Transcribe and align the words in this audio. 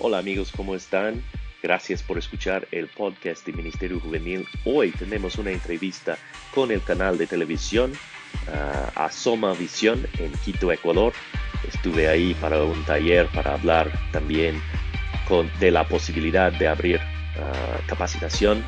Hola 0.00 0.18
amigos, 0.18 0.52
¿cómo 0.56 0.76
están? 0.76 1.24
Gracias 1.60 2.04
por 2.04 2.18
escuchar 2.18 2.68
el 2.70 2.86
podcast 2.86 3.44
de 3.44 3.52
Ministerio 3.52 3.98
Juvenil. 3.98 4.46
Hoy 4.64 4.92
tenemos 4.92 5.38
una 5.38 5.50
entrevista 5.50 6.16
con 6.54 6.70
el 6.70 6.80
canal 6.84 7.18
de 7.18 7.26
televisión 7.26 7.90
uh, 8.46 8.90
Asoma 8.94 9.54
Visión 9.54 10.06
en 10.20 10.30
Quito, 10.44 10.70
Ecuador. 10.70 11.12
Estuve 11.66 12.06
ahí 12.06 12.32
para 12.34 12.62
un 12.62 12.80
taller 12.84 13.26
para 13.34 13.54
hablar 13.54 13.90
también 14.12 14.62
con, 15.26 15.50
de 15.58 15.72
la 15.72 15.82
posibilidad 15.88 16.52
de 16.52 16.68
abrir 16.68 17.00
uh, 17.00 17.86
capacitación 17.88 18.62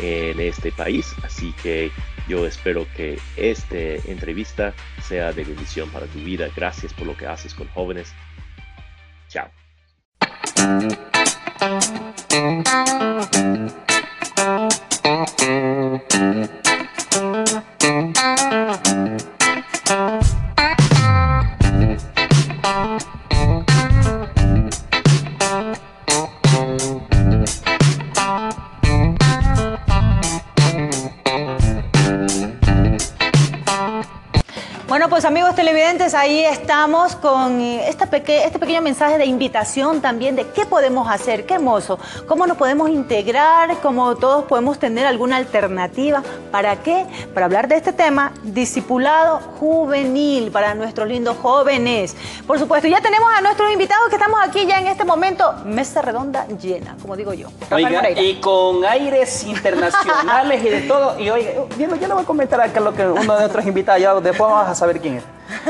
en 0.00 0.40
este 0.40 0.72
país. 0.72 1.14
Así 1.22 1.54
que 1.62 1.92
yo 2.26 2.44
espero 2.44 2.88
que 2.96 3.20
esta 3.36 3.78
entrevista 3.78 4.74
sea 5.00 5.32
de 5.32 5.44
bendición 5.44 5.88
para 5.90 6.06
tu 6.06 6.18
vida. 6.18 6.48
Gracias 6.56 6.92
por 6.92 7.06
lo 7.06 7.16
que 7.16 7.28
haces 7.28 7.54
con 7.54 7.68
jóvenes. 7.68 8.12
Chao. 9.28 9.61
Bueno, 10.62 11.11
televidentes, 36.02 36.14
ahí 36.14 36.44
estamos 36.44 37.16
con 37.16 37.60
esta 37.60 38.06
peque 38.06 38.44
este 38.44 38.58
pequeño 38.58 38.82
mensaje 38.82 39.18
de 39.18 39.26
invitación 39.26 40.00
también 40.00 40.36
de 40.36 40.46
qué 40.48 40.66
podemos 40.66 41.08
hacer, 41.08 41.46
qué 41.46 41.54
hermoso, 41.54 41.98
cómo 42.26 42.46
nos 42.46 42.56
podemos 42.56 42.90
integrar, 42.90 43.76
cómo 43.80 44.16
todos 44.16 44.44
podemos 44.44 44.78
tener 44.78 45.06
alguna 45.06 45.36
alternativa. 45.36 46.22
¿Para 46.50 46.76
qué? 46.76 47.06
Para 47.34 47.46
hablar 47.46 47.68
de 47.68 47.76
este 47.76 47.92
tema, 47.92 48.32
discipulado 48.42 49.40
juvenil 49.60 50.50
para 50.50 50.74
nuestros 50.74 51.08
lindos 51.08 51.36
jóvenes. 51.38 52.16
Por 52.46 52.58
supuesto, 52.58 52.88
ya 52.88 53.00
tenemos 53.00 53.28
a 53.36 53.40
nuestros 53.40 53.72
invitados 53.72 54.08
que 54.08 54.16
estamos 54.16 54.40
aquí 54.42 54.66
ya 54.66 54.80
en 54.80 54.88
este 54.88 55.04
momento, 55.04 55.52
mesa 55.64 56.02
redonda 56.02 56.46
llena, 56.60 56.96
como 57.00 57.16
digo 57.16 57.32
yo. 57.32 57.48
Oiga, 57.70 58.10
y 58.10 58.40
con 58.40 58.84
aires 58.84 59.44
internacionales 59.44 60.64
y 60.64 60.68
de 60.68 60.80
todo. 60.82 61.18
Y 61.18 61.30
oiga, 61.30 61.52
yo, 61.54 61.68
yo 61.78 62.08
le 62.08 62.14
voy 62.14 62.22
a 62.22 62.26
comentar 62.26 62.60
acá 62.60 62.80
lo 62.80 62.92
que 62.92 63.06
uno 63.06 63.34
de 63.34 63.40
nuestros 63.40 63.66
invitados, 63.66 64.00
ya 64.00 64.14
después 64.14 64.50
vamos 64.50 64.68
a 64.68 64.74
saber 64.74 65.00
quién 65.00 65.16
es. 65.16 65.24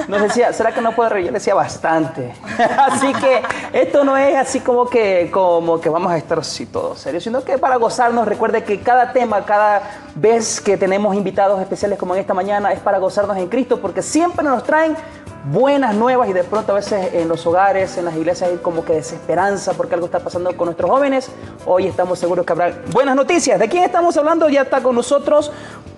Nos 0.09 0.23
decía, 0.23 0.53
¿será 0.53 0.73
que 0.73 0.81
no 0.81 0.93
puedo 0.93 1.11
reír? 1.11 1.27
Yo 1.27 1.33
decía 1.33 1.55
bastante. 1.55 2.35
así 2.79 3.13
que 3.15 3.43
esto 3.73 4.05
no 4.05 4.17
es 4.17 4.37
así 4.37 4.61
como 4.61 4.87
que, 4.87 5.31
como 5.33 5.81
que 5.81 5.89
vamos 5.89 6.13
a 6.13 6.17
estar 6.17 6.39
así 6.39 6.67
todos 6.67 6.99
serios, 6.99 7.25
sino 7.25 7.43
que 7.45 7.59
para 7.59 7.77
gozarnos, 7.77 8.27
recuerde 8.27 8.65
que 8.65 8.81
cada 8.81 9.13
tema, 9.13 9.45
cada 9.45 9.83
vez 10.15 10.61
que 10.61 10.77
tenemos 10.77 11.15
invitados 11.15 11.61
especiales 11.61 11.99
como 11.99 12.15
en 12.15 12.21
esta 12.21 12.35
mañana, 12.35 12.73
es 12.73 12.81
para 12.81 12.99
gozarnos 12.99 13.37
en 13.37 13.49
Cristo, 13.49 13.81
porque 13.81 14.03
siempre 14.03 14.45
nos 14.45 14.63
traen 14.65 14.97
buenas 15.45 15.95
nuevas 15.95 16.29
y 16.29 16.33
de 16.33 16.45
pronto 16.45 16.73
a 16.73 16.77
veces 16.77 17.15
en 17.15 17.29
los 17.29 17.45
hogares, 17.47 17.97
en 17.97 18.05
las 18.05 18.15
iglesias 18.15 18.51
hay 18.51 18.59
como 18.59 18.85
que 18.85 18.95
desesperanza 18.95 19.73
porque 19.73 19.95
algo 19.95 20.07
está 20.07 20.21
pasando 20.21 20.57
con 20.57 20.67
nuestros 20.67 20.91
jóvenes. 20.91 21.31
Hoy 21.67 21.87
estamos 21.87 22.19
seguros 22.19 22.47
que 22.47 22.53
habrá 22.53 22.73
buenas 22.93 23.17
noticias. 23.17 23.59
¿De 23.59 23.69
quién 23.69 23.83
estamos 23.83 24.17
hablando? 24.17 24.49
Ya 24.49 24.63
está 24.63 24.83
con 24.83 24.95
nosotros 24.95 25.51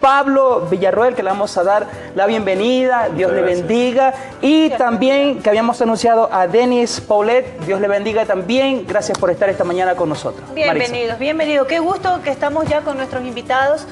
Pablo 0.05 0.67
Villarroel, 0.71 1.15
que 1.15 1.23
le 1.23 1.31
vamos 1.31 1.57
a 1.57 1.65
dar 1.65 1.87
la 2.15 2.27
bienvenida. 2.27 3.09
Dios 3.09 3.33
le 3.33 3.41
bendiga. 3.41 4.13
Y 4.43 4.69
también 4.69 5.41
que 5.41 5.49
habíamos 5.49 5.81
anunciado 5.81 6.29
a 6.31 6.47
Denis 6.47 7.01
Paulet. 7.01 7.59
Dios 7.61 7.81
le 7.81 7.89
bendiga 7.89 8.27
también. 8.27 8.85
Gracias 8.87 9.17
por 9.17 9.31
estar 9.31 9.49
esta 9.49 9.65
mañana 9.65 9.95
con 9.95 10.11
nosotros. 10.11 10.47
Bienvenidos, 10.55 11.19
bienvenidos. 11.19 11.67
Qué 11.67 11.79
gusto 11.79 12.21
que 12.23 12.29
estamos 12.29 12.67
ya 12.69 12.83
con 12.83 12.99
nuestros 12.99 13.25
invitados. 13.25 13.87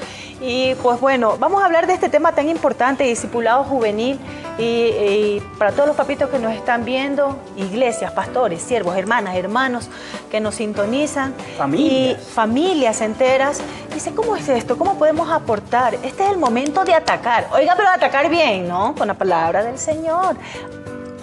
Y 0.45 0.75
pues 0.75 0.99
bueno, 0.99 1.37
vamos 1.39 1.61
a 1.63 1.65
hablar 1.65 1.87
de 1.87 1.93
este 1.93 2.09
tema 2.09 2.33
tan 2.33 2.49
importante, 2.49 3.05
discipulado 3.05 3.63
juvenil. 3.63 4.19
Y, 4.57 4.63
y, 4.63 5.43
para 5.57 5.71
todos 5.71 5.87
los 5.87 5.95
papitos 5.95 6.29
que 6.29 6.37
nos 6.37 6.53
están 6.53 6.83
viendo, 6.83 7.39
iglesias, 7.55 8.11
pastores, 8.11 8.61
siervos, 8.61 8.97
hermanas, 8.97 9.37
hermanos 9.37 9.89
que 10.29 10.41
nos 10.41 10.55
sintonizan. 10.55 11.33
Familias. 11.57 12.19
Y 12.21 12.31
familias 12.33 12.99
enteras. 12.99 13.61
Dice, 13.93 14.13
¿cómo 14.13 14.35
es 14.35 14.49
esto? 14.49 14.77
¿Cómo 14.77 14.95
podemos 14.97 15.31
aportar? 15.31 15.95
Este 16.03 16.25
es 16.25 16.31
el 16.31 16.37
momento 16.37 16.83
de 16.83 16.93
atacar. 16.93 17.47
Oiga, 17.53 17.75
pero 17.77 17.87
atacar 17.89 18.29
bien, 18.29 18.67
¿no? 18.67 18.93
Con 18.95 19.07
la 19.07 19.13
palabra 19.13 19.63
del 19.63 19.79
Señor 19.79 20.35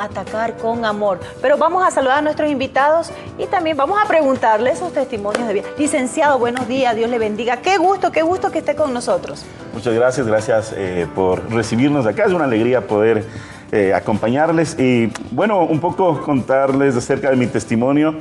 atacar 0.00 0.56
con 0.56 0.84
amor. 0.84 1.21
Pero 1.43 1.59
vamos 1.59 1.87
a 1.87 1.91
saludar 1.91 2.19
a 2.19 2.22
nuestros 2.22 2.50
invitados 2.50 3.11
y 3.38 3.47
también 3.47 3.77
vamos 3.77 3.99
a 4.03 4.09
preguntarles 4.09 4.78
sus 4.78 4.93
testimonios 4.93 5.47
de 5.47 5.55
vida. 5.55 5.69
Licenciado, 5.78 6.38
buenos 6.38 6.66
días, 6.66 6.97
Dios 6.97 7.11
le 7.11 7.19
bendiga. 7.19 7.59
Qué 7.59 7.77
gusto, 7.77 8.11
qué 8.11 8.22
gusto 8.22 8.50
que 8.50 8.59
esté 8.59 8.75
con 8.75 8.93
nosotros. 8.94 9.44
Muchas 9.75 9.94
gracias, 9.94 10.27
gracias 10.27 10.75
eh, 10.77 11.06
por 11.15 11.50
recibirnos 11.53 12.06
acá. 12.06 12.25
Es 12.25 12.33
una 12.33 12.44
alegría 12.44 12.87
poder 12.87 13.25
eh, 13.72 13.93
acompañarles 13.94 14.78
y, 14.78 15.12
bueno, 15.31 15.65
un 15.65 15.81
poco 15.81 16.22
contarles 16.22 16.97
acerca 16.97 17.31
de 17.31 17.37
mi 17.37 17.47
testimonio. 17.47 18.17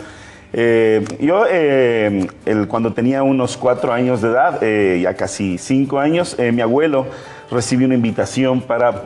Eh, 0.52 1.06
yo, 1.20 1.46
el, 1.46 2.68
cuando 2.68 2.94
tenía 2.94 3.24
unos 3.24 3.56
cuatro 3.56 3.94
años 3.94 4.22
de 4.22 4.30
edad, 4.30 4.62
ya 5.00 5.14
casi 5.14 5.58
cinco 5.58 6.00
años, 6.00 6.36
mi 6.40 6.62
abuelo 6.62 7.06
recibió 7.52 7.86
una 7.86 7.96
invitación 7.96 8.62
para 8.62 9.04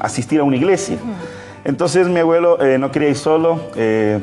asistir 0.00 0.40
a 0.40 0.44
una 0.44 0.56
iglesia. 0.56 0.96
Entonces 1.68 2.08
mi 2.08 2.18
abuelo 2.18 2.58
eh, 2.62 2.78
no 2.78 2.90
quería 2.90 3.10
ir 3.10 3.16
solo, 3.16 3.60
eh, 3.76 4.20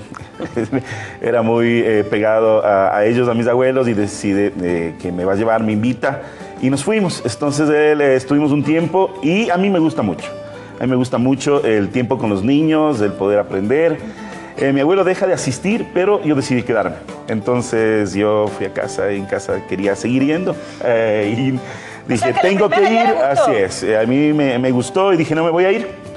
era 1.21 1.43
muy 1.43 1.79
eh, 1.85 2.03
pegado 2.03 2.65
a, 2.65 2.97
a, 2.97 3.05
ellos, 3.05 3.29
a 3.29 3.35
mis 3.35 3.45
abuelos, 3.45 3.87
y 3.87 3.93
decide 3.93 4.95
que 4.99 5.11
me 5.11 5.25
va 5.25 5.33
a 5.33 5.35
llevar, 5.35 5.63
me 5.63 5.71
invita, 5.71 6.23
y 6.59 6.71
nos 6.71 6.83
fuimos. 6.83 7.21
Entonces 7.23 7.69
él, 7.69 8.01
estuvimos 8.01 8.51
un 8.51 8.63
tiempo 8.63 9.13
y 9.21 9.51
a 9.51 9.57
mí 9.57 9.69
me 9.69 9.77
gusta 9.77 10.01
mucho. 10.01 10.25
A 10.79 10.85
mí 10.85 10.89
me 10.89 10.95
gusta 10.95 11.19
mucho 11.19 11.63
el 11.63 11.89
tiempo 11.89 12.17
con 12.17 12.31
los 12.31 12.43
niños, 12.43 12.99
el 13.01 13.11
poder 13.11 13.37
aprender. 13.37 13.99
mi 14.73 14.79
abuelo 14.79 15.03
deja 15.03 15.27
de 15.27 15.33
asistir, 15.33 15.85
pero 15.93 16.23
yo 16.23 16.33
decidí 16.33 16.63
quedarme. 16.63 16.95
Entonces 17.27 18.15
yo 18.15 18.47
fui 18.57 18.65
a 18.65 18.73
casa, 18.73 19.11
y 19.11 19.17
en 19.17 19.25
casa 19.25 19.67
quería 19.69 19.95
seguir 19.95 20.25
yendo. 20.25 20.55
y 20.83 21.59
dije, 22.07 22.33
tengo 22.41 22.69
que 22.71 22.81
ir, 22.81 23.07
así 23.23 23.51
es. 23.51 23.85
A 24.01 24.07
mí 24.07 24.33
me, 24.33 24.57
me 24.57 24.71
gustó 24.71 25.13
y 25.13 25.17
dije, 25.17 25.35
no 25.35 25.43
me 25.43 25.51
voy 25.51 25.65
a 25.65 25.71
ir. 25.71 26.14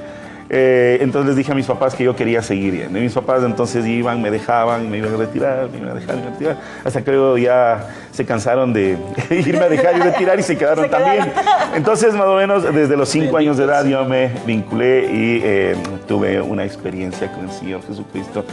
Eh, 0.50 0.98
entonces 1.02 1.28
les 1.28 1.36
dije 1.36 1.52
a 1.52 1.54
mis 1.54 1.66
papás 1.66 1.94
que 1.94 2.04
yo 2.04 2.16
quería 2.16 2.42
seguir 2.42 2.74
yendo. 2.74 2.98
Y 2.98 3.02
mis 3.02 3.12
papás 3.12 3.42
entonces 3.44 3.84
iban, 3.86 4.22
me 4.22 4.30
dejaban, 4.30 4.90
me 4.90 4.98
iban 4.98 5.14
a 5.14 5.16
retirar, 5.16 5.68
me 5.70 5.78
iban 5.78 5.90
a 5.90 5.94
dejar, 5.94 6.16
me 6.16 6.22
iban 6.22 6.32
a 6.32 6.34
retirar. 6.34 6.56
Hasta 6.84 7.02
que 7.02 7.10
luego 7.10 7.38
ya 7.38 7.86
se 8.12 8.24
cansaron 8.24 8.72
de 8.72 8.98
irme 9.30 9.64
a 9.64 9.68
dejar 9.68 9.96
y 9.96 10.00
retirar 10.00 10.38
y 10.38 10.42
se 10.42 10.56
quedaron 10.56 10.84
se 10.84 10.90
también. 10.90 11.32
Entonces, 11.74 12.14
más 12.14 12.26
o 12.26 12.36
menos 12.36 12.62
desde 12.74 12.96
los 12.96 13.08
cinco 13.08 13.36
años 13.36 13.56
de 13.58 13.64
edad 13.64 13.84
yo 13.84 14.04
me 14.04 14.30
vinculé 14.46 15.10
y 15.12 15.40
eh, 15.44 15.76
tuve 16.06 16.40
una 16.40 16.64
experiencia 16.64 17.30
con 17.30 17.44
el 17.44 17.52
Señor 17.52 17.82
Jesucristo. 17.86 18.44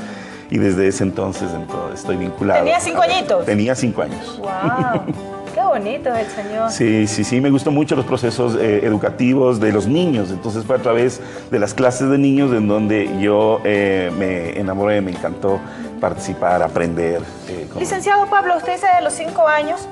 Y 0.49 0.59
desde 0.59 0.87
ese 0.87 1.03
entonces 1.03 1.49
estoy 1.93 2.17
vinculado. 2.17 2.59
¿Tenía 2.63 2.79
cinco 2.79 3.01
añitos? 3.01 3.45
Tenía 3.45 3.73
cinco 3.73 4.03
años. 4.03 4.39
¡Wow! 4.39 5.34
Qué 5.65 5.79
bonito 5.79 6.13
el 6.13 6.27
Señor. 6.27 6.69
Sí, 6.69 7.07
sí, 7.07 7.23
sí, 7.23 7.41
me 7.41 7.49
gustó 7.49 7.71
mucho 7.71 7.95
los 7.95 8.05
procesos 8.05 8.55
eh, 8.55 8.81
educativos 8.83 9.59
de 9.59 9.71
los 9.71 9.87
niños. 9.87 10.29
Entonces 10.29 10.63
fue 10.63 10.75
a 10.75 10.79
través 10.79 11.19
de 11.49 11.57
las 11.57 11.73
clases 11.73 12.07
de 12.09 12.19
niños 12.19 12.53
en 12.53 12.67
donde 12.67 13.09
yo 13.19 13.61
eh, 13.63 14.11
me 14.15 14.59
enamoré, 14.59 15.01
me 15.01 15.11
encantó 15.11 15.59
participar, 15.99 16.61
aprender. 16.61 17.23
Eh. 17.49 17.67
Licenciado 17.79 18.27
Pablo, 18.27 18.57
usted 18.57 18.73
dice 18.73 18.85
de 18.95 19.01
los 19.01 19.13
cinco 19.13 19.47
años, 19.47 19.87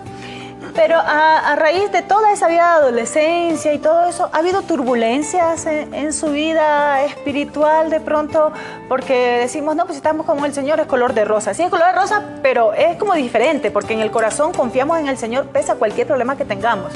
pero 0.75 0.97
a, 0.97 1.55
raíz 1.55 1.91
de 1.91 2.01
toda 2.01 2.31
esa 2.31 2.47
vida 2.47 2.63
de 2.63 2.85
adolescencia 2.85 3.73
y 3.73 3.79
todo 3.79 4.05
eso, 4.05 4.29
¿ha 4.31 4.37
habido 4.39 4.61
turbulencias 4.63 5.65
en, 5.65 5.93
en, 5.93 6.13
su 6.13 6.31
vida 6.31 7.03
espiritual 7.03 7.89
de 7.89 7.99
pronto? 7.99 8.51
Porque 8.89 9.37
decimos, 9.39 9.75
no, 9.75 9.85
pues 9.85 9.97
estamos 9.97 10.25
como 10.25 10.45
el 10.45 10.53
Señor, 10.53 10.79
es 10.79 10.87
color 10.87 11.13
de 11.13 11.25
rosa. 11.25 11.53
Sí, 11.53 11.63
es 11.63 11.69
color 11.69 11.87
de 11.87 11.93
rosa, 11.93 12.23
pero 12.41 12.73
es 12.73 12.97
como 12.97 13.13
diferente, 13.13 13.71
porque 13.71 13.93
en 13.93 13.99
el 13.99 14.11
corazón 14.11 14.53
confiamos 14.53 14.99
en 14.99 15.07
el 15.07 15.17
Señor, 15.17 15.47
pese 15.47 15.71
a 15.71 15.75
cualquier 15.75 16.07
problema 16.07 16.35
que 16.35 16.45
tengamos. 16.45 16.91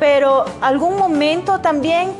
Pero 0.00 0.44
algún 0.60 0.96
momento 0.96 1.60
también 1.60 2.12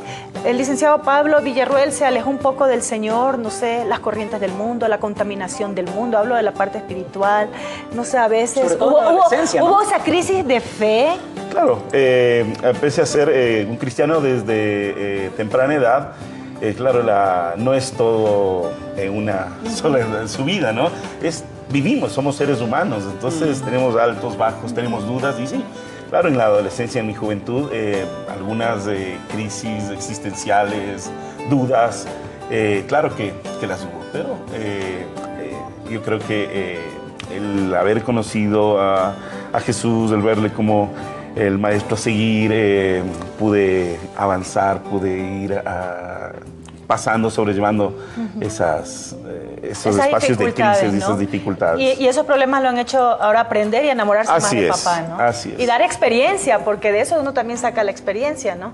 el 0.45 0.57
licenciado 0.57 1.01
Pablo 1.01 1.41
Villarruel 1.41 1.91
se 1.91 2.05
alejó 2.05 2.29
un 2.29 2.37
poco 2.37 2.67
del 2.67 2.81
Señor, 2.81 3.39
no 3.39 3.49
sé, 3.49 3.85
las 3.85 3.99
corrientes 3.99 4.39
del 4.39 4.51
mundo, 4.51 4.87
la 4.87 4.99
contaminación 4.99 5.75
del 5.75 5.87
mundo, 5.87 6.17
hablo 6.17 6.35
de 6.35 6.43
la 6.43 6.53
parte 6.53 6.77
espiritual, 6.77 7.49
no 7.93 8.03
sé, 8.03 8.17
a 8.17 8.27
veces 8.27 8.77
hubo, 8.79 8.99
hubo, 8.99 9.01
¿no? 9.01 9.65
hubo, 9.65 9.81
esa 9.81 9.99
crisis 9.99 10.45
de 10.45 10.59
fe. 10.59 11.11
Claro, 11.49 11.83
eh, 11.91 12.53
pese 12.81 13.01
a 13.01 13.05
ser 13.05 13.29
eh, 13.31 13.65
un 13.69 13.77
cristiano 13.77 14.19
desde 14.19 14.45
eh, 15.27 15.31
temprana 15.37 15.75
edad, 15.75 16.13
eh, 16.61 16.73
claro, 16.75 17.03
la, 17.03 17.55
no 17.57 17.73
es 17.73 17.91
todo 17.91 18.71
en 18.95 19.15
una 19.15 19.49
sola 19.69 19.99
en 20.21 20.29
su 20.29 20.45
vida, 20.45 20.71
¿no? 20.71 20.89
Es, 21.21 21.43
vivimos, 21.69 22.11
somos 22.13 22.35
seres 22.35 22.61
humanos, 22.61 23.03
entonces 23.11 23.61
mm. 23.61 23.65
tenemos 23.65 23.95
altos, 23.97 24.37
bajos, 24.37 24.73
tenemos 24.73 25.05
dudas 25.05 25.37
y 25.39 25.47
sí, 25.47 25.63
Claro, 26.13 26.29
en 26.29 26.37
la 26.37 26.45
adolescencia, 26.45 27.01
en 27.01 27.07
mi 27.07 27.15
juventud, 27.15 27.71
eh, 27.73 28.05
algunas 28.31 28.85
eh, 28.85 29.17
crisis 29.31 29.89
existenciales, 29.89 31.09
dudas, 31.49 32.05
eh, 32.51 32.83
claro 32.87 33.15
que, 33.15 33.33
que, 33.59 33.65
las 33.65 33.81
hubo, 33.81 33.99
pero 34.11 34.37
yo 35.89 36.03
creo 36.03 36.19
que 36.19 36.77
el 37.35 37.73
haber 37.73 38.03
conocido 38.03 38.79
a, 38.79 39.15
a 39.53 39.59
Jesús, 39.59 40.11
el 40.11 40.21
verle 40.21 40.53
como 40.53 40.93
el 41.35 41.57
maestro 41.57 41.95
a 41.95 41.97
seguir, 41.97 42.51
eh, 42.53 43.01
pude 43.39 43.99
avanzar, 44.15 44.83
pude 44.83 45.17
ir 45.17 45.53
a, 45.53 46.31
pasando, 46.85 47.31
sobrellevando 47.31 47.97
esas, 48.39 49.15
eh, 49.25 49.52
esos 49.63 49.95
Esas 49.95 50.05
espacios 50.07 50.37
de 50.37 50.45
dificultades, 50.45 50.79
crisis 50.79 50.93
y 50.93 50.97
esas 51.03 51.19
dificultades. 51.19 51.79
Y, 51.79 52.03
y 52.03 52.07
esos 52.07 52.25
problemas 52.25 52.61
lo 52.61 52.69
han 52.69 52.77
hecho 52.77 52.99
ahora 52.99 53.39
aprender 53.41 53.85
y 53.85 53.89
enamorarse 53.89 54.31
más 54.31 54.43
Así 54.43 54.57
de 54.59 54.67
es, 54.67 54.77
papá, 54.83 55.01
¿no? 55.01 55.19
así 55.19 55.53
es. 55.53 55.59
Y 55.59 55.65
dar 55.65 55.81
experiencia, 55.81 56.59
porque 56.65 56.91
de 56.91 57.01
eso 57.01 57.19
uno 57.19 57.33
también 57.33 57.57
saca 57.57 57.83
la 57.83 57.91
experiencia, 57.91 58.55
¿no? 58.55 58.73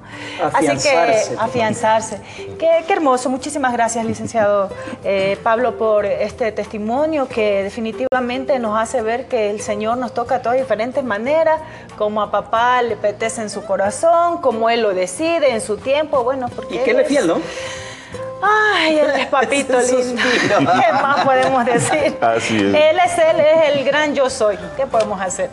Así 0.53 0.65
que 0.77 1.19
Afianzarse. 1.37 2.19
Qué, 2.57 2.83
qué 2.87 2.93
hermoso. 2.93 3.29
Muchísimas 3.29 3.73
gracias, 3.73 4.05
licenciado 4.05 4.69
eh, 5.03 5.37
Pablo, 5.43 5.77
por 5.77 6.05
este 6.05 6.51
testimonio 6.51 7.27
que 7.27 7.63
definitivamente 7.63 8.57
nos 8.59 8.77
hace 8.79 9.01
ver 9.01 9.27
que 9.27 9.49
el 9.49 9.61
Señor 9.61 9.97
nos 9.97 10.13
toca 10.13 10.37
de 10.37 10.43
todas 10.43 10.57
diferentes 10.57 11.03
maneras, 11.03 11.59
como 11.97 12.21
a 12.21 12.31
papá 12.31 12.81
le 12.81 12.95
apetece 12.95 13.41
en 13.41 13.49
su 13.49 13.63
corazón, 13.63 14.41
como 14.41 14.69
Él 14.69 14.81
lo 14.81 14.93
decide 14.93 15.51
en 15.51 15.61
su 15.61 15.77
tiempo, 15.77 16.23
bueno, 16.23 16.47
porque 16.55 16.75
Y 16.75 16.79
que 16.79 16.91
él 16.91 16.99
es- 17.01 17.07
fiel, 17.07 17.27
¿no? 17.27 17.37
Ay, 18.41 18.99
él 18.99 19.09
es 19.15 19.27
papito 19.27 19.79
lindo. 19.79 20.21
¿Qué 20.49 20.93
más 20.93 21.25
podemos 21.25 21.65
decir? 21.65 22.17
Así 22.21 22.55
es. 22.55 22.63
Él 22.63 22.99
es 23.05 23.17
él, 23.17 23.39
es 23.39 23.75
el 23.75 23.83
gran 23.83 24.15
yo 24.15 24.29
soy. 24.29 24.57
¿Qué 24.77 24.85
podemos 24.85 25.19
hacer? 25.21 25.49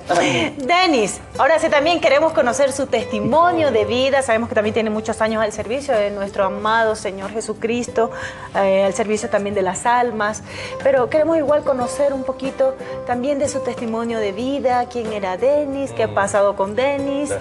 Denis, 0.56 1.20
ahora 1.38 1.58
sí 1.58 1.68
también 1.68 2.00
queremos 2.00 2.32
conocer 2.32 2.72
su 2.72 2.86
testimonio 2.86 3.70
de 3.70 3.84
vida. 3.84 4.22
Sabemos 4.22 4.48
que 4.48 4.54
también 4.54 4.74
tiene 4.74 4.90
muchos 4.90 5.20
años 5.20 5.42
al 5.42 5.52
servicio 5.52 5.94
de 5.94 6.10
nuestro 6.10 6.44
amado 6.44 6.94
Señor 6.94 7.32
Jesucristo, 7.32 8.10
eh, 8.54 8.84
al 8.84 8.94
servicio 8.94 9.28
también 9.28 9.54
de 9.54 9.62
las 9.62 9.86
almas. 9.86 10.42
Pero 10.82 11.10
queremos 11.10 11.36
igual 11.36 11.62
conocer 11.62 12.12
un 12.12 12.24
poquito 12.24 12.76
también 13.06 13.38
de 13.38 13.48
su 13.48 13.60
testimonio 13.60 14.18
de 14.18 14.32
vida, 14.32 14.86
quién 14.90 15.12
era 15.12 15.36
Denis, 15.36 15.92
qué 15.92 16.04
ha 16.04 16.14
pasado 16.14 16.56
con 16.56 16.76
Denis, 16.76 17.32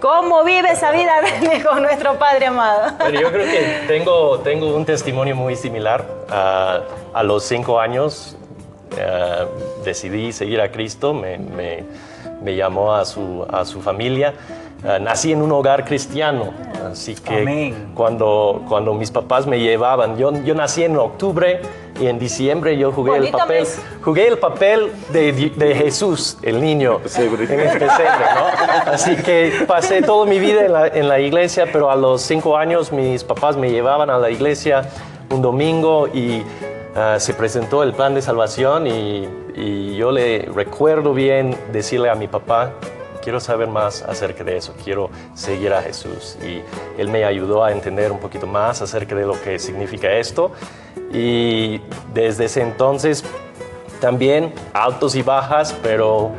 cómo 0.00 0.44
vive 0.44 0.72
esa 0.72 0.90
vida 0.92 1.20
Denis 1.40 1.64
con 1.64 1.82
nuestro 1.82 2.18
Padre 2.18 2.46
amado. 2.46 2.92
Bueno, 2.98 3.20
yo 3.20 3.30
creo 3.30 3.46
que 3.46 3.84
tengo, 3.86 4.38
tengo 4.40 4.74
un 4.74 4.84
testimonio 4.90 5.36
muy 5.36 5.54
similar. 5.56 6.04
Ah, 6.28 6.80
a 7.14 7.22
los 7.22 7.44
cinco 7.44 7.78
años 7.80 8.36
ah, 9.00 9.44
decidí 9.84 10.32
seguir 10.32 10.60
a 10.60 10.70
Cristo, 10.70 11.14
me, 11.14 11.38
me- 11.38 11.84
me 12.42 12.56
llamó 12.56 12.94
a 12.94 13.04
su, 13.04 13.44
a 13.52 13.64
su 13.64 13.80
familia. 13.80 14.34
Ah, 14.84 14.98
nací 14.98 15.30
en 15.32 15.42
un 15.42 15.52
hogar 15.52 15.84
cristiano, 15.84 16.52
así 16.90 17.14
que 17.14 17.42
Amén. 17.42 17.92
cuando, 17.94 18.62
cuando 18.68 18.94
mis 18.94 19.10
papás 19.10 19.46
me 19.46 19.60
llevaban, 19.60 20.16
yo, 20.16 20.32
yo 20.42 20.54
nací 20.54 20.82
en 20.82 20.96
octubre 20.96 21.60
y 22.00 22.06
en 22.06 22.18
diciembre 22.18 22.76
yo 22.76 22.92
jugué 22.92 23.18
el 23.18 23.30
papel, 23.30 23.60
mes. 23.60 23.80
jugué 24.02 24.28
el 24.28 24.38
papel 24.38 24.90
de, 25.12 25.32
de 25.32 25.74
Jesús, 25.74 26.38
el 26.42 26.60
niño, 26.60 27.00
en 27.04 27.60
el 27.60 27.78
pesebre, 27.78 28.24
¿no? 28.34 28.92
Así 28.92 29.16
que 29.16 29.64
pasé 29.66 30.02
toda 30.02 30.26
mi 30.26 30.38
vida 30.38 30.64
en 30.64 30.72
la, 30.72 30.86
en 30.88 31.08
la 31.08 31.20
iglesia, 31.20 31.66
pero 31.72 31.90
a 31.90 31.96
los 31.96 32.22
cinco 32.22 32.56
años 32.56 32.90
mis 32.90 33.22
papás 33.22 33.56
me 33.56 33.70
llevaban 33.70 34.10
a 34.10 34.18
la 34.18 34.30
iglesia 34.30 34.88
un 35.30 35.42
domingo 35.42 36.08
y 36.08 36.42
ah, 36.96 37.16
se 37.18 37.34
presentó 37.34 37.82
el 37.82 37.92
plan 37.92 38.14
de 38.14 38.22
salvación 38.22 38.86
y, 38.86 39.28
y 39.54 39.96
yo 39.96 40.10
le 40.10 40.48
recuerdo 40.54 41.12
bien 41.12 41.56
decirle 41.72 42.08
a 42.08 42.14
mi 42.14 42.28
papá, 42.28 42.72
quiero 43.22 43.40
saber 43.40 43.68
más 43.68 44.02
acerca 44.02 44.44
de 44.44 44.56
eso, 44.56 44.74
quiero 44.82 45.10
seguir 45.34 45.72
a 45.72 45.82
Jesús. 45.82 46.36
Y 46.42 46.62
él 47.00 47.08
me 47.08 47.24
ayudó 47.24 47.64
a 47.64 47.72
entender 47.72 48.12
un 48.12 48.18
poquito 48.18 48.46
más 48.46 48.82
acerca 48.82 49.14
de 49.14 49.26
lo 49.26 49.40
que 49.40 49.58
significa 49.58 50.12
esto. 50.12 50.52
Y 51.12 51.80
desde 52.12 52.44
ese 52.44 52.62
entonces 52.62 53.24
también 54.00 54.52
altos 54.72 55.14
y 55.14 55.22
bajas, 55.22 55.76
pero 55.82 56.30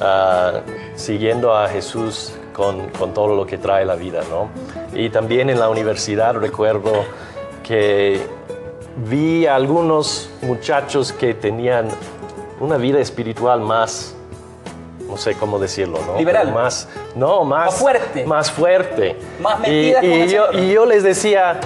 ah, 0.00 0.60
siguiendo 0.94 1.56
a 1.56 1.68
Jesús 1.68 2.32
con, 2.52 2.88
con 2.90 3.12
todo 3.12 3.34
lo 3.34 3.46
que 3.46 3.58
trae 3.58 3.84
la 3.84 3.96
vida, 3.96 4.22
¿no? 4.30 4.48
Y 4.98 5.10
también 5.10 5.50
en 5.50 5.58
la 5.58 5.68
universidad 5.68 6.34
recuerdo 6.34 7.04
que 7.62 8.20
vi 9.08 9.46
a 9.46 9.54
algunos 9.54 10.30
muchachos 10.42 11.12
que 11.12 11.34
tenían 11.34 11.88
una 12.60 12.76
vida 12.76 12.98
espiritual 12.98 13.60
más, 13.60 14.16
no 15.08 15.16
sé 15.16 15.34
cómo 15.34 15.58
decirlo, 15.58 15.98
¿no? 16.06 16.18
Liberal. 16.18 16.46
Pero 16.46 16.58
Más, 16.58 16.88
no, 17.16 17.44
más, 17.44 17.66
Más 17.66 17.74
fuerte. 17.74 18.26
Más 18.26 18.50
fuerte. 18.50 19.16
Más 19.40 19.58
metida 19.60 20.04
y, 20.04 20.28
yo, 20.28 20.52
y 20.52 20.72
yo 20.72 20.86
les 20.86 21.02
decía, 21.02 21.60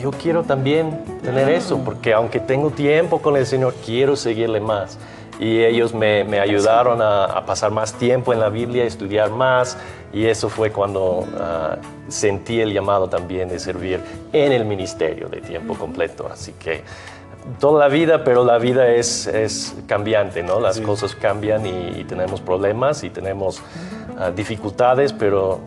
yo 0.00 0.10
quiero 0.12 0.42
también 0.44 1.04
tener 1.22 1.48
eso, 1.48 1.78
porque 1.84 2.12
aunque 2.12 2.40
tengo 2.40 2.70
tiempo 2.70 3.20
con 3.20 3.36
el 3.36 3.46
Señor, 3.46 3.74
quiero 3.84 4.16
seguirle 4.16 4.60
más. 4.60 4.98
Y 5.38 5.64
ellos 5.64 5.94
me, 5.94 6.22
me 6.24 6.38
ayudaron 6.38 7.00
a, 7.00 7.24
a 7.24 7.46
pasar 7.46 7.70
más 7.70 7.94
tiempo 7.94 8.32
en 8.32 8.40
la 8.40 8.50
Biblia, 8.50 8.84
estudiar 8.84 9.30
más, 9.30 9.76
y 10.12 10.26
eso 10.26 10.48
fue 10.48 10.70
cuando 10.70 11.26
ah, 11.38 11.76
sentí 12.08 12.60
el 12.60 12.72
llamado 12.72 13.08
también 13.08 13.48
de 13.48 13.58
servir 13.58 14.00
en 14.32 14.52
el 14.52 14.64
ministerio 14.64 15.28
de 15.28 15.40
tiempo 15.40 15.74
completo. 15.74 16.28
Así 16.30 16.52
que 16.52 16.82
toda 17.58 17.80
la 17.80 17.88
vida, 17.88 18.24
pero 18.24 18.44
la 18.44 18.58
vida 18.58 18.88
es, 18.88 19.26
es 19.26 19.74
cambiante, 19.86 20.42
¿no? 20.42 20.60
Las 20.60 20.80
cosas 20.80 21.14
cambian 21.14 21.66
y, 21.66 22.00
y 22.00 22.04
tenemos 22.04 22.40
problemas 22.40 23.02
y 23.02 23.10
tenemos 23.10 23.62
ah, 24.18 24.30
dificultades, 24.30 25.12
pero 25.12 25.60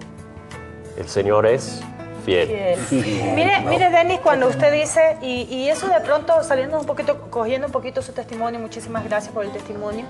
el 0.97 1.07
Señor 1.07 1.45
es 1.45 1.81
fiel. 2.25 2.77
Fiel. 2.87 3.33
Mire, 3.35 3.61
mire, 3.67 3.89
Denis, 3.89 4.19
cuando 4.21 4.47
usted 4.47 4.71
dice, 4.71 5.17
y, 5.21 5.41
y 5.43 5.69
eso 5.69 5.87
de 5.87 5.99
pronto 5.99 6.41
saliendo 6.43 6.79
un 6.79 6.85
poquito, 6.85 7.19
cogiendo 7.29 7.67
un 7.67 7.73
poquito 7.73 8.01
su 8.01 8.13
testimonio, 8.13 8.59
muchísimas 8.59 9.03
gracias 9.03 9.33
por 9.33 9.43
el 9.43 9.51
testimonio. 9.51 10.05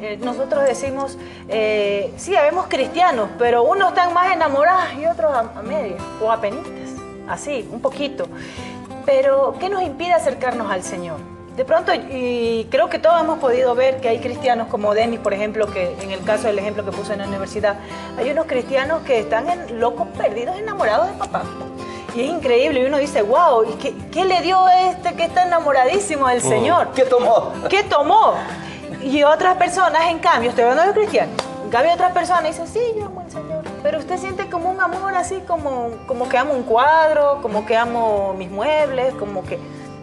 eh, 0.00 0.18
nosotros 0.20 0.64
decimos, 0.64 1.16
eh, 1.48 2.12
sí, 2.16 2.36
habemos 2.36 2.66
cristianos, 2.66 3.30
pero 3.38 3.62
unos 3.62 3.88
están 3.90 4.12
más 4.12 4.32
enamorados 4.32 4.84
y 5.00 5.06
otros 5.06 5.32
a, 5.32 5.58
a 5.58 5.62
medias, 5.62 6.02
o 6.20 6.30
a 6.30 6.40
penitas, 6.40 6.90
así, 7.28 7.66
un 7.72 7.80
poquito. 7.80 8.28
Pero, 9.06 9.54
¿qué 9.60 9.68
nos 9.68 9.82
impide 9.82 10.12
acercarnos 10.12 10.70
al 10.70 10.82
Señor? 10.82 11.18
De 11.56 11.64
pronto, 11.64 11.92
y 11.94 12.66
creo 12.70 12.90
que 12.90 12.98
todos 12.98 13.18
hemos 13.18 13.38
podido 13.38 13.74
ver 13.74 14.00
que 14.00 14.10
hay 14.10 14.18
cristianos 14.18 14.66
como 14.68 14.92
Denis, 14.92 15.20
por 15.20 15.32
ejemplo, 15.32 15.68
que 15.72 15.96
en 16.02 16.10
el 16.10 16.22
caso 16.22 16.48
del 16.48 16.58
ejemplo 16.58 16.84
que 16.84 16.90
puse 16.90 17.14
en 17.14 17.20
la 17.20 17.28
universidad, 17.28 17.76
hay 18.18 18.30
unos 18.30 18.44
cristianos 18.44 19.02
que 19.04 19.20
están 19.20 19.48
en, 19.48 19.80
locos, 19.80 20.08
perdidos, 20.18 20.58
enamorados 20.58 21.06
de 21.06 21.14
papá. 21.14 21.44
Y 22.14 22.22
es 22.22 22.30
increíble, 22.30 22.80
y 22.80 22.84
uno 22.84 22.98
dice, 22.98 23.22
wow, 23.22 23.64
¿y 23.64 23.72
qué, 23.76 23.94
qué 24.12 24.24
le 24.26 24.42
dio 24.42 24.68
este 24.68 25.14
que 25.14 25.24
está 25.24 25.44
enamoradísimo 25.44 26.28
del 26.28 26.42
Señor? 26.42 26.88
¿Qué 26.94 27.04
tomó? 27.04 27.52
¿Qué 27.70 27.84
tomó? 27.84 28.34
Y 29.02 29.22
otras 29.22 29.56
personas, 29.56 30.02
en 30.10 30.18
cambio, 30.18 30.50
estoy 30.50 30.64
hablando 30.64 30.92
de 30.92 30.98
cristianos, 30.98 31.34
en 31.64 31.70
cambio 31.70 31.94
otras 31.94 32.12
personas 32.12 32.44
dicen, 32.44 32.66
sí, 32.66 32.80
yo 32.98 33.10
pero 33.86 34.00
usted 34.00 34.18
siente 34.18 34.50
como 34.50 34.68
un 34.68 34.80
amor 34.80 35.14
así, 35.14 35.44
como, 35.46 35.90
como 36.08 36.28
que 36.28 36.36
amo 36.36 36.54
un 36.54 36.64
cuadro, 36.64 37.38
como 37.40 37.64
que 37.64 37.76
amo 37.76 38.34
mis 38.36 38.50
muebles, 38.50 39.14
como 39.14 39.44
que 39.44 39.60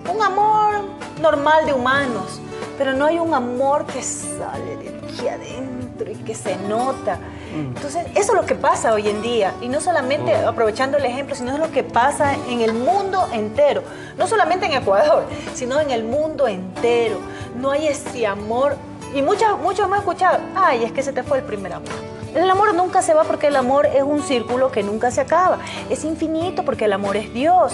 un 0.09 0.21
amor 0.21 0.85
normal 1.21 1.65
de 1.65 1.73
humanos, 1.73 2.39
pero 2.77 2.93
no 2.93 3.03
hay 3.03 3.19
un 3.19 3.33
amor 3.33 3.85
que 3.85 4.01
sale 4.01 4.77
de 4.77 4.87
aquí 4.87 5.27
adentro 5.27 6.09
y 6.09 6.15
que 6.15 6.33
se 6.33 6.55
nota. 6.55 7.17
Entonces, 7.53 8.07
eso 8.15 8.31
es 8.31 8.41
lo 8.41 8.45
que 8.45 8.55
pasa 8.55 8.93
hoy 8.93 9.09
en 9.09 9.21
día, 9.21 9.53
y 9.59 9.67
no 9.67 9.81
solamente 9.81 10.33
aprovechando 10.33 10.97
el 10.97 11.03
ejemplo, 11.03 11.35
sino 11.35 11.51
es 11.51 11.59
lo 11.59 11.69
que 11.69 11.83
pasa 11.83 12.35
en 12.47 12.61
el 12.61 12.71
mundo 12.71 13.27
entero, 13.33 13.83
no 14.17 14.27
solamente 14.27 14.65
en 14.65 14.81
Ecuador, 14.81 15.25
sino 15.53 15.81
en 15.81 15.91
el 15.91 16.05
mundo 16.05 16.47
entero. 16.47 17.17
No 17.57 17.71
hay 17.71 17.87
ese 17.87 18.25
amor, 18.25 18.77
y 19.13 19.21
muchos, 19.21 19.59
muchos 19.59 19.89
me 19.89 19.95
han 19.95 20.03
escuchado, 20.03 20.39
ay, 20.55 20.85
es 20.85 20.93
que 20.93 21.03
se 21.03 21.11
te 21.11 21.21
fue 21.21 21.39
el 21.39 21.43
primer 21.43 21.73
amor. 21.73 22.12
El 22.35 22.49
amor 22.49 22.73
nunca 22.73 23.01
se 23.01 23.13
va 23.13 23.23
porque 23.23 23.47
el 23.47 23.55
amor 23.55 23.85
es 23.85 24.03
un 24.03 24.21
círculo 24.21 24.71
que 24.71 24.83
nunca 24.83 25.11
se 25.11 25.21
acaba, 25.21 25.59
es 25.89 26.03
infinito 26.03 26.63
porque 26.65 26.85
el 26.85 26.93
amor 26.93 27.15
es 27.15 27.33
Dios, 27.33 27.73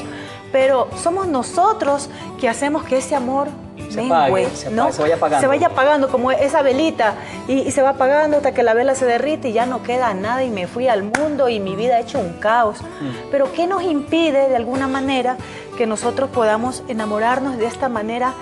pero 0.51 0.89
somos 1.01 1.27
nosotros 1.27 2.09
que 2.39 2.49
hacemos 2.49 2.83
que 2.83 2.97
ese 2.97 3.15
amor 3.15 3.47
Se 3.89 4.05
apague, 4.05 4.49
se 4.49 4.69
¿no? 4.69 4.91
se 4.91 5.01
vaya 5.01 5.15
apagando. 5.15 5.41
Se 5.41 5.47
vaya 5.47 5.67
apagando 5.67 6.09
como 6.09 6.31
esa 6.31 6.61
velita 6.61 7.15
y, 7.47 7.53
y 7.59 7.71
se 7.71 7.81
va 7.81 7.91
apagando 7.91 8.37
hasta 8.37 8.51
que 8.53 8.63
la 8.63 8.73
vela 8.73 8.95
se 8.95 9.05
derrite 9.05 9.49
y 9.49 9.53
ya 9.53 9.65
no 9.65 9.81
queda 9.83 10.13
nada 10.13 10.43
y 10.43 10.49
me 10.49 10.67
fui 10.67 10.87
al 10.87 11.03
mundo 11.03 11.49
y 11.49 11.59
mi 11.59 11.75
vida 11.75 11.95
ha 11.95 11.99
hecho 11.99 12.19
un 12.19 12.33
caos. 12.33 12.81
Mm. 12.81 13.31
Pero 13.31 13.51
¿qué 13.53 13.65
nos 13.67 13.83
impide 13.83 14.49
de 14.49 14.55
alguna 14.55 14.87
manera 14.87 15.37
que 15.77 15.87
nosotros 15.87 16.29
podamos 16.29 16.83
enamorarnos 16.87 17.57
de 17.57 17.65
esta 17.65 17.87
manera 17.87 18.33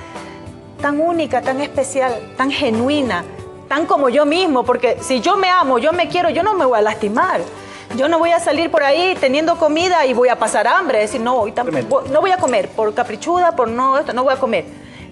tan 0.82 1.00
única, 1.00 1.42
tan 1.42 1.62
especial, 1.62 2.14
tan 2.38 2.52
genuina, 2.52 3.24
tan 3.68 3.86
como 3.86 4.10
yo 4.10 4.26
mismo? 4.26 4.64
Porque 4.64 4.98
si 5.02 5.22
yo 5.22 5.38
me 5.38 5.50
amo, 5.50 5.80
yo 5.80 5.94
me 5.94 6.08
quiero, 6.08 6.30
yo 6.30 6.44
no 6.44 6.54
me 6.54 6.66
voy 6.66 6.80
a 6.80 6.82
lastimar. 6.82 7.42
Yo 7.96 8.10
no 8.10 8.20
voy 8.20 8.32
a 8.32 8.40
salir 8.40 8.70
por 8.70 8.84
ahí 8.84 9.16
teniendo 9.20 9.58
comida 9.58 10.06
y 10.06 10.14
voy 10.14 10.28
a 10.30 10.38
pasar 10.38 10.68
hambre, 10.68 11.00
decir, 11.00 11.22
no, 11.22 11.38
hoy 11.38 11.54
no 12.12 12.22
voy 12.22 12.32
a 12.32 12.38
comer 12.38 12.68
por 12.70 12.94
caprichuda, 12.94 13.56
por 13.56 13.70
no 13.70 13.98
esto, 13.98 14.12
no 14.14 14.24
voy 14.24 14.34
a 14.34 14.38
comer. 14.38 14.66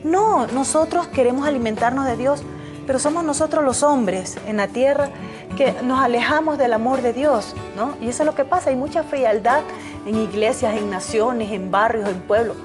No, 0.03 0.45
nosotros 0.47 1.07
queremos 1.07 1.47
alimentarnos 1.47 2.05
de 2.05 2.17
Dios, 2.17 2.43
pero 2.85 2.99
somos 2.99 3.23
nosotros 3.23 3.63
los 3.63 3.81
hombres 3.81 4.37
en 4.45 4.57
la 4.57 4.67
tierra 4.67 5.09
que 5.57 5.73
nos 5.83 5.99
alejamos 5.99 6.57
del 6.57 6.73
amor 6.73 7.01
de 7.01 7.13
Dios, 7.13 7.55
¿no? 7.75 7.95
Y 8.01 8.09
eso 8.09 8.23
es 8.23 8.27
lo 8.27 8.35
que 8.35 8.45
pasa, 8.45 8.69
hay 8.69 8.75
mucha 8.75 9.03
frialdad 9.03 9.61
en 10.05 10.15
iglesias, 10.15 10.75
en 10.75 10.89
naciones, 10.89 11.51
en 11.51 11.71
barrios, 11.71 12.09
en 12.09 12.21
pueblos, 12.21 12.57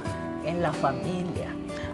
en 0.44 0.60
la 0.60 0.72
familia. 0.72 1.39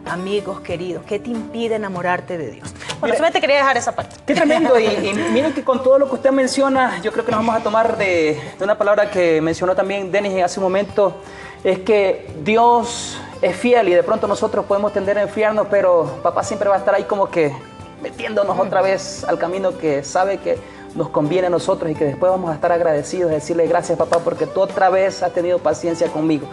Amigos 0.06 0.60
queridos, 0.60 1.04
¿qué 1.04 1.18
te 1.18 1.30
impide 1.30 1.74
enamorarte 1.74 2.38
de 2.38 2.52
Dios? 2.52 2.72
Bueno, 3.00 3.14
solamente 3.16 3.40
quería 3.40 3.56
dejar 3.56 3.76
esa 3.76 3.92
parte. 3.92 4.16
Qué 4.24 4.34
tremendo. 4.34 4.78
Y, 4.78 4.84
y 4.86 5.14
miren 5.32 5.52
que 5.52 5.64
con 5.64 5.82
todo 5.82 5.98
lo 5.98 6.08
que 6.08 6.14
usted 6.14 6.30
menciona, 6.30 7.00
yo 7.02 7.12
creo 7.12 7.24
que 7.24 7.32
nos 7.32 7.40
vamos 7.40 7.56
a 7.56 7.62
tomar 7.62 7.96
de, 7.98 8.40
de 8.56 8.64
una 8.64 8.78
palabra 8.78 9.10
que 9.10 9.40
mencionó 9.40 9.74
también 9.74 10.12
Denis 10.12 10.42
hace 10.42 10.60
un 10.60 10.64
momento, 10.64 11.16
es 11.64 11.80
que 11.80 12.30
Dios 12.44 13.18
es 13.42 13.56
fiel 13.56 13.88
y 13.88 13.94
de 13.94 14.02
pronto 14.02 14.28
nosotros 14.28 14.64
podemos 14.64 14.92
tender 14.92 15.18
a 15.18 15.22
enfriarnos, 15.22 15.66
pero 15.68 16.20
papá 16.22 16.42
siempre 16.42 16.68
va 16.68 16.76
a 16.76 16.78
estar 16.78 16.94
ahí 16.94 17.04
como 17.04 17.28
que 17.28 17.52
metiéndonos 18.00 18.58
otra 18.58 18.82
vez 18.82 19.24
al 19.24 19.38
camino 19.38 19.76
que 19.76 20.04
sabe 20.04 20.38
que 20.38 20.56
nos 20.94 21.08
conviene 21.10 21.48
a 21.48 21.50
nosotros 21.50 21.90
y 21.90 21.94
que 21.94 22.04
después 22.04 22.30
vamos 22.30 22.50
a 22.50 22.54
estar 22.54 22.72
agradecidos, 22.72 23.30
decirle 23.30 23.66
gracias 23.66 23.98
papá 23.98 24.20
porque 24.20 24.46
tú 24.46 24.60
otra 24.60 24.88
vez 24.88 25.22
has 25.22 25.32
tenido 25.32 25.58
paciencia 25.58 26.08
conmigo. 26.08 26.46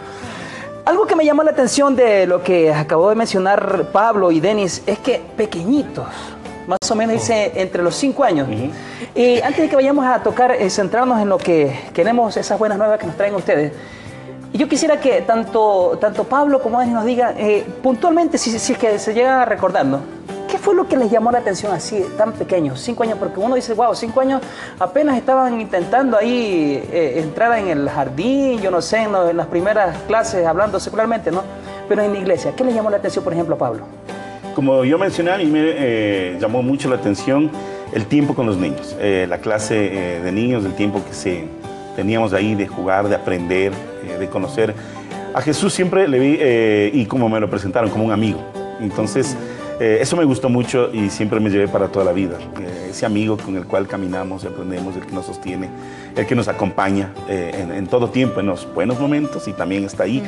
Algo 0.84 1.06
que 1.06 1.16
me 1.16 1.24
llamó 1.24 1.42
la 1.42 1.52
atención 1.52 1.96
de 1.96 2.26
lo 2.26 2.42
que 2.42 2.70
acabó 2.70 3.08
de 3.08 3.14
mencionar 3.14 3.86
Pablo 3.90 4.30
y 4.30 4.40
Denis 4.40 4.82
es 4.86 4.98
que 4.98 5.22
pequeñitos, 5.34 6.06
más 6.66 6.90
o 6.90 6.94
menos 6.94 7.14
dice 7.14 7.52
entre 7.54 7.82
los 7.82 7.94
cinco 7.94 8.22
años. 8.22 8.46
Y 9.14 9.40
antes 9.40 9.62
de 9.62 9.68
que 9.70 9.76
vayamos 9.76 10.04
a 10.04 10.22
tocar, 10.22 10.54
y 10.60 10.68
centrarnos 10.68 11.22
en 11.22 11.30
lo 11.30 11.38
que 11.38 11.74
queremos, 11.94 12.36
esas 12.36 12.58
buenas 12.58 12.76
nuevas 12.76 12.98
que 12.98 13.06
nos 13.06 13.16
traen 13.16 13.34
ustedes, 13.34 13.72
yo 14.52 14.68
quisiera 14.68 15.00
que 15.00 15.22
tanto, 15.22 15.96
tanto 15.98 16.24
Pablo 16.24 16.60
como 16.60 16.78
Denis 16.78 16.94
nos 16.94 17.06
digan 17.06 17.34
eh, 17.38 17.64
puntualmente, 17.82 18.36
si, 18.36 18.56
si 18.58 18.72
es 18.74 18.78
que 18.78 18.98
se 18.98 19.14
llegan 19.14 19.40
a 19.40 19.46
recordar, 19.46 19.86
¿no? 19.86 20.00
¿Qué 20.00 20.33
fue 20.64 20.74
lo 20.74 20.88
que 20.88 20.96
les 20.96 21.10
llamó 21.10 21.30
la 21.30 21.38
atención 21.40 21.72
así, 21.72 22.02
tan 22.16 22.32
pequeños, 22.32 22.80
cinco 22.80 23.02
años? 23.02 23.18
Porque 23.18 23.38
uno 23.38 23.54
dice, 23.54 23.74
wow, 23.74 23.94
cinco 23.94 24.22
años 24.22 24.40
apenas 24.78 25.18
estaban 25.18 25.60
intentando 25.60 26.16
ahí 26.16 26.82
eh, 26.90 27.20
entrar 27.22 27.58
en 27.58 27.68
el 27.68 27.86
jardín, 27.90 28.60
yo 28.62 28.70
no 28.70 28.80
sé, 28.80 29.02
en, 29.02 29.12
lo- 29.12 29.28
en 29.28 29.36
las 29.36 29.46
primeras 29.48 29.94
clases, 30.08 30.46
hablando 30.46 30.80
secularmente, 30.80 31.30
¿no? 31.30 31.42
Pero 31.86 32.00
en 32.00 32.14
la 32.14 32.18
iglesia, 32.18 32.52
¿qué 32.56 32.64
les 32.64 32.74
llamó 32.74 32.88
la 32.88 32.96
atención, 32.96 33.22
por 33.22 33.34
ejemplo, 33.34 33.56
a 33.56 33.58
Pablo? 33.58 33.82
Como 34.54 34.84
yo 34.86 34.98
mencioné, 34.98 35.32
a 35.32 35.36
mí 35.36 35.44
me 35.44 35.60
eh, 35.64 36.38
llamó 36.40 36.62
mucho 36.62 36.88
la 36.88 36.96
atención 36.96 37.50
el 37.92 38.06
tiempo 38.06 38.34
con 38.34 38.46
los 38.46 38.56
niños, 38.56 38.96
eh, 39.00 39.26
la 39.28 39.38
clase 39.38 39.76
eh, 40.16 40.20
de 40.22 40.32
niños, 40.32 40.64
el 40.64 40.72
tiempo 40.72 41.02
que 41.06 41.12
se, 41.12 41.44
teníamos 41.94 42.32
ahí 42.32 42.54
de 42.54 42.66
jugar, 42.66 43.06
de 43.08 43.16
aprender, 43.16 43.72
eh, 44.08 44.16
de 44.18 44.28
conocer. 44.28 44.74
A 45.34 45.42
Jesús 45.42 45.74
siempre 45.74 46.08
le 46.08 46.18
vi, 46.18 46.36
eh, 46.40 46.90
y 46.94 47.04
como 47.04 47.28
me 47.28 47.38
lo 47.38 47.50
presentaron, 47.50 47.90
como 47.90 48.04
un 48.04 48.12
amigo. 48.12 48.40
Entonces, 48.80 49.36
eh, 49.80 49.98
eso 50.00 50.16
me 50.16 50.24
gustó 50.24 50.48
mucho 50.48 50.90
y 50.92 51.10
siempre 51.10 51.40
me 51.40 51.50
llevé 51.50 51.68
para 51.68 51.88
toda 51.88 52.04
la 52.04 52.12
vida. 52.12 52.36
Eh, 52.60 52.88
ese 52.90 53.06
amigo 53.06 53.36
con 53.36 53.56
el 53.56 53.64
cual 53.66 53.86
caminamos 53.88 54.44
y 54.44 54.46
aprendemos, 54.46 54.94
el 54.96 55.04
que 55.06 55.12
nos 55.12 55.26
sostiene, 55.26 55.68
el 56.16 56.26
que 56.26 56.34
nos 56.34 56.46
acompaña 56.48 57.12
eh, 57.28 57.50
en, 57.60 57.72
en 57.72 57.86
todo 57.86 58.08
tiempo, 58.10 58.40
en 58.40 58.46
los 58.46 58.72
buenos 58.72 59.00
momentos 59.00 59.46
y 59.48 59.52
también 59.52 59.84
está 59.84 60.04
ahí 60.04 60.22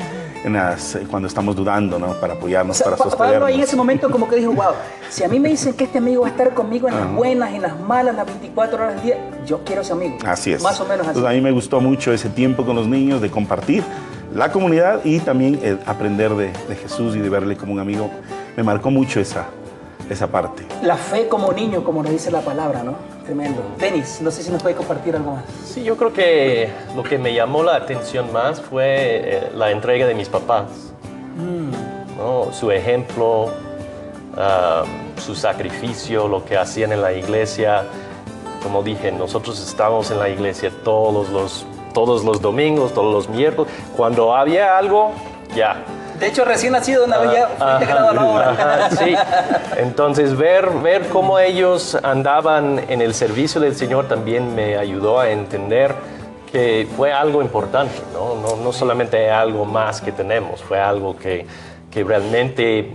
en 0.44 0.52
las, 0.54 0.98
cuando 1.10 1.28
estamos 1.28 1.54
dudando, 1.56 1.98
¿no? 1.98 2.12
Para 2.20 2.34
apoyarnos, 2.34 2.76
O 2.76 2.78
sea, 2.78 2.84
para 2.86 2.96
Pa- 2.96 3.04
sostenernos. 3.04 3.34
Pablo 3.34 3.46
ahí 3.46 3.54
en 3.54 3.60
ese 3.60 3.76
momento 3.76 4.10
como 4.10 4.28
que 4.28 4.36
dijo, 4.36 4.52
wow, 4.52 4.72
si 5.08 5.22
a 5.24 5.28
mí 5.28 5.38
me 5.40 5.48
dicen 5.48 5.74
que 5.74 5.84
este 5.84 5.98
amigo 5.98 6.22
va 6.22 6.28
a 6.28 6.30
estar 6.30 6.52
conmigo 6.54 6.88
en 6.88 6.94
las 6.96 7.12
buenas, 7.12 7.52
en 7.52 7.62
las 7.62 7.78
malas, 7.80 8.14
las 8.16 8.26
24 8.26 8.76
horas 8.76 8.94
del 8.94 9.02
día, 9.04 9.16
yo 9.46 9.60
quiero 9.64 9.82
ese 9.82 9.92
amigo. 9.92 10.16
Así 10.26 10.52
es. 10.52 10.62
Más 10.62 10.80
o 10.80 10.84
menos 10.84 11.00
así. 11.06 11.18
Entonces, 11.18 11.30
a 11.30 11.34
mí 11.34 11.40
me 11.40 11.52
gustó 11.52 11.80
mucho 11.80 12.12
ese 12.12 12.28
tiempo 12.28 12.64
con 12.64 12.74
los 12.76 12.86
niños, 12.88 13.20
de 13.20 13.30
compartir 13.30 13.82
la 14.34 14.50
comunidad 14.52 15.00
y 15.04 15.20
también 15.20 15.58
el 15.62 15.78
aprender 15.86 16.34
de, 16.34 16.50
de 16.68 16.76
Jesús 16.76 17.16
y 17.16 17.20
de 17.20 17.28
verle 17.28 17.56
como 17.56 17.72
un 17.72 17.78
amigo. 17.80 18.10
Me 18.56 18.62
marcó 18.62 18.90
mucho 18.90 19.20
esa, 19.20 19.46
esa 20.08 20.26
parte. 20.28 20.66
La 20.82 20.96
fe 20.96 21.28
como 21.28 21.52
niño, 21.52 21.84
como 21.84 22.02
nos 22.02 22.10
dice 22.10 22.30
la 22.30 22.40
palabra, 22.40 22.82
¿no? 22.82 22.94
Tremendo. 23.24 23.60
Denis, 23.78 24.20
no 24.22 24.30
sé 24.30 24.42
si 24.42 24.50
nos 24.50 24.62
puede 24.62 24.74
compartir 24.74 25.14
algo 25.14 25.32
más. 25.32 25.44
Sí, 25.64 25.82
yo 25.84 25.96
creo 25.96 26.12
que 26.12 26.70
lo 26.94 27.02
que 27.02 27.18
me 27.18 27.34
llamó 27.34 27.62
la 27.62 27.76
atención 27.76 28.32
más 28.32 28.60
fue 28.60 28.86
eh, 28.86 29.50
la 29.54 29.70
entrega 29.70 30.06
de 30.06 30.14
mis 30.14 30.28
papás. 30.28 30.64
¿no? 32.16 32.50
Su 32.52 32.70
ejemplo, 32.70 33.50
ah, 34.36 34.84
su 35.18 35.34
sacrificio, 35.34 36.28
lo 36.28 36.44
que 36.44 36.56
hacían 36.56 36.92
en 36.92 37.02
la 37.02 37.12
iglesia. 37.12 37.84
Como 38.62 38.82
dije, 38.82 39.12
nosotros 39.12 39.60
estábamos 39.60 40.10
en 40.10 40.18
la 40.18 40.28
iglesia 40.28 40.70
todos 40.82 41.28
los, 41.28 41.66
todos 41.92 42.24
los 42.24 42.40
domingos, 42.40 42.94
todos 42.94 43.12
los 43.12 43.28
miércoles. 43.28 43.70
Cuando 43.96 44.34
había 44.34 44.78
algo, 44.78 45.12
ya, 45.54 45.84
De 46.18 46.26
hecho, 46.28 46.44
recién 46.44 46.72
nacido 46.72 47.04
una 47.04 47.18
vez 47.18 47.32
ya 47.32 47.48
fue 47.48 47.72
integrado 47.72 48.08
a 48.08 48.12
la 48.12 48.24
obra. 48.24 48.50
Ajá, 48.50 48.90
sí. 48.90 49.14
Entonces, 49.76 50.36
ver, 50.36 50.70
ver 50.82 51.08
cómo 51.08 51.38
ellos 51.38 51.96
andaban 52.02 52.84
en 52.88 53.02
el 53.02 53.14
servicio 53.14 53.60
del 53.60 53.76
Señor 53.76 54.08
también 54.08 54.54
me 54.54 54.76
ayudó 54.76 55.20
a 55.20 55.30
entender 55.30 55.94
que 56.50 56.88
fue 56.96 57.12
algo 57.12 57.42
importante, 57.42 58.00
¿no? 58.12 58.34
No, 58.36 58.56
no 58.56 58.72
solamente 58.72 59.30
algo 59.30 59.64
más 59.64 60.00
que 60.00 60.12
tenemos, 60.12 60.62
fue 60.62 60.80
algo 60.80 61.16
que, 61.16 61.46
que 61.90 62.04
realmente 62.04 62.92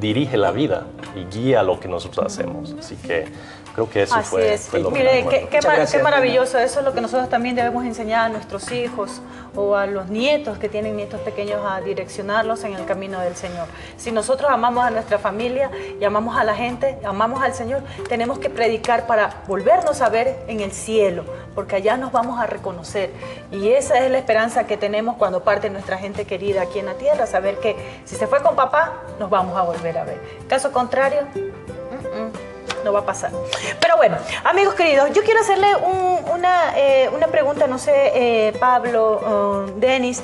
dirige 0.00 0.36
la 0.36 0.50
vida 0.50 0.84
y 1.14 1.24
guía 1.24 1.62
lo 1.62 1.80
que 1.80 1.88
nosotros 1.88 2.26
hacemos. 2.26 2.74
Así 2.78 2.96
que 2.96 3.26
creo 3.74 3.90
que 3.90 4.02
eso 4.04 4.14
Así 4.14 4.30
fue, 4.30 4.54
es. 4.54 4.68
fue 4.68 4.80
lo 4.80 4.88
que 4.90 4.98
Mire, 4.98 5.20
acuerdo. 5.20 5.30
qué, 5.30 5.38
qué 5.48 5.56
Muchas 5.56 5.64
ma- 5.66 5.74
gracias, 5.76 5.96
qué 5.98 6.02
maravilloso. 6.04 6.58
Eso 6.58 6.78
es 6.78 6.84
lo 6.84 6.92
que 6.94 7.00
nosotros 7.00 7.28
también 7.28 7.54
debemos 7.56 7.84
enseñar 7.84 8.26
a 8.26 8.28
nuestros 8.28 8.70
hijos 8.72 9.20
o 9.56 9.76
a 9.76 9.86
los 9.86 10.08
nietos 10.08 10.58
que 10.58 10.68
tienen 10.68 10.96
nietos 10.96 11.20
pequeños 11.20 11.60
a 11.64 11.80
direccionarlos 11.80 12.64
en 12.64 12.74
el 12.74 12.84
camino 12.86 13.20
del 13.20 13.36
Señor. 13.36 13.66
Si 13.96 14.10
nosotros 14.12 14.50
amamos 14.50 14.84
a 14.84 14.90
nuestra 14.90 15.18
familia 15.18 15.70
y 16.00 16.04
amamos 16.04 16.36
a 16.36 16.44
la 16.44 16.54
gente, 16.54 16.98
amamos 17.04 17.42
al 17.42 17.54
Señor, 17.54 17.82
tenemos 18.08 18.38
que 18.38 18.48
predicar 18.50 19.06
para 19.06 19.42
volvernos 19.46 20.00
a 20.00 20.08
ver 20.08 20.36
en 20.48 20.60
el 20.60 20.72
cielo, 20.72 21.24
porque 21.54 21.76
allá 21.76 21.96
nos 21.96 22.12
vamos 22.12 22.40
a 22.40 22.46
reconocer. 22.46 23.10
Y 23.50 23.68
esa 23.70 23.98
es 24.04 24.10
la 24.10 24.18
esperanza 24.18 24.66
que 24.66 24.76
tenemos 24.76 25.16
cuando 25.16 25.42
parte 25.44 25.70
nuestra 25.70 25.98
gente 25.98 26.24
querida 26.24 26.62
aquí 26.62 26.78
en 26.78 26.86
la 26.86 26.94
tierra, 26.94 27.26
saber 27.26 27.58
que 27.58 27.76
si 28.04 28.16
se 28.16 28.26
fue 28.26 28.42
con 28.42 28.56
papá, 28.56 28.92
nos 29.18 29.30
vamos 29.30 29.56
a 29.56 29.62
volver 29.62 29.98
a 29.98 30.04
ver. 30.04 30.20
Caso 30.48 30.72
contrario, 30.72 31.20
no 32.84 32.92
va 32.92 33.00
a 33.00 33.04
pasar. 33.06 33.32
Pero 33.80 33.96
bueno, 33.96 34.16
amigos 34.44 34.74
queridos, 34.74 35.10
yo 35.12 35.22
quiero 35.24 35.40
hacerle 35.40 35.74
un- 35.76 36.14
una, 36.32 36.76
eh, 36.78 37.10
una 37.14 37.26
pregunta, 37.28 37.66
no 37.66 37.78
sé, 37.78 37.92
eh, 38.14 38.52
Pablo, 38.60 39.66
uh, 39.66 39.80
Denis. 39.80 40.22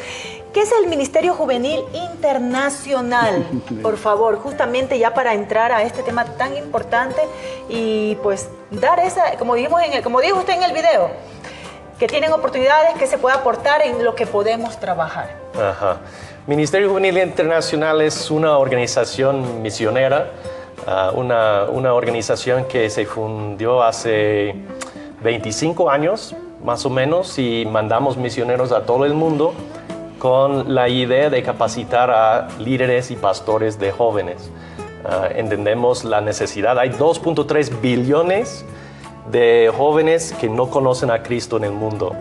¿Qué 0.53 0.63
es 0.63 0.73
el 0.81 0.89
Ministerio 0.89 1.35
Juvenil 1.35 1.81
Internacional? 1.93 3.47
Por 3.83 3.97
favor, 3.97 4.37
justamente 4.41 4.99
ya 4.99 5.15
para 5.15 5.35
entrar 5.35 5.73
a 5.73 5.83
este 5.83 6.03
tema 6.03 6.25
tan 6.25 6.57
importante 6.57 7.21
y 7.69 8.17
pues 8.17 8.49
dar 8.71 8.99
esa, 9.01 9.37
como 9.39 9.55
dijimos 9.55 9.83
en 9.83 9.93
el, 9.95 10.03
como 10.03 10.21
dijo 10.21 10.39
usted 10.39 10.55
en 10.55 10.63
el 10.65 10.73
video, 10.73 11.11
que 11.99 12.07
tienen 12.09 12.33
oportunidades 12.33 12.95
que 12.99 13.07
se 13.07 13.19
pueda 13.19 13.37
aportar 13.37 13.83
en 13.83 14.03
lo 14.05 14.15
que 14.15 14.27
podemos 14.27 14.79
trabajar. 14.81 15.31
Ajá. 15.55 15.99
Ministerio 16.47 16.89
Juvenil 16.89 17.19
Internacional 17.19 18.01
es 18.01 18.31
una 18.31 18.57
organización 18.59 19.61
misionera, 19.63 20.31
ah, 20.91 21.13
una, 21.15 21.65
una 21.71 21.95
organización 21.95 22.65
que 22.65 22.91
se 22.91 23.07
fundió 23.07 23.83
hace 23.83 24.55
25 25.23 25.91
años, 25.91 26.35
más 26.65 26.85
o 26.85 26.91
menos, 26.91 27.39
y 27.39 27.67
mandamos 27.67 28.17
misioneros 28.17 28.73
a 28.73 28.85
todo 28.85 29.05
el 29.07 29.15
mundo 29.15 29.55
con 30.19 30.75
la 30.75 30.89
idea 30.89 31.31
de 31.31 31.43
capacitar 31.43 32.11
a 32.11 32.49
líderes 32.59 33.11
y 33.11 33.17
pastores 33.17 33.79
de 33.79 33.91
jóvenes. 33.91 34.51
Ah, 35.05 35.29
entendemos 35.35 36.05
la 36.05 36.21
necesidad. 36.21 36.79
Hay 36.79 36.91
2.3 36.91 37.81
billones 37.81 38.65
de 39.31 39.73
jóvenes 39.77 40.35
que 40.39 40.49
no 40.49 40.69
conocen 40.69 41.11
a 41.11 41.23
Cristo 41.23 41.57
en 41.57 41.65
el 41.65 41.73
mundo. 41.73 42.15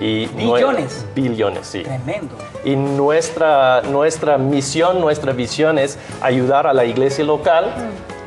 Y 0.00 0.26
¿Billones? 0.26 1.04
Billones, 1.14 1.66
sí. 1.66 1.82
Tremendo. 1.82 2.34
Y 2.64 2.74
nuestra, 2.76 3.82
nuestra 3.82 4.38
misión, 4.38 5.00
nuestra 5.00 5.32
visión 5.32 5.78
es 5.78 5.98
ayudar 6.22 6.66
a 6.66 6.72
la 6.72 6.84
iglesia 6.84 7.24
local 7.24 7.72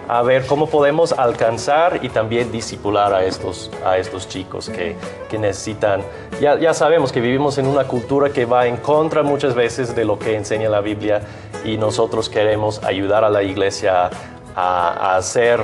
a 0.07 0.21
ver 0.21 0.45
cómo 0.45 0.67
podemos 0.67 1.11
alcanzar 1.11 1.99
y 2.03 2.09
también 2.09 2.51
discipular 2.51 3.13
a 3.13 3.23
estos, 3.25 3.71
a 3.85 3.97
estos 3.97 4.27
chicos 4.27 4.69
que, 4.69 4.95
que 5.29 5.37
necesitan. 5.37 6.01
Ya, 6.39 6.57
ya 6.59 6.73
sabemos 6.73 7.11
que 7.11 7.21
vivimos 7.21 7.57
en 7.57 7.67
una 7.67 7.85
cultura 7.85 8.29
que 8.29 8.45
va 8.45 8.67
en 8.67 8.77
contra 8.77 9.23
muchas 9.23 9.55
veces 9.55 9.95
de 9.95 10.05
lo 10.05 10.19
que 10.19 10.35
enseña 10.35 10.69
la 10.69 10.81
Biblia 10.81 11.21
y 11.63 11.77
nosotros 11.77 12.29
queremos 12.29 12.83
ayudar 12.83 13.23
a 13.23 13.29
la 13.29 13.43
iglesia 13.43 14.09
a, 14.55 14.89
a 14.89 15.17
hacer 15.17 15.63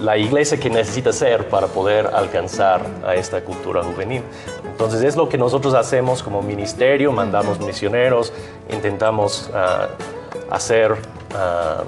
la 0.00 0.16
iglesia 0.16 0.58
que 0.58 0.70
necesita 0.70 1.12
ser 1.12 1.48
para 1.48 1.66
poder 1.66 2.06
alcanzar 2.06 2.86
a 3.04 3.14
esta 3.14 3.42
cultura 3.42 3.82
juvenil. 3.82 4.22
Entonces 4.64 5.02
es 5.02 5.16
lo 5.16 5.28
que 5.28 5.36
nosotros 5.36 5.74
hacemos 5.74 6.22
como 6.22 6.40
ministerio, 6.40 7.12
mandamos 7.12 7.58
misioneros, 7.58 8.32
intentamos 8.70 9.50
ah, 9.52 9.88
hacer 10.50 10.94
ah, 11.34 11.82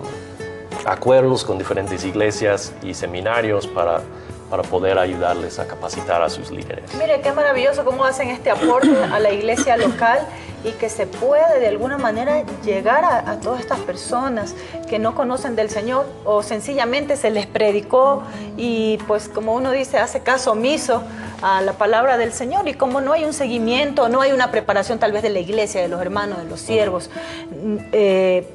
acuerdos 0.84 1.44
con 1.44 1.58
diferentes 1.58 2.04
iglesias 2.04 2.72
y 2.82 2.94
seminarios 2.94 3.66
para, 3.66 4.00
para 4.48 4.62
poder 4.62 4.98
ayudarles 4.98 5.58
a 5.58 5.66
capacitar 5.66 6.22
a 6.22 6.30
sus 6.30 6.50
líderes. 6.50 6.92
Mire, 6.98 7.20
qué 7.20 7.32
maravilloso 7.32 7.84
cómo 7.84 8.04
hacen 8.04 8.28
este 8.28 8.50
aporte 8.50 8.96
a 9.12 9.18
la 9.18 9.30
iglesia 9.32 9.76
local 9.76 10.26
y 10.64 10.72
que 10.72 10.88
se 10.88 11.06
puede 11.06 11.60
de 11.60 11.68
alguna 11.68 11.96
manera 11.96 12.44
llegar 12.64 13.04
a, 13.04 13.30
a 13.30 13.40
todas 13.40 13.60
estas 13.60 13.78
personas 13.80 14.54
que 14.88 14.98
no 14.98 15.14
conocen 15.14 15.56
del 15.56 15.70
Señor 15.70 16.06
o 16.24 16.42
sencillamente 16.42 17.16
se 17.16 17.30
les 17.30 17.46
predicó 17.46 18.22
y 18.56 18.98
pues 19.06 19.28
como 19.28 19.54
uno 19.54 19.70
dice, 19.70 19.98
hace 19.98 20.20
caso 20.20 20.52
omiso 20.52 21.02
a 21.42 21.62
la 21.62 21.72
palabra 21.74 22.18
del 22.18 22.32
Señor 22.32 22.68
y 22.68 22.74
como 22.74 23.00
no 23.00 23.12
hay 23.12 23.24
un 23.24 23.32
seguimiento, 23.32 24.08
no 24.08 24.20
hay 24.20 24.32
una 24.32 24.50
preparación 24.50 24.98
tal 24.98 25.12
vez 25.12 25.22
de 25.22 25.30
la 25.30 25.38
iglesia, 25.38 25.80
de 25.80 25.88
los 25.88 26.00
hermanos, 26.00 26.38
de 26.38 26.44
los 26.44 26.60
siervos, 26.60 27.10
mm, 27.50 27.76
eh, 27.92 28.46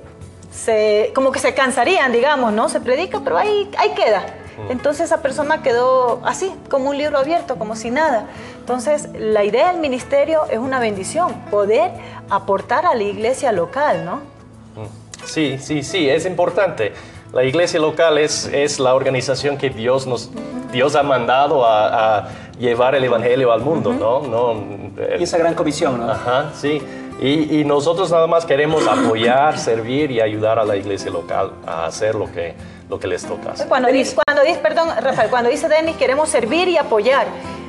se, 0.56 1.12
como 1.14 1.32
que 1.32 1.40
se 1.40 1.54
cansarían, 1.54 2.12
digamos, 2.12 2.54
¿no? 2.54 2.70
Se 2.70 2.80
predica, 2.80 3.20
pero 3.24 3.38
ahí, 3.38 3.70
ahí 3.78 3.92
queda. 3.92 4.26
Entonces 4.70 5.08
esa 5.08 5.22
persona 5.22 5.62
quedó 5.62 6.22
así, 6.24 6.50
como 6.70 6.90
un 6.90 6.98
libro 6.98 7.18
abierto, 7.18 7.58
como 7.58 7.76
si 7.76 7.92
nada. 7.92 8.28
Entonces 8.58 9.10
la 9.14 9.44
idea 9.44 9.72
del 9.72 9.82
ministerio 9.82 10.44
es 10.50 10.60
una 10.60 10.80
bendición, 10.80 11.34
poder 11.52 11.92
aportar 12.30 12.86
a 12.86 12.96
la 12.96 13.04
iglesia 13.04 13.52
local, 13.52 14.06
¿no? 14.06 14.22
Sí, 15.26 15.58
sí, 15.60 15.84
sí, 15.84 16.10
es 16.10 16.26
importante. 16.26 16.94
La 17.34 17.44
iglesia 17.44 17.82
local 17.82 18.18
es, 18.18 18.46
es 18.46 18.80
la 18.80 18.96
organización 18.96 19.58
que 19.58 19.70
Dios, 19.70 20.08
nos, 20.08 20.32
Dios 20.72 20.96
ha 20.96 21.04
mandado 21.04 21.66
a, 21.66 22.20
a 22.20 22.30
llevar 22.58 22.96
el 22.96 23.04
Evangelio 23.04 23.52
al 23.52 23.60
mundo, 23.60 23.92
¿no? 23.92 24.22
no 24.22 24.86
y 25.20 25.24
esa 25.24 25.38
gran 25.38 25.54
comisión, 25.54 26.00
¿no? 26.00 26.10
Ajá, 26.10 26.52
sí. 26.56 26.82
Y, 27.22 27.64
nosotros 27.64 28.12
nada 28.12 28.28
más 28.28 28.46
queremos 28.46 28.86
apoyar, 28.88 29.58
servir 29.58 30.12
y 30.12 30.22
ayudar 30.22 30.60
a 30.60 30.66
la 30.66 30.76
iglesia 30.76 31.12
local 31.12 31.54
a 31.66 31.86
hacer 31.86 32.16
lo 32.16 32.32
que, 32.32 32.54
lo 32.90 33.00
que 33.00 33.08
les 33.08 33.26
toca. 33.26 33.54
Cuando 33.70 33.90
dice, 33.90 34.16
cuando 34.26 34.44
dice, 34.44 34.60
perdón, 34.60 34.90
Rafael, 35.02 35.30
cuando 35.30 35.50
dice 35.50 35.70
Denis, 35.70 35.96
queremos 35.96 36.30
servir 36.30 36.68
y 36.68 36.78
apoyar. 36.78 37.28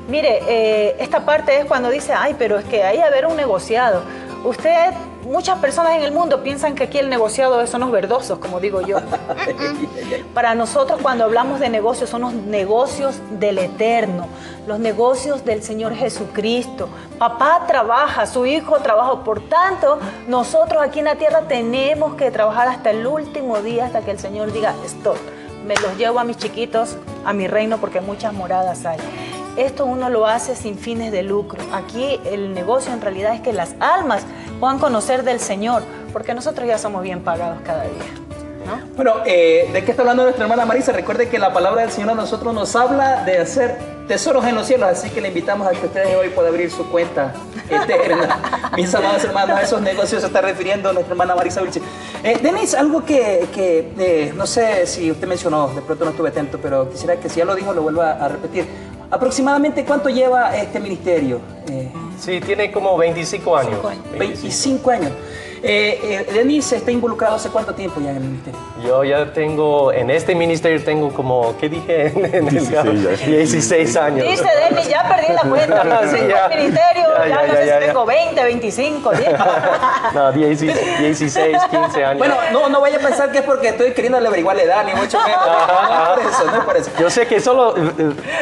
Mire, 0.08 0.40
eh, 0.48 0.96
esta 0.98 1.24
parte 1.24 1.58
es 1.58 1.64
cuando 1.64 1.90
dice, 1.90 2.12
ay, 2.12 2.34
pero 2.38 2.58
es 2.58 2.64
que 2.64 2.82
hay 2.82 2.98
haber 2.98 3.26
un 3.26 3.36
negociado. 3.36 4.02
Usted, 4.44 4.92
muchas 5.26 5.58
personas 5.58 5.96
en 5.96 6.02
el 6.02 6.12
mundo 6.12 6.42
piensan 6.42 6.74
que 6.74 6.84
aquí 6.84 6.98
el 6.98 7.10
negociado 7.10 7.66
son 7.66 7.80
los 7.82 7.90
verdosos, 7.90 8.38
como 8.38 8.60
digo 8.60 8.80
yo. 8.80 8.98
Para 10.34 10.54
nosotros 10.54 11.00
cuando 11.02 11.24
hablamos 11.24 11.60
de 11.60 11.68
negocios 11.68 12.08
son 12.08 12.22
los 12.22 12.32
negocios 12.32 13.16
del 13.30 13.58
eterno, 13.58 14.28
los 14.66 14.78
negocios 14.78 15.44
del 15.44 15.62
Señor 15.62 15.94
Jesucristo. 15.94 16.88
Papá 17.18 17.64
trabaja, 17.66 18.26
su 18.26 18.46
hijo 18.46 18.78
trabaja, 18.80 19.24
por 19.24 19.40
tanto, 19.48 19.98
nosotros 20.28 20.82
aquí 20.82 21.00
en 21.00 21.06
la 21.06 21.16
tierra 21.16 21.42
tenemos 21.42 22.14
que 22.14 22.30
trabajar 22.30 22.68
hasta 22.68 22.90
el 22.90 23.06
último 23.06 23.60
día, 23.60 23.86
hasta 23.86 24.02
que 24.02 24.12
el 24.12 24.18
Señor 24.18 24.52
diga, 24.52 24.74
stop, 24.84 25.16
me 25.66 25.74
los 25.74 25.96
llevo 25.98 26.20
a 26.20 26.24
mis 26.24 26.36
chiquitos, 26.36 26.96
a 27.24 27.32
mi 27.32 27.48
reino, 27.48 27.78
porque 27.78 28.00
muchas 28.00 28.32
moradas 28.32 28.86
hay 28.86 28.98
esto 29.56 29.86
uno 29.86 30.10
lo 30.10 30.26
hace 30.26 30.54
sin 30.54 30.76
fines 30.76 31.10
de 31.12 31.22
lucro. 31.22 31.62
Aquí 31.72 32.20
el 32.24 32.52
negocio 32.52 32.92
en 32.92 33.00
realidad 33.00 33.34
es 33.34 33.40
que 33.40 33.52
las 33.52 33.74
almas 33.80 34.22
puedan 34.56 34.78
conocer 34.78 35.22
del 35.22 35.40
Señor, 35.40 35.82
porque 36.12 36.34
nosotros 36.34 36.66
ya 36.66 36.78
somos 36.78 37.02
bien 37.02 37.20
pagados 37.20 37.58
cada 37.64 37.84
día. 37.84 37.92
¿no? 38.66 38.80
Bueno, 38.96 39.14
eh, 39.24 39.70
¿de 39.72 39.84
qué 39.84 39.92
está 39.92 40.02
hablando 40.02 40.24
nuestra 40.24 40.44
hermana 40.44 40.64
Marisa? 40.64 40.92
Recuerde 40.92 41.28
que 41.28 41.38
la 41.38 41.52
palabra 41.52 41.82
del 41.82 41.90
Señor 41.90 42.10
a 42.10 42.14
nosotros 42.14 42.52
nos 42.52 42.74
habla 42.74 43.24
de 43.24 43.38
hacer 43.38 43.78
tesoros 44.06 44.44
en 44.44 44.54
los 44.54 44.66
cielos, 44.66 44.88
así 44.88 45.10
que 45.10 45.20
le 45.20 45.28
invitamos 45.28 45.66
a 45.66 45.70
que 45.70 45.86
ustedes 45.86 46.16
hoy 46.16 46.28
puedan 46.30 46.52
abrir 46.52 46.70
su 46.70 46.88
cuenta 46.90 47.32
eterna. 47.70 48.70
Mis 48.76 48.94
amados 48.94 49.24
hermanos, 49.24 49.58
a 49.58 49.62
esos 49.62 49.80
negocios 49.80 50.20
se 50.20 50.28
está 50.28 50.40
refiriendo 50.40 50.92
nuestra 50.92 51.12
hermana 51.12 51.34
Marisa 51.34 51.60
Vilche. 51.60 51.80
Eh, 52.22 52.38
Denis, 52.42 52.74
algo 52.74 53.04
que, 53.04 53.48
que 53.54 53.92
eh, 53.98 54.32
no 54.34 54.46
sé 54.46 54.86
si 54.86 55.10
usted 55.10 55.26
mencionó, 55.26 55.68
de 55.68 55.82
pronto 55.82 56.04
no 56.04 56.10
estuve 56.10 56.28
atento, 56.28 56.58
pero 56.60 56.88
quisiera 56.90 57.16
que 57.16 57.28
si 57.28 57.38
ya 57.38 57.44
lo 57.44 57.54
dijo 57.54 57.72
lo 57.72 57.82
vuelva 57.82 58.12
a 58.12 58.28
repetir. 58.28 58.66
¿Aproximadamente 59.10 59.84
cuánto 59.84 60.08
lleva 60.08 60.56
este 60.56 60.80
ministerio? 60.80 61.40
Eh, 61.68 61.90
sí, 62.18 62.40
tiene 62.40 62.72
como 62.72 62.96
25 62.96 63.56
años. 63.56 63.80
25 64.18 64.90
años. 64.90 65.12
Eh, 65.62 65.98
eh, 66.02 66.32
Denis 66.32 66.72
está 66.72 66.90
involucrado 66.90 67.36
hace 67.36 67.48
cuánto 67.48 67.74
tiempo 67.74 68.00
ya 68.00 68.10
en 68.10 68.16
el 68.16 68.22
ministerio? 68.22 68.60
Yo 68.84 69.04
ya 69.04 69.32
tengo, 69.32 69.92
en 69.92 70.10
este 70.10 70.34
ministerio 70.34 70.82
tengo 70.84 71.12
como, 71.12 71.56
¿qué 71.58 71.68
dije? 71.68 72.06
En 72.36 72.48
el 72.48 72.48
16, 72.48 73.26
16 73.26 73.96
años. 73.96 74.28
Dice 74.28 74.48
Denis, 74.68 74.88
ya 74.88 75.08
perdí 75.08 75.32
la 75.32 75.42
cuenta. 75.42 76.08
sí, 76.08 76.18
ya, 76.28 76.46
el 76.46 76.58
ministerio, 76.58 77.04
ya, 77.18 77.28
ya, 77.28 77.46
no 77.46 77.54
sé 77.54 77.80
si 77.80 77.86
tengo 77.86 78.06
20, 78.06 78.42
25, 78.42 79.10
10. 79.12 79.30
no, 80.14 80.32
16, 80.32 81.58
15 81.70 82.04
años. 82.04 82.18
Bueno, 82.18 82.36
no, 82.52 82.68
no 82.68 82.80
vaya 82.80 82.96
a 82.98 83.00
pensar 83.00 83.30
que 83.30 83.38
es 83.38 83.44
porque 83.44 83.68
estoy 83.68 83.92
queriendo 83.92 84.18
averiguar 84.18 84.56
la 84.56 84.62
edad, 84.62 84.84
ni 84.84 84.94
mucho 84.94 85.18
menos. 85.22 85.46
No, 85.46 86.14
es 86.14 86.18
por 86.18 86.32
eso, 86.32 86.44
no 86.50 86.58
es 86.58 86.64
por 86.64 86.76
eso. 86.76 86.90
Yo 86.98 87.10
sé 87.10 87.26
que 87.26 87.40
solo, 87.40 87.74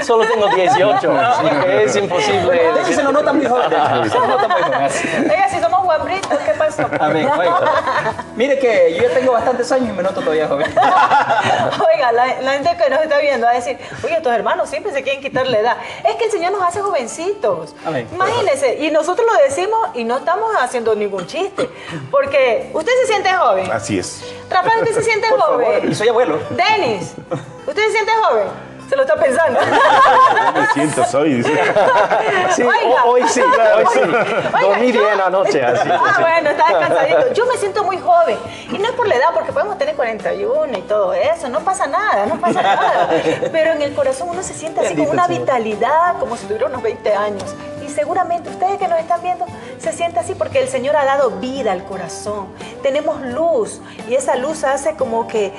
solo 0.02 0.25
tengo 0.26 0.49
18, 0.49 1.12
así 1.12 1.47
que 1.62 1.85
es 1.85 1.96
imposible. 1.96 2.53
De 2.53 2.81
hecho, 2.81 2.92
se 2.92 3.03
lo 3.03 3.12
nota 3.12 3.33
muy 3.33 3.46
joven. 3.46 3.64
Se 4.11 4.18
lo 4.18 4.27
nota 4.27 4.48
muy 4.48 4.62
joven. 4.62 4.90
Oiga, 5.31 5.48
si 5.48 5.61
somos 5.61 5.85
guabritos, 5.85 6.38
¿qué 6.44 6.53
pasó? 6.53 6.88
Amén. 7.06 7.28
Mire 8.36 8.58
que 8.58 8.94
yo 8.96 9.02
ya 9.08 9.14
tengo 9.14 9.32
bastantes 9.32 9.70
años 9.72 9.90
y 9.90 9.92
me 9.92 10.02
noto 10.02 10.20
todavía 10.20 10.48
joven. 10.48 10.66
Oiga, 11.94 12.12
la, 12.12 12.40
la, 12.40 12.52
gente 12.52 12.76
que 12.76 12.90
nos 12.90 13.02
está 13.02 13.18
viendo 13.18 13.46
va 13.46 13.52
a 13.52 13.56
decir, 13.56 13.78
oye, 14.02 14.16
estos 14.16 14.32
hermanos 14.32 14.68
siempre 14.68 14.92
se 14.92 15.02
quieren 15.02 15.22
quitar 15.22 15.46
la 15.46 15.58
edad. 15.58 15.76
Es 16.08 16.16
que 16.16 16.24
el 16.24 16.30
Señor 16.30 16.52
nos 16.52 16.62
hace 16.62 16.80
jovencitos. 16.80 17.74
Amén. 17.84 18.08
Imagínense, 18.12 18.76
y 18.80 18.90
nosotros 18.90 19.26
lo 19.26 19.42
decimos 19.42 19.88
y 19.94 20.04
no 20.04 20.18
estamos 20.18 20.54
haciendo 20.58 20.94
ningún 20.94 21.26
chiste. 21.26 21.68
Porque 22.10 22.70
usted 22.72 22.92
se 23.02 23.06
siente 23.06 23.32
joven. 23.32 23.70
Así 23.70 23.98
es. 23.98 24.24
Rafael, 24.50 24.82
¿usted 24.82 24.94
se 24.94 25.02
siente 25.02 25.28
Por 25.28 25.40
joven? 25.40 25.66
Favor, 25.66 25.90
y 25.90 25.94
soy 25.94 26.08
abuelo. 26.08 26.38
Denis, 26.50 27.14
¿usted 27.66 27.82
se 27.86 27.92
siente 27.92 28.12
joven? 28.22 28.73
Se 28.88 28.97
lo 28.97 29.03
está 29.03 29.16
pensando. 29.16 29.61
me 30.55 30.66
siento, 30.75 31.05
soy. 31.05 31.42
Sí, 32.55 32.62
Oiga. 32.62 33.05
hoy 33.05 33.23
sí, 33.29 33.40
hoy 33.40 33.85
sí. 33.92 34.01
Dormí 34.61 34.92
bien 34.92 35.20
anoche. 35.25 35.64
Así. 35.64 35.88
Ah, 35.90 36.18
bueno, 36.20 36.51
está 36.51 36.66
descansadito. 36.68 37.33
Yo 37.33 37.47
me 37.47 37.57
siento 37.57 37.83
muy 37.85 37.99
joven. 37.99 38.37
Y 38.70 38.79
no 38.79 38.88
es 38.88 38.92
por 38.92 39.09
la 39.09 39.16
edad, 39.16 39.29
porque 39.33 39.53
podemos 39.53 39.79
tener 39.79 39.94
41 39.97 40.79
y 40.79 40.83
todo 40.83 41.14
eso. 41.14 41.49
No 41.49 41.61
pasa 41.61 41.87
nada, 41.87 42.27
no 42.27 42.38
pasa 42.40 42.62
nada. 42.62 43.09
Pero 43.53 43.73
en 43.73 43.83
el 43.83 43.94
corazón 43.94 44.29
uno 44.31 44.42
se 44.42 44.55
siente 44.55 44.81
así 44.81 44.94
con 44.94 45.09
una 45.09 45.27
vitalidad, 45.27 46.18
como 46.18 46.37
si 46.37 46.47
tuviera 46.47 46.66
unos 46.66 46.83
20 46.83 47.14
años. 47.14 47.55
Y 47.85 47.88
seguramente 47.88 48.49
ustedes 48.51 48.79
que 48.79 48.88
nos 48.88 48.99
están 48.99 49.23
viendo 49.23 49.44
se 49.79 49.92
siente 49.92 50.18
así 50.18 50.35
porque 50.35 50.61
el 50.61 50.68
Señor 50.68 50.97
ha 50.97 51.05
dado 51.05 51.31
vida 51.33 51.73
al 51.73 51.85
corazón. 51.85 52.49
Tenemos 52.83 53.20
luz 53.23 53.81
y 54.09 54.14
esa 54.14 54.37
luz 54.37 54.64
hace 54.64 54.94
como 54.97 55.29
que 55.29 55.53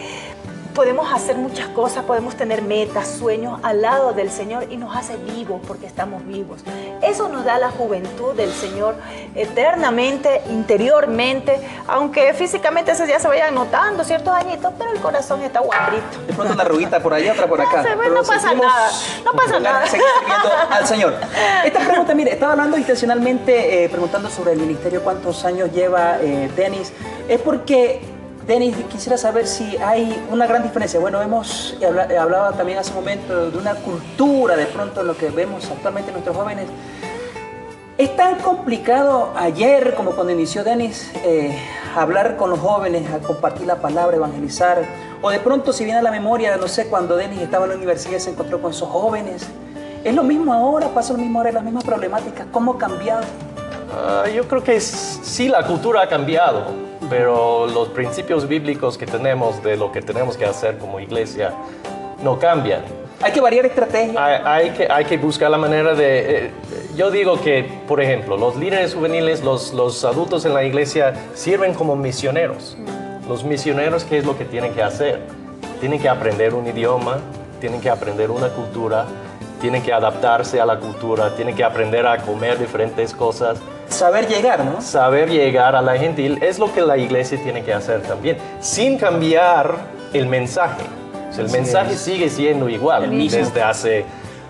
podemos 0.75 1.11
hacer 1.11 1.37
muchas 1.37 1.69
cosas, 1.69 2.03
podemos 2.03 2.35
tener 2.35 2.61
metas, 2.61 3.07
sueños 3.07 3.59
al 3.63 3.81
lado 3.81 4.13
del 4.13 4.29
Señor 4.29 4.67
y 4.69 4.77
nos 4.77 4.95
hace 4.95 5.15
vivos 5.17 5.61
porque 5.65 5.87
estamos 5.87 6.27
vivos. 6.27 6.63
Eso 7.01 7.29
nos 7.29 7.45
da 7.45 7.57
la 7.57 7.71
juventud 7.71 8.35
del 8.35 8.51
Señor 8.51 8.95
eternamente, 9.33 10.43
interiormente, 10.49 11.59
aunque 11.87 12.33
físicamente 12.33 12.91
eso 12.91 13.05
ya 13.05 13.19
se 13.19 13.27
vayan 13.27 13.55
notando 13.55 14.03
ciertos 14.03 14.33
añitos, 14.33 14.73
pero 14.77 14.91
el 14.91 14.99
corazón 14.99 15.41
está 15.41 15.61
guaprito. 15.61 16.03
De 16.27 16.33
pronto 16.33 16.53
una 16.53 16.63
arruguita 16.63 16.99
por 17.01 17.13
allá, 17.13 17.31
otra 17.31 17.47
por 17.47 17.61
acá. 17.61 17.81
No, 17.81 18.09
no 18.09 18.23
pasa 18.23 18.53
nada, 18.53 18.91
no 19.23 19.31
pasa 19.31 19.59
nada. 19.59 19.85
Al 20.71 20.85
Señor. 20.85 21.15
Esta 21.63 21.79
pregunta, 21.79 22.13
mire, 22.13 22.33
estaba 22.33 22.51
hablando 22.51 22.77
intencionalmente, 22.77 23.85
eh, 23.85 23.89
preguntando 23.89 24.29
sobre 24.29 24.51
el 24.51 24.59
ministerio, 24.59 25.01
cuántos 25.01 25.45
años 25.45 25.71
lleva 25.71 26.17
eh, 26.21 26.51
Denis, 26.55 26.91
es 27.29 27.39
porque 27.39 28.14
Denis, 28.47 28.75
quisiera 28.91 29.17
saber 29.17 29.47
si 29.47 29.75
hay 29.77 30.23
una 30.29 30.45
gran 30.45 30.61
diferencia. 30.61 30.99
Bueno, 30.99 31.19
hemos 31.19 31.75
hablado 32.19 32.53
también 32.53 32.77
hace 32.77 32.91
un 32.91 32.97
momento 32.97 33.49
de 33.49 33.57
una 33.57 33.73
cultura, 33.73 34.55
de 34.55 34.67
pronto 34.67 35.01
lo 35.01 35.17
que 35.17 35.29
vemos 35.29 35.69
actualmente 35.71 36.09
en 36.09 36.13
nuestros 36.13 36.37
jóvenes. 36.37 36.67
¿Es 37.97 38.15
tan 38.15 38.35
complicado 38.39 39.31
ayer, 39.35 39.95
como 39.95 40.11
cuando 40.11 40.33
inició 40.33 40.63
Denis, 40.63 41.11
eh, 41.23 41.57
hablar 41.95 42.35
con 42.35 42.51
los 42.51 42.59
jóvenes, 42.59 43.09
a 43.11 43.19
compartir 43.19 43.65
la 43.65 43.77
palabra, 43.77 44.17
evangelizar? 44.17 44.83
O 45.23 45.31
de 45.31 45.39
pronto, 45.39 45.73
si 45.73 45.83
viene 45.85 45.99
a 45.99 46.03
la 46.03 46.11
memoria, 46.11 46.55
no 46.57 46.67
sé, 46.67 46.87
cuando 46.87 47.15
Denis 47.15 47.41
estaba 47.41 47.63
en 47.65 47.71
la 47.71 47.77
universidad 47.77 48.19
se 48.19 48.29
encontró 48.29 48.61
con 48.61 48.71
esos 48.71 48.89
jóvenes. 48.89 49.47
¿Es 50.03 50.13
lo 50.13 50.21
mismo 50.21 50.53
ahora? 50.53 50.89
¿Pasa 50.89 51.13
lo 51.13 51.19
mismo 51.19 51.39
ahora? 51.39 51.51
¿Las 51.51 51.63
mismas 51.63 51.83
problemáticas? 51.83 52.45
¿Cómo 52.51 52.73
ha 52.73 52.77
cambiado? 52.77 53.23
Uh, 53.23 54.29
yo 54.29 54.47
creo 54.47 54.63
que 54.63 54.79
sí, 54.79 55.47
la 55.47 55.65
cultura 55.65 56.03
ha 56.03 56.09
cambiado, 56.09 56.65
pero 57.09 57.67
los 57.67 57.89
principios 57.89 58.47
bíblicos 58.47 58.97
que 58.97 59.05
tenemos 59.05 59.61
de 59.63 59.77
lo 59.77 59.91
que 59.91 60.01
tenemos 60.01 60.37
que 60.37 60.45
hacer 60.45 60.77
como 60.77 60.99
iglesia 60.99 61.53
no 62.23 62.39
cambian. 62.39 62.81
Hay 63.21 63.31
que 63.31 63.41
variar 63.41 63.65
estrategias. 63.65 64.17
Hay, 64.17 64.41
hay, 64.45 64.69
que, 64.71 64.87
hay 64.89 65.05
que 65.05 65.17
buscar 65.17 65.49
la 65.49 65.57
manera 65.57 65.95
de... 65.95 66.45
Eh, 66.45 66.51
yo 66.95 67.11
digo 67.11 67.41
que, 67.41 67.65
por 67.87 68.01
ejemplo, 68.01 68.37
los 68.37 68.55
líderes 68.55 68.93
juveniles, 68.93 69.43
los, 69.43 69.73
los 69.73 70.03
adultos 70.03 70.45
en 70.45 70.53
la 70.53 70.63
iglesia 70.63 71.13
sirven 71.33 71.73
como 71.73 71.95
misioneros. 71.95 72.77
Los 73.27 73.43
misioneros, 73.43 74.03
¿qué 74.03 74.17
es 74.17 74.25
lo 74.25 74.37
que 74.37 74.45
tienen 74.45 74.73
que 74.73 74.83
hacer? 74.83 75.21
Tienen 75.79 75.99
que 75.99 76.09
aprender 76.09 76.53
un 76.53 76.67
idioma, 76.67 77.19
tienen 77.59 77.81
que 77.81 77.89
aprender 77.89 78.31
una 78.31 78.49
cultura, 78.49 79.05
tienen 79.59 79.81
que 79.81 79.93
adaptarse 79.93 80.59
a 80.59 80.65
la 80.65 80.77
cultura, 80.77 81.35
tienen 81.35 81.55
que 81.55 81.63
aprender 81.63 82.05
a 82.05 82.17
comer 82.17 82.59
diferentes 82.59 83.13
cosas. 83.13 83.57
Saber 83.89 84.27
llegar, 84.27 84.63
¿no? 84.63 84.81
Saber 84.81 85.29
llegar 85.29 85.75
a 85.75 85.81
la 85.81 85.97
gente. 85.97 86.21
Y 86.21 86.37
es 86.41 86.59
lo 86.59 86.73
que 86.73 86.81
la 86.81 86.97
iglesia 86.97 87.41
tiene 87.41 87.63
que 87.63 87.73
hacer 87.73 88.01
también, 88.01 88.37
sin 88.59 88.97
cambiar 88.97 89.75
el 90.13 90.27
mensaje. 90.27 90.83
El 91.37 91.45
Así 91.45 91.57
mensaje 91.57 91.93
es. 91.93 91.99
sigue 91.99 92.29
siendo 92.29 92.69
igual 92.69 93.09
desde 93.09 93.61
hace 93.61 94.05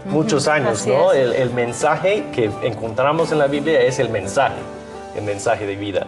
muchos 0.06 0.48
años, 0.48 0.82
Así 0.82 0.90
¿no? 0.90 1.12
El, 1.12 1.34
el 1.34 1.50
mensaje 1.50 2.26
que 2.32 2.52
encontramos 2.62 3.32
en 3.32 3.40
la 3.40 3.48
Biblia 3.48 3.82
es 3.82 3.98
el 3.98 4.10
mensaje, 4.10 4.56
el 5.16 5.24
mensaje 5.24 5.66
de 5.66 5.76
vida. 5.76 6.06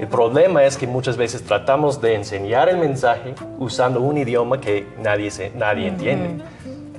El 0.00 0.06
problema 0.06 0.64
es 0.64 0.76
que 0.78 0.86
muchas 0.86 1.16
veces 1.16 1.42
tratamos 1.42 2.00
de 2.00 2.14
enseñar 2.14 2.68
el 2.68 2.78
mensaje 2.78 3.34
usando 3.58 4.00
un 4.00 4.16
idioma 4.16 4.58
que 4.60 4.86
nadie, 5.02 5.30
se, 5.30 5.50
nadie 5.50 5.88
entiende. 5.88 6.42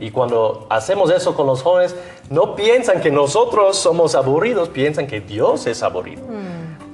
Y 0.02 0.12
cuando 0.12 0.66
hacemos 0.70 1.10
eso 1.12 1.34
con 1.36 1.48
los 1.48 1.62
jóvenes, 1.62 1.96
no 2.30 2.56
piensan 2.56 3.00
que 3.02 3.12
nosotros 3.12 3.78
somos 3.78 4.16
aburridos, 4.16 4.68
piensan 4.70 5.08
que 5.08 5.22
Dios 5.22 5.68
es 5.68 5.84
aburrido 5.84 6.24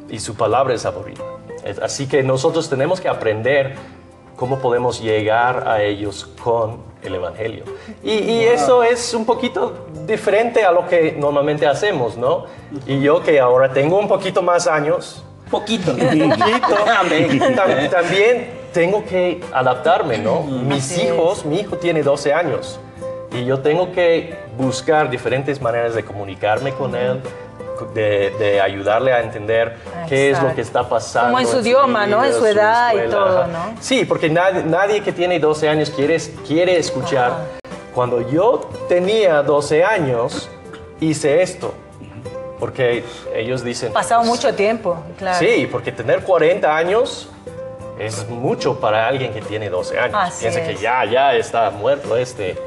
y 0.09 0.19
su 0.19 0.35
palabra 0.35 0.73
es 0.75 0.85
aburrida. 0.85 1.23
Es- 1.63 1.79
Así 1.79 2.07
que 2.07 2.21
nosotros 2.21 2.69
tenemos 2.69 2.99
que 3.01 3.07
aprender 3.07 3.75
cómo 4.35 4.59
podemos 4.59 5.01
llegar 5.01 5.67
a 5.67 5.81
ellos 5.81 6.29
con 6.43 6.77
el 7.01 7.15
Evangelio. 7.15 7.63
Y, 8.03 8.11
y 8.11 8.43
eso 8.43 8.83
es 8.83 9.13
un 9.13 9.25
poquito 9.25 9.87
diferente 10.05 10.63
a 10.65 10.71
lo 10.71 10.85
que 10.87 11.13
normalmente 11.17 11.65
hacemos, 11.65 12.17
¿no? 12.17 12.43
Y 12.85 12.99
yo 13.01 13.23
que 13.23 13.39
ahora 13.39 13.71
tengo 13.73 13.97
un 13.97 14.07
poquito 14.07 14.41
más 14.43 14.67
años, 14.67 15.23
Poquito. 15.49 15.93
Tam- 15.95 17.89
También 17.89 18.49
tengo 18.73 19.03
que 19.05 19.41
adaptarme, 19.53 20.17
¿no? 20.17 20.41
Mis 20.43 20.91
Así 20.91 21.03
hijos, 21.03 21.45
mi 21.45 21.59
hijo 21.61 21.77
tiene 21.77 22.03
12 22.03 22.33
años 22.33 22.79
y 23.31 23.45
yo 23.45 23.59
tengo 23.59 23.91
que 23.91 24.35
buscar 24.57 25.09
diferentes 25.09 25.61
maneras 25.61 25.93
de 25.95 26.03
comunicarme 26.03 26.73
con 26.73 26.95
él, 26.95 27.21
de, 27.93 28.31
de 28.39 28.59
ayudarle 28.61 29.13
a 29.13 29.21
entender 29.21 29.77
qué 30.07 30.31
es 30.31 30.41
lo 30.41 30.53
que 30.55 30.61
está 30.61 30.87
pasando. 30.89 31.27
Como 31.29 31.39
en 31.39 31.47
su 31.47 31.59
idioma, 31.59 32.07
¿no? 32.07 32.23
En 32.23 32.33
su 32.33 32.45
edad 32.45 32.93
y 32.95 33.09
todo, 33.09 33.39
ajá. 33.43 33.47
¿no? 33.47 33.75
Sí, 33.81 34.05
porque 34.05 34.29
nadie, 34.29 34.63
nadie 34.63 35.01
que 35.01 35.11
tiene 35.11 35.39
12 35.39 35.69
años 35.69 35.89
quiere, 35.91 36.17
quiere 36.47 36.77
escuchar. 36.77 37.33
Cuando 37.93 38.27
yo 38.29 38.69
tenía 38.87 39.43
12 39.43 39.83
años, 39.83 40.49
hice 40.99 41.41
esto. 41.41 41.73
Porque 42.59 43.03
ellos 43.35 43.63
dicen... 43.63 43.93
Pasado 43.93 44.21
"Pues, 44.21 44.31
mucho 44.31 44.55
tiempo, 44.55 44.97
claro. 45.19 45.37
Sí, 45.37 45.67
porque 45.71 45.91
tener 45.91 46.21
40 46.23 46.75
años 46.75 47.29
es 47.99 48.27
mucho 48.29 48.79
para 48.79 49.07
alguien 49.07 49.31
que 49.31 49.41
tiene 49.41 49.69
12 49.69 49.99
años. 49.99 50.17
Así 50.19 50.41
Piensa 50.41 50.61
es. 50.61 50.67
que 50.67 50.75
ya, 50.81 51.05
ya 51.05 51.35
está 51.35 51.69
muerto 51.69 52.17
este, 52.17 52.57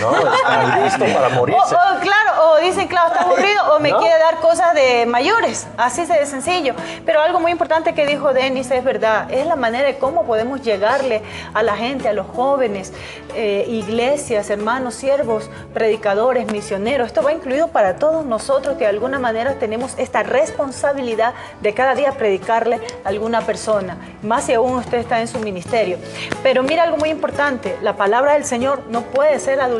¿no? 0.00 0.12
Está 0.34 0.76
listo 0.82 1.04
para 1.14 1.28
O, 1.28 1.30
morirse. 1.30 1.74
o, 1.74 2.00
claro, 2.00 2.50
o 2.52 2.56
dicen, 2.60 2.88
claro, 2.88 3.08
está 3.08 3.22
aburrido, 3.22 3.74
o 3.74 3.80
me 3.80 3.90
¿No? 3.90 3.98
quiere 3.98 4.18
dar 4.18 4.36
cosas 4.40 4.74
de 4.74 5.06
mayores, 5.06 5.66
así 5.76 6.04
de 6.04 6.26
sencillo. 6.26 6.74
Pero 7.04 7.20
algo 7.20 7.40
muy 7.40 7.52
importante 7.52 7.94
que 7.94 8.06
dijo 8.06 8.32
Denis 8.32 8.70
es 8.70 8.84
verdad, 8.84 9.30
es 9.30 9.46
la 9.46 9.56
manera 9.56 9.86
de 9.86 9.98
cómo 9.98 10.24
podemos 10.24 10.62
llegarle 10.62 11.22
a 11.54 11.62
la 11.62 11.76
gente, 11.76 12.08
a 12.08 12.12
los 12.12 12.26
jóvenes, 12.26 12.92
eh, 13.34 13.64
iglesias, 13.68 14.50
hermanos, 14.50 14.94
siervos, 14.94 15.50
predicadores, 15.74 16.50
misioneros. 16.52 17.06
Esto 17.08 17.22
va 17.22 17.32
incluido 17.32 17.68
para 17.68 17.96
todos 17.96 18.24
nosotros 18.24 18.74
que 18.76 18.84
de 18.84 18.90
alguna 18.90 19.18
manera 19.18 19.54
tenemos 19.54 19.94
esta 19.98 20.22
responsabilidad 20.22 21.34
de 21.60 21.74
cada 21.74 21.94
día 21.94 22.12
predicarle 22.12 22.80
a 23.04 23.08
alguna 23.08 23.42
persona, 23.42 23.96
más 24.22 24.44
si 24.44 24.54
aún 24.54 24.74
usted 24.76 24.98
está 24.98 25.20
en 25.20 25.28
su 25.28 25.38
ministerio. 25.38 25.98
Pero 26.42 26.62
mira 26.62 26.82
algo 26.82 26.96
muy 26.96 27.10
importante, 27.10 27.76
la 27.82 27.94
palabra 27.94 28.34
del 28.34 28.44
Señor 28.44 28.82
no 28.90 29.02
puede 29.02 29.38
ser 29.38 29.60
adulterada, 29.60 29.77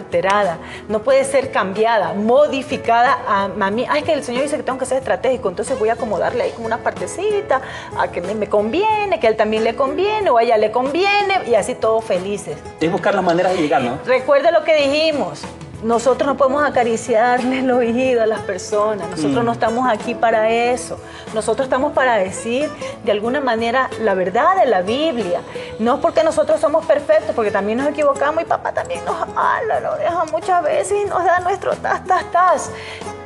no 0.89 1.01
puede 1.01 1.25
ser 1.25 1.51
cambiada, 1.51 2.15
modificada 2.15 3.19
a, 3.27 3.45
a 3.45 3.71
mí. 3.71 3.87
Ah, 3.89 3.99
es 3.99 4.05
que 4.05 4.13
el 4.13 4.23
Señor 4.23 4.43
dice 4.43 4.57
que 4.57 4.63
tengo 4.63 4.79
que 4.79 4.87
ser 4.87 4.99
estratégico, 4.99 5.49
entonces 5.49 5.79
voy 5.79 5.89
a 5.89 5.95
acomodarle 5.95 6.45
ahí 6.45 6.51
como 6.53 6.67
una 6.67 6.79
partecita, 6.79 7.61
a 7.99 8.09
que 8.09 8.21
me, 8.21 8.49
conviene, 8.49 9.21
que 9.21 9.27
a 9.27 9.31
él 9.31 9.37
también 9.37 9.65
le 9.65 9.75
conviene, 9.75 10.31
o 10.31 10.39
a 10.39 10.43
ella 10.43 10.57
le 10.57 10.71
conviene, 10.71 11.43
y 11.47 11.55
así 11.55 11.75
todos 11.75 12.05
felices. 12.05 12.57
Es 12.81 12.91
buscar 12.91 13.15
las 13.15 13.25
maneras 13.25 13.53
de 13.53 13.63
llegar, 13.63 13.83
¿no? 13.83 13.99
Recuerde 14.07 14.53
lo 14.53 14.65
que 14.65 14.77
dijimos. 14.77 15.43
Nosotros 15.83 16.27
no 16.27 16.37
podemos 16.37 16.65
acariciarle 16.65 17.61
el 17.61 17.71
oído 17.71 18.23
a 18.23 18.27
las 18.27 18.41
personas. 18.41 19.09
Nosotros 19.09 19.45
no 19.45 19.53
estamos 19.53 19.89
aquí 19.89 20.15
para 20.15 20.51
eso. 20.51 20.99
Nosotros 21.35 21.67
estamos 21.67 21.93
para 21.93 22.17
decir 22.17 22.69
de 23.05 23.13
alguna 23.13 23.41
manera 23.41 23.89
la 24.01 24.15
verdad 24.15 24.57
de 24.57 24.67
la 24.67 24.83
Biblia. 24.83 25.41
No 25.79 25.95
es 25.95 26.01
porque 26.01 26.25
nosotros 26.25 26.61
somos 26.61 26.85
perfectos, 26.85 27.35
porque 27.35 27.53
también 27.53 27.79
nos 27.79 27.87
equivocamos 27.87 28.43
y 28.43 28.47
papá 28.47 28.73
también 28.73 29.05
nos 29.05 29.17
habla, 29.37 29.81
nos 29.81 29.99
deja 29.99 30.25
muchas 30.33 30.65
veces 30.65 30.99
y 31.05 31.09
nos 31.09 31.25
da 31.25 31.39
nuestro 31.41 31.77
tas, 31.77 32.05
tas, 32.05 32.25
tas. 32.33 32.71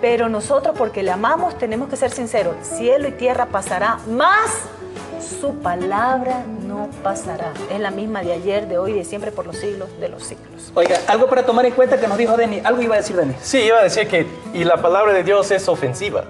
Pero 0.03 0.29
nosotros, 0.29 0.75
porque 0.77 1.03
le 1.03 1.11
amamos, 1.11 1.57
tenemos 1.57 1.89
que 1.89 1.97
ser 1.97 2.11
sinceros. 2.11 2.55
Cielo 2.63 3.09
y 3.09 3.13
tierra 3.13 3.47
pasará, 3.47 3.99
más 4.09 4.51
su 5.41 5.55
palabra 5.55 6.45
no 6.73 6.89
pasará. 7.03 7.53
Es 7.71 7.79
la 7.81 7.91
misma 7.91 8.23
de 8.23 8.33
ayer, 8.33 8.67
de 8.67 8.79
hoy, 8.79 8.93
de 8.93 9.05
siempre, 9.05 9.31
por 9.31 9.47
los 9.47 9.57
siglos 9.57 9.89
de 10.01 10.09
los 10.09 10.23
siglos. 10.25 10.73
Oiga, 10.75 10.97
algo 11.07 11.27
para 11.27 11.45
tomar 11.45 11.67
en 11.67 11.73
cuenta 11.75 11.99
que 12.01 12.09
nos 12.09 12.17
dijo 12.19 12.37
Denis. 12.37 12.65
Algo 12.65 12.81
iba 12.83 12.95
a 12.95 12.99
decir 12.99 13.17
Denis. 13.17 13.37
Sí, 13.43 13.59
iba 13.63 13.79
a 13.79 13.83
decir 13.83 14.09
que, 14.09 14.27
y 14.55 14.65
la 14.65 14.77
palabra 14.79 15.13
de 15.13 15.23
Dios 15.23 15.51
es 15.51 15.69
ofensiva 15.69 16.25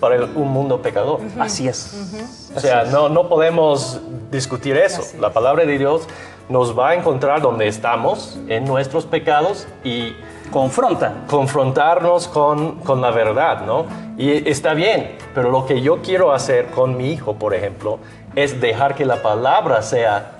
para 0.00 0.16
el- 0.16 0.24
un 0.24 0.48
mundo 0.52 0.82
pecador. 0.82 1.20
Así 1.38 1.66
es. 1.68 1.94
O 2.54 2.60
sea, 2.60 2.84
no, 2.84 3.08
no 3.08 3.28
podemos 3.28 4.00
discutir 4.30 4.76
eso. 4.76 5.02
La 5.20 5.32
palabra 5.32 5.64
de 5.64 5.78
Dios 5.78 6.02
nos 6.50 6.78
va 6.78 6.90
a 6.90 6.94
encontrar 6.94 7.40
donde 7.40 7.66
estamos, 7.66 8.38
en 8.48 8.64
nuestros 8.66 9.04
pecados, 9.06 9.66
y 9.82 10.14
Confronta. 10.52 11.24
confrontarnos 11.28 12.28
con, 12.28 12.76
con 12.80 13.00
la 13.00 13.10
verdad, 13.10 13.62
¿no? 13.66 13.86
Y 14.18 14.48
está 14.48 14.74
bien, 14.74 15.16
pero 15.34 15.50
lo 15.50 15.66
que 15.66 15.80
yo 15.80 16.02
quiero 16.02 16.32
hacer 16.32 16.66
con 16.66 16.96
mi 16.96 17.10
hijo, 17.12 17.34
por 17.34 17.52
ejemplo, 17.54 17.98
es 18.36 18.60
dejar 18.60 18.94
que 18.94 19.04
la 19.04 19.22
palabra 19.22 19.82
sea 19.82 20.32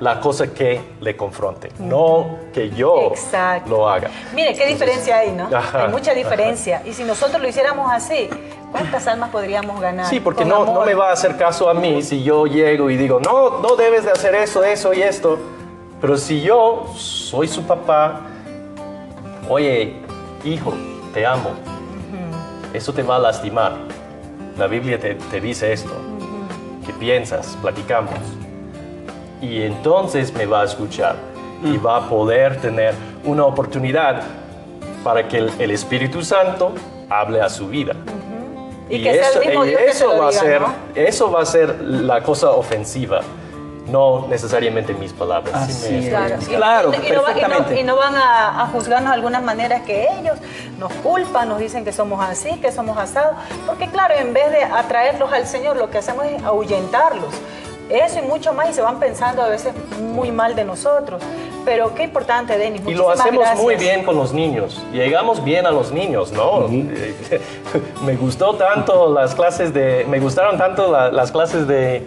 la 0.00 0.20
cosa 0.20 0.52
que 0.52 0.80
le 1.00 1.16
confronte, 1.16 1.70
no 1.78 2.38
que 2.52 2.70
yo 2.70 3.08
Exacto. 3.08 3.68
lo 3.68 3.88
haga. 3.88 4.10
Mire, 4.34 4.54
qué 4.54 4.66
diferencia 4.66 5.18
hay, 5.18 5.32
¿no? 5.32 5.48
Ajá, 5.54 5.84
hay 5.84 5.90
mucha 5.90 6.14
diferencia. 6.14 6.82
Y 6.84 6.92
si 6.92 7.04
nosotros 7.04 7.40
lo 7.42 7.46
hiciéramos 7.48 7.90
así, 7.92 8.28
¿cuántas 8.70 9.06
almas 9.06 9.30
podríamos 9.30 9.80
ganar? 9.80 10.06
Sí, 10.06 10.18
porque 10.18 10.44
no, 10.44 10.64
no 10.64 10.84
me 10.84 10.94
va 10.94 11.10
a 11.10 11.12
hacer 11.12 11.36
caso 11.36 11.68
a 11.68 11.74
mí 11.74 12.02
si 12.02 12.22
yo 12.22 12.46
llego 12.46 12.90
y 12.90 12.96
digo, 12.96 13.20
no, 13.20 13.58
no 13.60 13.76
debes 13.76 14.04
de 14.04 14.12
hacer 14.12 14.34
eso, 14.34 14.64
eso 14.64 14.92
y 14.94 15.02
esto. 15.02 15.38
Pero 16.00 16.16
si 16.16 16.40
yo 16.40 16.86
soy 16.96 17.46
su 17.46 17.62
papá, 17.64 18.22
oye, 19.48 19.96
hijo, 20.44 20.74
te 21.14 21.24
amo, 21.26 21.50
eso 22.72 22.92
te 22.92 23.02
va 23.02 23.16
a 23.16 23.18
lastimar. 23.20 23.72
La 24.58 24.66
Biblia 24.66 24.98
te, 24.98 25.14
te 25.14 25.40
dice 25.40 25.72
esto. 25.72 25.92
¿Qué 26.86 26.92
piensas? 26.92 27.56
Platicamos. 27.60 28.14
Y 29.40 29.62
entonces 29.62 30.32
me 30.34 30.46
va 30.46 30.62
a 30.62 30.64
escuchar 30.64 31.16
y 31.64 31.76
va 31.76 31.96
a 31.96 32.08
poder 32.08 32.60
tener 32.60 32.94
una 33.24 33.44
oportunidad 33.44 34.22
para 35.04 35.26
que 35.28 35.38
el, 35.38 35.52
el 35.58 35.70
Espíritu 35.70 36.22
Santo 36.22 36.72
hable 37.08 37.40
a 37.40 37.48
su 37.48 37.68
vida. 37.68 37.94
Y 38.88 39.02
que 39.02 39.14
sea 39.14 39.30
el 39.30 39.48
mismo 39.48 39.64
y 39.64 39.68
Dios 39.70 39.80
que 39.80 39.88
eso 39.88 39.98
se 39.98 40.04
lo 40.16 40.22
va 40.22 40.30
diga, 40.30 40.40
a 40.40 40.44
ser, 40.44 40.60
¿no? 40.60 40.74
eso 40.94 41.30
va 41.30 41.40
a 41.42 41.46
ser 41.46 41.80
la 41.80 42.22
cosa 42.22 42.50
ofensiva, 42.50 43.20
no 43.86 44.26
necesariamente 44.28 44.94
mis 44.94 45.12
palabras. 45.12 45.66
Sí 45.72 45.86
Así 45.86 46.42
es. 46.42 46.48
Claro, 46.48 46.92
y, 46.92 47.08
y 47.08 47.10
no, 47.12 47.22
va- 47.22 47.30
y 47.32 47.34
no- 47.34 47.40
perfectamente. 47.40 47.80
y 47.80 47.82
no 47.82 47.96
van 47.96 48.14
a, 48.16 48.62
a 48.62 48.66
juzgarnos 48.68 49.10
de 49.10 49.14
algunas 49.14 49.42
maneras 49.42 49.82
que 49.82 50.06
ellos 50.20 50.38
nos 50.78 50.92
culpan, 50.94 51.48
nos 51.48 51.58
dicen 51.58 51.84
que 51.84 51.92
somos 51.92 52.24
así, 52.24 52.50
que 52.60 52.70
somos 52.72 52.96
asados. 52.98 53.32
Porque 53.66 53.88
claro, 53.88 54.14
en 54.14 54.32
vez 54.32 54.50
de 54.52 54.62
atraerlos 54.64 55.32
al 55.32 55.46
Señor, 55.46 55.76
lo 55.76 55.90
que 55.90 55.98
hacemos 55.98 56.24
es 56.26 56.42
ahuyentarlos. 56.42 57.34
Eso 57.90 58.20
y 58.20 58.22
mucho 58.22 58.54
más, 58.54 58.70
y 58.70 58.72
se 58.72 58.80
van 58.80 58.98
pensando 59.00 59.42
a 59.42 59.48
veces 59.48 59.74
muy 60.00 60.30
mal 60.30 60.54
de 60.54 60.64
nosotros. 60.64 61.20
Pero 61.64 61.94
qué 61.94 62.04
importante, 62.04 62.56
Denis. 62.56 62.80
Y 62.86 62.94
lo 62.94 63.10
hacemos 63.10 63.46
muy 63.56 63.74
bien 63.76 64.02
con 64.04 64.16
los 64.16 64.32
niños. 64.32 64.80
Llegamos 64.92 65.44
bien 65.44 65.66
a 65.66 65.70
los 65.70 65.92
niños, 65.92 66.32
¿no? 66.32 66.68
me 68.04 68.16
gustó 68.16 68.54
tanto 68.54 69.12
las 69.12 69.34
clases 69.34 69.72
de, 69.74 70.06
me 70.08 70.18
gustaron 70.20 70.56
tanto 70.58 70.90
la- 70.90 71.10
las 71.12 71.30
clases 71.32 71.66
de, 71.68 72.02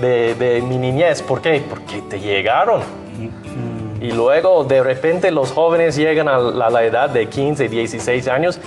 de- 0.00 0.34
de 0.34 0.62
mi 0.62 0.76
niñez. 0.78 1.22
¿Por 1.22 1.40
qué? 1.40 1.62
Porque 1.68 2.02
te 2.08 2.18
llegaron. 2.20 2.80
Y 4.00 4.12
luego 4.12 4.64
de 4.64 4.82
repente 4.82 5.30
los 5.30 5.52
jóvenes 5.52 5.94
llegan 5.96 6.28
a 6.28 6.38
la, 6.38 6.66
a 6.66 6.70
la 6.70 6.84
edad 6.84 7.10
de 7.10 7.28
15, 7.28 7.68
16 7.68 8.28
años 8.28 8.58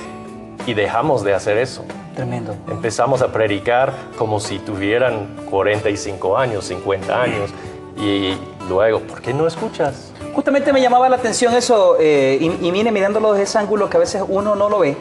y 0.67 0.73
dejamos 0.75 1.23
de 1.23 1.33
hacer 1.33 1.57
eso. 1.57 1.83
Tremendo. 2.15 2.55
Empezamos 2.69 3.23
a 3.23 3.29
predicar 3.29 3.91
como 4.17 4.39
si 4.39 4.59
tuvieran 4.59 5.35
45 5.49 6.37
años, 6.37 6.65
50 6.65 7.19
años. 7.21 7.49
Y 7.97 8.35
luego, 8.69 8.99
¿por 8.99 9.21
qué 9.21 9.33
no 9.33 9.47
escuchas? 9.47 10.11
Justamente 10.35 10.71
me 10.71 10.81
llamaba 10.81 11.09
la 11.09 11.15
atención 11.15 11.53
eso, 11.55 11.97
eh, 11.99 12.37
y, 12.39 12.67
y 12.67 12.71
mire, 12.71 12.91
mirándolo 12.91 13.31
desde 13.33 13.43
ese 13.43 13.57
ángulo 13.59 13.89
que 13.89 13.97
a 13.97 13.99
veces 13.99 14.23
uno 14.27 14.55
no 14.55 14.67
lo 14.67 14.79
ve, 14.79 14.97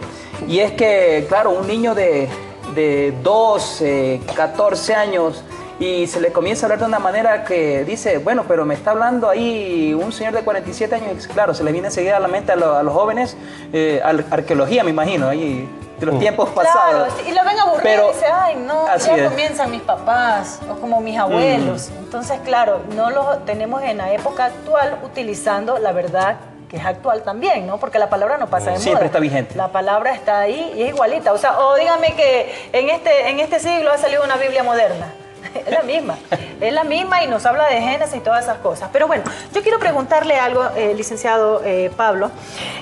y 0.47 0.59
es 0.59 0.73
que, 0.73 1.25
claro, 1.27 1.53
un 1.53 1.67
niño 1.67 1.95
de, 1.95 2.29
de 2.75 3.15
12, 3.23 4.21
14 4.37 4.95
años, 4.95 5.43
y 5.83 6.07
se 6.07 6.21
le 6.21 6.33
comienza 6.33 6.65
a 6.65 6.67
hablar 6.67 6.79
de 6.79 6.85
una 6.85 6.99
manera 7.01 7.45
que 7.45 7.85
dice, 7.85 8.19
bueno, 8.19 8.45
pero 8.47 8.65
me 8.65 8.75
está 8.75 8.93
hablando 8.93 9.29
ahí 9.29 9.93
un 9.95 10.13
señor 10.13 10.33
de 10.33 10.43
47 10.43 10.95
años, 10.95 11.27
claro, 11.27 11.55
se 11.55 11.65
le 11.65 11.73
viene 11.73 11.89
enseguida 11.89 12.19
a 12.19 12.21
la 12.21 12.29
mente 12.29 12.53
a, 12.53 12.57
lo- 12.57 12.77
a 12.77 12.83
los 12.85 12.95
jóvenes, 12.95 13.37
eh, 13.73 14.01
ar- 14.05 14.25
arqueología, 14.31 14.85
me 14.85 14.91
imagino, 14.91 15.29
ahí, 15.29 15.69
de 15.99 16.07
los 16.07 16.19
tiempos 16.21 16.51
Claro, 16.51 16.69
pasados. 16.69 17.15
y 17.27 17.33
lo 17.33 17.45
ven 17.45 17.59
aburrido 17.59 17.83
Pero- 17.83 18.11
y 18.11 18.13
dice, 18.15 18.27
ay, 18.33 18.55
no, 18.57 18.87
así 18.87 19.09
ya 19.11 19.17
es. 19.25 19.29
comienzan 19.31 19.71
mis 19.73 19.83
papás 19.83 20.61
o 20.71 20.75
como 20.81 21.01
mis 21.01 21.19
abuelos. 21.19 21.91
Entonces, 21.99 22.39
claro, 22.45 22.81
no 22.95 23.11
lo 23.11 23.39
tenemos 23.39 23.83
en 23.83 23.99
la 23.99 24.13
época 24.13 24.47
actual 24.47 24.99
utilizando 25.05 25.79
la 25.79 25.91
verdad 25.93 26.37
que 26.69 26.77
es 26.79 26.85
actual 26.87 27.23
también, 27.23 27.67
¿no? 27.67 27.79
Porque 27.79 27.99
la 27.99 28.09
palabra 28.09 28.39
no 28.39 28.47
pasa 28.47 28.67
de 28.67 28.71
moda. 28.73 28.83
Siempre 28.83 29.07
está 29.07 29.19
vigente. 29.19 29.55
La 29.57 29.69
palabra 29.69 30.13
está 30.15 30.39
ahí 30.41 30.73
y 30.77 30.83
es 30.83 30.89
igualita. 30.89 31.33
O 31.35 31.39
sea, 31.39 31.59
o 31.59 31.75
dígame 31.77 32.15
que 32.15 32.51
en 32.73 32.89
este, 32.89 33.29
en 33.29 33.41
este 33.41 33.61
siglo 33.61 33.91
ha 33.93 33.99
salido 33.99 34.25
una 34.25 34.37
Biblia 34.37 34.63
moderna. 34.63 35.13
Es 35.67 35.71
la 35.73 35.83
misma, 35.83 36.17
es 36.61 36.73
la 36.73 36.85
misma 36.85 37.23
y 37.25 37.29
nos 37.29 37.45
habla 37.47 37.69
de 37.69 37.81
Génesis 37.81 38.17
y 38.17 38.21
todas 38.21 38.45
esas 38.45 38.59
cosas. 38.59 38.89
Pero 38.93 39.07
bueno, 39.07 39.25
yo 39.55 39.63
quiero 39.63 39.79
preguntarle 39.79 40.37
algo, 40.37 40.65
eh, 40.77 40.95
licenciado 40.97 41.63
eh, 41.65 41.91
Pablo. 41.97 42.31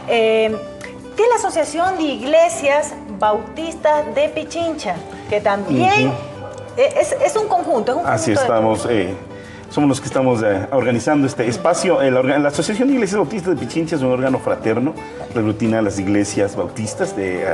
Eh, 0.08 0.54
¿Qué 1.16 1.22
es 1.24 1.28
la 1.28 1.36
Asociación 1.36 1.96
de 1.98 2.02
Iglesias 2.04 2.94
Bautistas 3.18 4.14
de 4.14 4.28
Pichincha? 4.28 4.94
Que 5.28 5.40
también 5.40 6.12
eh, 6.76 6.94
es, 7.00 7.12
es 7.12 7.36
un 7.36 7.48
conjunto, 7.48 7.92
es 7.92 7.98
un 7.98 8.06
Así 8.06 8.34
conjunto 8.34 8.40
de- 8.52 8.58
estamos. 8.58 8.86
eh, 8.90 9.14
somos 9.70 9.88
los 9.88 10.00
que 10.00 10.06
estamos 10.06 10.42
eh, 10.42 10.66
organizando 10.72 11.26
este 11.26 11.46
espacio. 11.46 12.00
La, 12.02 12.48
Asociación 12.48 12.88
de 12.88 12.94
Iglesias 12.94 13.18
Bautistas 13.18 13.54
de 13.54 13.64
Pichincha 13.66 13.96
es 13.96 14.02
un 14.02 14.10
órgano 14.12 14.38
fraterno, 14.38 14.94
aglutina 15.34 15.78
a 15.78 15.82
las 15.82 15.98
iglesias 15.98 16.56
bautistas 16.56 17.14
de, 17.16 17.42
eh, 17.42 17.46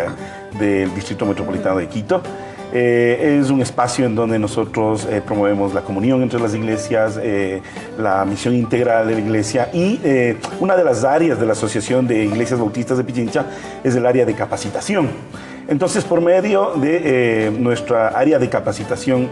del 0.59 0.95
Distrito 0.95 1.27
Metropolitano 1.27 1.77
de 1.77 1.89
Quito. 1.89 2.23
Eh, 2.73 3.39
es 3.41 3.51
un 3.51 3.63
espacio 3.63 4.07
en 4.07 4.15
donde 4.15 4.39
nosotros 4.39 5.07
eh, 5.11 5.23
promovemos 5.25 5.73
la 5.73 5.83
comunión 5.83 6.23
entre 6.23 6.41
las 6.41 6.55
iglesias, 6.55 7.19
eh, 7.23 7.63
la 7.99 8.25
misión 8.25 8.55
integral 8.55 9.07
de 9.07 9.15
la 9.15 9.21
iglesia 9.21 9.71
y 9.73 10.01
una 10.61 10.77
de 10.77 10.85
las 10.85 11.05
áreas 11.05 11.39
de 11.39 11.47
la 11.47 11.53
Asociación 11.53 12.07
de 12.07 12.25
Iglesias 12.25 12.59
Bautistas 12.59 12.99
de 12.99 13.05
Pichincha 13.05 13.47
es 13.85 13.95
el 13.95 14.05
área 14.05 14.25
de 14.25 14.35
capacitación. 14.35 15.09
Entonces, 15.69 16.05
por 16.05 16.21
medio 16.21 16.75
de 16.77 17.53
nuestra 17.59 18.09
área 18.09 18.39
de 18.39 18.49
capacitación, 18.49 19.29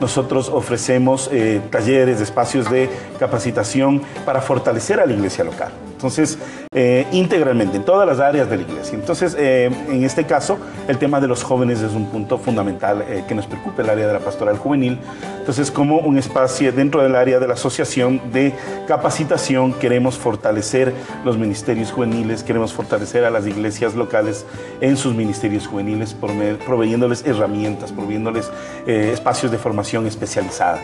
nosotros 0.00 0.48
ofrecemos 0.48 1.28
talleres, 1.70 2.20
espacios 2.20 2.70
de 2.70 2.88
capacitación 3.18 4.02
para 4.24 4.40
fortalecer 4.40 5.00
a 5.00 5.06
la 5.06 5.12
iglesia 5.12 5.42
local. 5.42 5.72
Entonces, 6.00 6.38
eh, 6.72 7.06
integralmente, 7.12 7.76
en 7.76 7.84
todas 7.84 8.08
las 8.08 8.20
áreas 8.20 8.48
de 8.48 8.56
la 8.56 8.62
iglesia. 8.62 8.94
Entonces, 8.94 9.36
eh, 9.38 9.70
en 9.90 10.02
este 10.02 10.24
caso, 10.24 10.56
el 10.88 10.96
tema 10.96 11.20
de 11.20 11.28
los 11.28 11.42
jóvenes 11.42 11.82
es 11.82 11.92
un 11.92 12.06
punto 12.06 12.38
fundamental 12.38 13.04
eh, 13.06 13.22
que 13.28 13.34
nos 13.34 13.46
preocupa, 13.46 13.82
el 13.82 13.90
área 13.90 14.06
de 14.06 14.14
la 14.14 14.20
pastoral 14.20 14.56
juvenil. 14.56 14.98
Entonces, 15.38 15.70
como 15.70 15.98
un 15.98 16.16
espacio 16.16 16.72
dentro 16.72 17.02
del 17.02 17.16
área 17.16 17.38
de 17.38 17.46
la 17.46 17.52
asociación 17.52 18.32
de 18.32 18.54
capacitación, 18.88 19.74
queremos 19.74 20.16
fortalecer 20.16 20.94
los 21.22 21.36
ministerios 21.36 21.92
juveniles, 21.92 22.44
queremos 22.44 22.72
fortalecer 22.72 23.26
a 23.26 23.30
las 23.30 23.46
iglesias 23.46 23.94
locales 23.94 24.46
en 24.80 24.96
sus 24.96 25.14
ministerios 25.14 25.66
juveniles, 25.66 26.16
proveyéndoles 26.64 27.26
herramientas, 27.26 27.92
proveyéndoles 27.92 28.50
eh, 28.86 29.10
espacios 29.12 29.52
de 29.52 29.58
formación 29.58 30.06
especializada. 30.06 30.80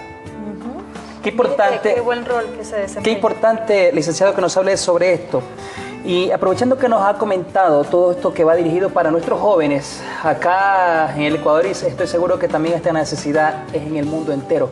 Qué 1.27 1.31
importante. 1.31 1.95
Qué 1.95 2.01
buen 2.01 2.25
rol 2.25 2.45
que 2.57 2.65
se 2.65 2.77
desempeña. 2.77 3.03
Qué 3.05 3.11
importante, 3.11 3.91
licenciado, 3.93 4.33
que 4.33 4.41
nos 4.41 4.57
hable 4.57 4.77
sobre 4.77 5.13
esto. 5.13 5.43
Y 6.05 6.31
aprovechando 6.31 6.79
que 6.79 6.89
nos 6.89 7.03
ha 7.05 7.15
comentado 7.15 7.83
todo 7.83 8.13
esto 8.13 8.33
que 8.33 8.45
va 8.45 8.55
dirigido 8.55 8.91
para 8.91 9.11
nuestros 9.11 9.41
jóvenes, 9.41 10.01
acá 10.23 11.13
en 11.17 11.23
el 11.23 11.35
Ecuador 11.35 11.67
y 11.67 11.71
estoy 11.71 12.07
seguro 12.07 12.39
que 12.39 12.47
también 12.47 12.77
esta 12.77 12.93
necesidad 12.93 13.65
es 13.73 13.83
en 13.83 13.97
el 13.97 14.07
mundo 14.07 14.33
entero. 14.33 14.71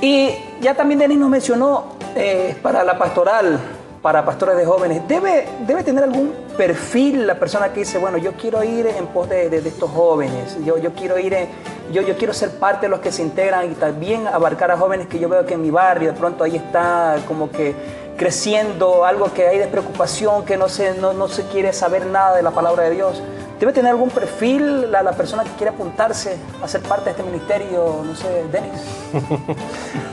Y 0.00 0.30
ya 0.60 0.74
también 0.74 0.98
Denis 0.98 1.16
nos 1.18 1.30
mencionó 1.30 1.84
eh, 2.16 2.56
para 2.60 2.82
la 2.82 2.98
pastoral, 2.98 3.60
para 4.02 4.24
pastores 4.24 4.56
de 4.56 4.64
jóvenes, 4.66 5.02
¿debe, 5.06 5.46
debe 5.64 5.84
tener 5.84 6.02
algún 6.02 6.32
perfil 6.56 7.24
la 7.24 7.36
persona 7.38 7.72
que 7.72 7.80
dice, 7.80 7.98
bueno, 7.98 8.18
yo 8.18 8.32
quiero 8.32 8.64
ir 8.64 8.86
en 8.88 9.06
pos 9.06 9.28
de, 9.28 9.48
de- 9.48 9.60
de 9.60 9.68
estos 9.68 9.90
jóvenes, 9.90 10.56
yo, 10.64 10.76
yo, 10.78 10.92
quiero 10.92 11.18
ir 11.20 11.34
en- 11.34 11.48
yo, 11.92 12.02
yo 12.02 12.16
quiero 12.16 12.32
ser 12.32 12.50
parte 12.58 12.86
de 12.86 12.90
los 12.90 13.00
que 13.00 13.12
se 13.12 13.22
integran 13.22 13.70
y 13.70 13.74
también 13.74 14.26
abarcar 14.26 14.70
a 14.70 14.76
jóvenes 14.76 15.06
que 15.06 15.18
yo 15.18 15.28
veo 15.28 15.46
que 15.46 15.54
en 15.54 15.62
mi 15.62 15.70
barrio 15.70 16.12
de 16.12 16.18
pronto 16.18 16.44
ahí 16.44 16.56
está 16.56 17.16
como 17.26 17.50
que 17.50 17.74
creciendo, 18.16 19.04
algo 19.04 19.32
que 19.32 19.46
hay 19.46 19.58
de 19.58 19.68
preocupación, 19.68 20.44
que 20.44 20.56
no 20.56 20.68
se, 20.68 20.94
no, 20.94 21.12
no 21.12 21.28
se 21.28 21.44
quiere 21.46 21.72
saber 21.72 22.06
nada 22.06 22.36
de 22.36 22.42
la 22.42 22.50
palabra 22.50 22.84
de 22.84 22.90
Dios. 22.90 23.22
¿Debe 23.60 23.72
tener 23.72 23.90
algún 23.90 24.10
perfil 24.10 24.90
la, 24.90 25.02
la 25.02 25.12
persona 25.12 25.44
que 25.44 25.50
quiere 25.50 25.70
apuntarse 25.72 26.36
a 26.62 26.68
ser 26.68 26.82
parte 26.82 27.06
de 27.06 27.10
este 27.12 27.22
ministerio? 27.22 28.02
No 28.04 28.14
sé, 28.14 28.44
Denis. 28.50 28.72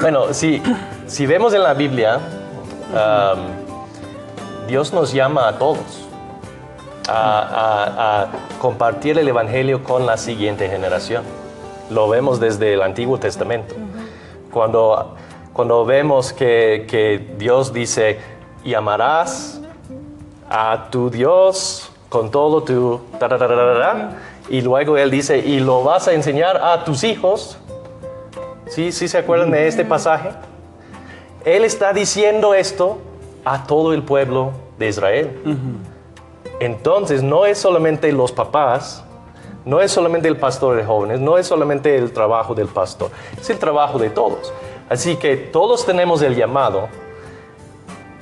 Bueno, 0.00 0.34
si, 0.34 0.60
si 1.06 1.24
vemos 1.24 1.54
en 1.54 1.62
la 1.62 1.72
Biblia, 1.72 2.18
um, 2.92 4.66
Dios 4.66 4.92
nos 4.92 5.12
llama 5.12 5.48
a 5.48 5.56
todos 5.56 6.03
a, 7.08 8.26
compartir 8.60 9.18
el 9.18 9.28
Evangelio 9.28 9.82
con 9.82 10.06
la 10.06 10.16
siguiente 10.16 10.68
generación. 10.68 11.24
Lo 11.90 12.08
vemos 12.08 12.40
desde 12.40 12.72
el 12.74 12.82
Antiguo 12.82 13.18
Testamento. 13.18 13.74
Cuando, 14.50 15.14
cuando 15.52 15.84
vemos 15.84 16.32
que, 16.32 16.86
que 16.88 17.34
Dios 17.36 17.72
dice, 17.72 18.18
y 18.64 18.74
amarás 18.74 19.60
a 20.48 20.88
tu 20.90 21.10
Dios 21.10 21.90
con 22.08 22.30
todo 22.30 22.62
tu... 22.62 23.00
tarararara", 23.18 24.16
y 24.48 24.60
luego 24.60 24.96
Él 24.96 25.10
dice, 25.10 25.38
y 25.38 25.60
lo 25.60 25.82
vas 25.82 26.08
a 26.08 26.12
enseñar 26.12 26.56
a 26.56 26.84
tus 26.84 27.04
hijos. 27.04 27.58
¿Sí, 28.66 28.92
sí 28.92 29.08
se 29.08 29.18
acuerdan 29.18 29.50
de 29.50 29.68
este 29.68 29.84
pasaje? 29.84 30.30
Él 31.44 31.64
está 31.64 31.92
diciendo 31.92 32.54
esto 32.54 32.98
a 33.44 33.66
todo 33.66 33.92
el 33.92 34.02
pueblo 34.02 34.52
de 34.78 34.88
Israel. 34.88 35.38
Entonces, 36.60 37.22
no 37.22 37.46
es 37.46 37.58
solamente 37.58 38.10
los 38.12 38.32
papás, 38.32 39.04
no 39.64 39.80
es 39.80 39.90
solamente 39.90 40.28
el 40.28 40.36
pastor 40.36 40.76
de 40.76 40.84
jóvenes, 40.84 41.20
no 41.20 41.38
es 41.38 41.46
solamente 41.46 41.96
el 41.96 42.12
trabajo 42.12 42.54
del 42.54 42.68
pastor, 42.68 43.10
es 43.40 43.48
el 43.50 43.58
trabajo 43.58 43.98
de 43.98 44.10
todos. 44.10 44.52
Así 44.88 45.16
que 45.16 45.36
todos 45.36 45.86
tenemos 45.86 46.22
el 46.22 46.36
llamado. 46.36 46.88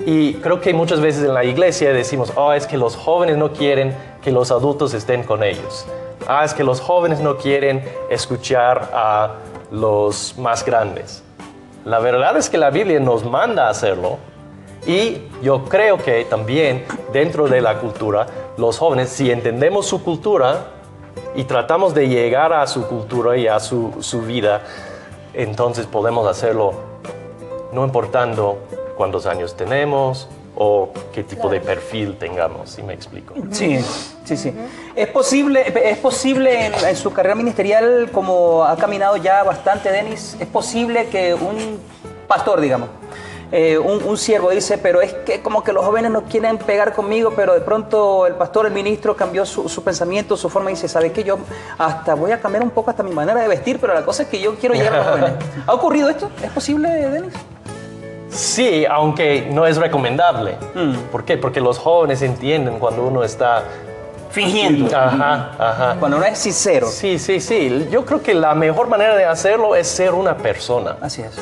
Y 0.05 0.35
creo 0.35 0.59
que 0.59 0.73
muchas 0.73 1.01
veces 1.01 1.23
en 1.23 1.33
la 1.33 1.43
iglesia 1.43 1.93
decimos, 1.93 2.33
oh, 2.35 2.53
es 2.53 2.65
que 2.65 2.77
los 2.77 2.95
jóvenes 2.95 3.37
no 3.37 3.51
quieren 3.53 3.95
que 4.21 4.31
los 4.31 4.51
adultos 4.51 4.93
estén 4.93 5.23
con 5.23 5.43
ellos. 5.43 5.85
Ah, 6.27 6.43
es 6.45 6.53
que 6.53 6.63
los 6.63 6.79
jóvenes 6.79 7.19
no 7.19 7.37
quieren 7.37 7.83
escuchar 8.09 8.89
a 8.93 9.35
los 9.71 10.37
más 10.37 10.65
grandes. 10.65 11.23
La 11.85 11.99
verdad 11.99 12.37
es 12.37 12.49
que 12.49 12.57
la 12.57 12.69
Biblia 12.69 12.99
nos 12.99 13.25
manda 13.25 13.67
a 13.67 13.69
hacerlo 13.69 14.17
y 14.85 15.21
yo 15.41 15.63
creo 15.65 15.97
que 15.97 16.25
también 16.25 16.85
dentro 17.11 17.47
de 17.47 17.61
la 17.61 17.79
cultura, 17.79 18.27
los 18.57 18.77
jóvenes, 18.77 19.09
si 19.09 19.31
entendemos 19.31 19.85
su 19.85 20.03
cultura 20.03 20.67
y 21.35 21.45
tratamos 21.45 21.93
de 21.93 22.07
llegar 22.09 22.53
a 22.53 22.67
su 22.67 22.85
cultura 22.87 23.37
y 23.37 23.47
a 23.47 23.59
su, 23.59 23.93
su 24.01 24.21
vida, 24.21 24.61
entonces 25.33 25.85
podemos 25.85 26.27
hacerlo 26.27 26.73
no 27.71 27.85
importando 27.85 28.57
cuántos 28.97 29.25
años 29.25 29.55
tenemos 29.55 30.27
o 30.55 30.91
qué 31.11 31.23
tipo 31.23 31.49
de 31.49 31.59
perfil 31.59 32.17
tengamos, 32.17 32.69
si 32.69 32.83
me 32.83 32.93
explico. 32.93 33.33
Sí, 33.51 33.79
sí, 34.23 34.37
sí. 34.37 34.53
Es 34.95 35.07
posible, 35.07 35.65
es 35.83 35.97
posible 35.97 36.67
en, 36.67 36.73
en 36.73 36.95
su 36.95 37.11
carrera 37.11 37.33
ministerial, 37.33 38.09
como 38.11 38.63
ha 38.63 38.75
caminado 38.75 39.17
ya 39.17 39.41
bastante 39.43 39.91
Denis, 39.91 40.37
es 40.39 40.47
posible 40.47 41.07
que 41.07 41.33
un 41.33 41.79
pastor, 42.27 42.61
digamos, 42.61 42.89
eh, 43.55 43.77
un, 43.77 44.03
un 44.03 44.17
siervo 44.17 44.49
dice, 44.49 44.79
pero 44.79 44.99
es 44.99 45.13
que 45.13 45.43
como 45.43 45.63
que 45.63 45.71
los 45.73 45.85
jóvenes 45.85 46.09
no 46.09 46.23
quieren 46.23 46.57
pegar 46.57 46.91
conmigo, 46.95 47.33
pero 47.35 47.53
de 47.53 47.61
pronto 47.61 48.25
el 48.25 48.33
pastor, 48.33 48.65
el 48.65 48.73
ministro 48.73 49.15
cambió 49.15 49.45
su, 49.45 49.69
su 49.69 49.83
pensamiento, 49.83 50.35
su 50.35 50.49
forma 50.49 50.71
y 50.71 50.73
dice, 50.73 50.87
¿sabe 50.87 51.11
qué? 51.11 51.23
Yo 51.23 51.37
hasta 51.77 52.15
voy 52.15 52.31
a 52.31 52.39
cambiar 52.39 52.63
un 52.63 52.71
poco 52.71 52.89
hasta 52.89 53.03
mi 53.03 53.11
manera 53.11 53.39
de 53.39 53.47
vestir, 53.47 53.77
pero 53.79 53.93
la 53.93 54.03
cosa 54.03 54.23
es 54.23 54.29
que 54.29 54.41
yo 54.41 54.55
quiero 54.55 54.73
llegar 54.73 54.95
a 54.95 54.97
los 54.97 55.05
jóvenes. 55.05 55.33
¿Ha 55.67 55.71
ocurrido 55.71 56.09
esto? 56.09 56.31
¿Es 56.41 56.49
posible, 56.49 56.89
Denis? 56.89 57.33
Sí, 58.29 58.87
aunque 58.89 59.47
no 59.51 59.67
es 59.67 59.77
recomendable. 59.77 60.57
Mm. 60.73 60.95
¿Por 61.11 61.23
qué? 61.23 61.37
Porque 61.37 61.61
los 61.61 61.77
jóvenes 61.77 62.23
entienden 62.23 62.79
cuando 62.79 63.05
uno 63.05 63.23
está... 63.23 63.65
Fingiendo. 64.31 64.97
Ajá, 64.97 65.51
ajá. 65.59 65.95
Cuando 65.99 66.17
no 66.17 66.25
es 66.25 66.39
sincero. 66.39 66.87
Sí, 66.87 67.19
sí, 67.19 67.39
sí. 67.39 67.87
Yo 67.91 68.03
creo 68.03 68.23
que 68.23 68.33
la 68.33 68.55
mejor 68.55 68.87
manera 68.87 69.15
de 69.15 69.25
hacerlo 69.25 69.75
es 69.75 69.87
ser 69.87 70.15
una 70.15 70.37
persona 70.37 70.97
Así 71.01 71.21
es. 71.21 71.39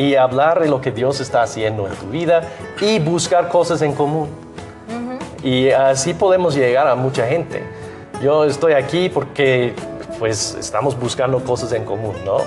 Y 0.00 0.16
hablar 0.16 0.60
de 0.60 0.68
lo 0.68 0.80
que 0.80 0.90
Dios 0.90 1.20
está 1.20 1.42
haciendo 1.42 1.86
en 1.86 1.94
tu 1.94 2.06
vida 2.06 2.40
y 2.80 2.98
buscar 2.98 3.48
cosas 3.48 3.82
en 3.82 3.94
común. 3.94 4.28
Y 5.42 5.70
así 5.70 6.14
podemos 6.14 6.54
llegar 6.54 6.86
a 6.88 6.94
mucha 6.94 7.26
gente. 7.26 7.62
Yo 8.22 8.44
estoy 8.44 8.72
aquí 8.72 9.10
porque 9.10 9.74
pues 10.18 10.56
estamos 10.58 10.98
buscando 10.98 11.42
cosas 11.44 11.72
en 11.72 11.84
común, 11.84 12.14
¿no? 12.24 12.38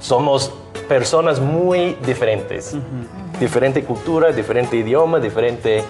Somos 0.00 0.52
personas 0.88 1.38
muy 1.38 1.96
diferentes. 2.04 2.74
Diferente 3.38 3.84
cultura, 3.84 4.32
diferente 4.32 4.76
idioma, 4.76 5.20
diferente 5.20 5.84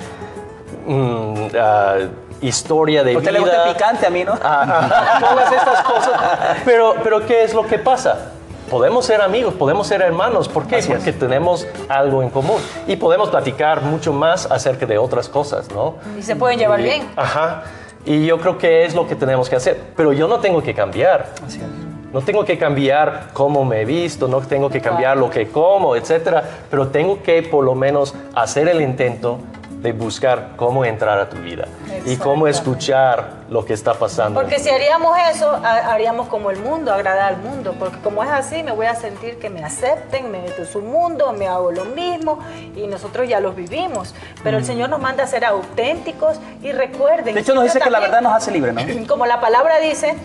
mm, 0.86 1.34
ah, 1.58 1.96
historia 2.42 3.04
de 3.04 3.16
usted 3.16 3.30
vida. 3.30 3.38
le 3.38 3.40
gusta 3.40 3.72
picante, 3.72 4.06
a 4.06 4.10
mí 4.10 4.22
no. 4.22 4.32
Ah, 4.42 4.90
ah, 4.92 5.18
todas 5.20 5.52
estas 5.52 5.82
cosas. 5.82 6.20
Pero, 6.64 6.96
pero 7.02 7.24
¿qué 7.24 7.44
es 7.44 7.54
lo 7.54 7.66
que 7.66 7.78
pasa? 7.78 8.35
Podemos 8.70 9.04
ser 9.06 9.20
amigos, 9.20 9.54
podemos 9.54 9.86
ser 9.86 10.02
hermanos. 10.02 10.48
¿Por 10.48 10.66
qué? 10.66 10.76
Así 10.76 10.90
es. 10.90 10.98
Porque 10.98 11.12
tenemos 11.12 11.66
algo 11.88 12.22
en 12.22 12.30
común. 12.30 12.60
Y 12.86 12.96
podemos 12.96 13.30
platicar 13.30 13.82
mucho 13.82 14.12
más 14.12 14.50
acerca 14.50 14.86
de 14.86 14.98
otras 14.98 15.28
cosas, 15.28 15.70
¿no? 15.72 15.94
Y 16.18 16.22
se 16.22 16.34
pueden 16.34 16.58
llevar 16.58 16.80
Y- 16.80 16.84
bien. 16.84 17.08
Ajá. 17.16 17.62
Y 18.04 18.26
yo 18.26 18.38
creo 18.38 18.58
que 18.58 18.84
es 18.84 18.94
lo 18.94 19.06
que 19.06 19.14
tenemos 19.14 19.48
que 19.48 19.56
hacer. 19.56 19.80
Pero 19.96 20.12
yo 20.12 20.26
no 20.26 20.38
tengo 20.40 20.62
que 20.62 20.74
cambiar. 20.74 21.26
Así 21.46 21.58
es. 21.58 21.64
No 22.12 22.22
tengo 22.22 22.44
que 22.44 22.56
cambiar 22.56 23.28
cómo 23.34 23.64
me 23.64 23.82
he 23.82 23.84
visto, 23.84 24.26
no 24.26 24.40
tengo 24.40 24.70
que 24.70 24.80
cambiar 24.80 25.16
lo 25.18 25.28
que 25.28 25.48
como, 25.48 25.96
etcétera, 25.96 26.42
pero 26.70 26.88
tengo 26.88 27.22
que 27.22 27.42
por 27.42 27.62
lo 27.64 27.74
menos 27.74 28.14
hacer 28.34 28.68
el 28.68 28.80
intento 28.80 29.38
de 29.86 29.92
buscar 29.92 30.50
cómo 30.56 30.84
entrar 30.84 31.16
a 31.20 31.28
tu 31.28 31.36
vida 31.36 31.66
y 32.04 32.16
cómo 32.16 32.48
escuchar 32.48 33.30
lo 33.48 33.64
que 33.64 33.72
está 33.72 33.94
pasando. 33.94 34.40
Porque 34.40 34.58
si 34.58 34.68
haríamos 34.68 35.16
eso, 35.32 35.48
ha- 35.48 35.92
haríamos 35.92 36.26
como 36.26 36.50
el 36.50 36.58
mundo, 36.58 36.92
agradar 36.92 37.34
al 37.34 37.36
mundo. 37.38 37.74
Porque 37.78 37.98
como 38.00 38.24
es 38.24 38.30
así, 38.30 38.64
me 38.64 38.72
voy 38.72 38.86
a 38.86 38.96
sentir 38.96 39.38
que 39.38 39.48
me 39.48 39.62
acepten, 39.62 40.32
me 40.32 40.40
meto 40.40 40.62
en 40.62 40.66
su 40.68 40.80
mundo, 40.80 41.32
me 41.32 41.46
hago 41.46 41.70
lo 41.70 41.84
mismo 41.84 42.40
y 42.74 42.88
nosotros 42.88 43.28
ya 43.28 43.38
los 43.38 43.54
vivimos. 43.54 44.12
Pero 44.42 44.58
el 44.58 44.64
Señor 44.64 44.88
nos 44.90 45.00
manda 45.00 45.22
a 45.22 45.26
ser 45.28 45.44
auténticos 45.44 46.40
y 46.62 46.72
recuerden. 46.72 47.32
Mm. 47.32 47.36
De 47.36 47.40
hecho, 47.42 47.54
nos 47.54 47.62
dice 47.62 47.78
que 47.78 47.84
la 47.88 47.98
también- 48.00 48.10
verdad 48.10 48.22
nos 48.28 48.32
hace 48.36 48.50
libres, 48.50 48.74
¿no? 48.74 48.82
Como 49.06 49.24
la 49.26 49.40
palabra 49.40 49.78
dice, 49.78 50.16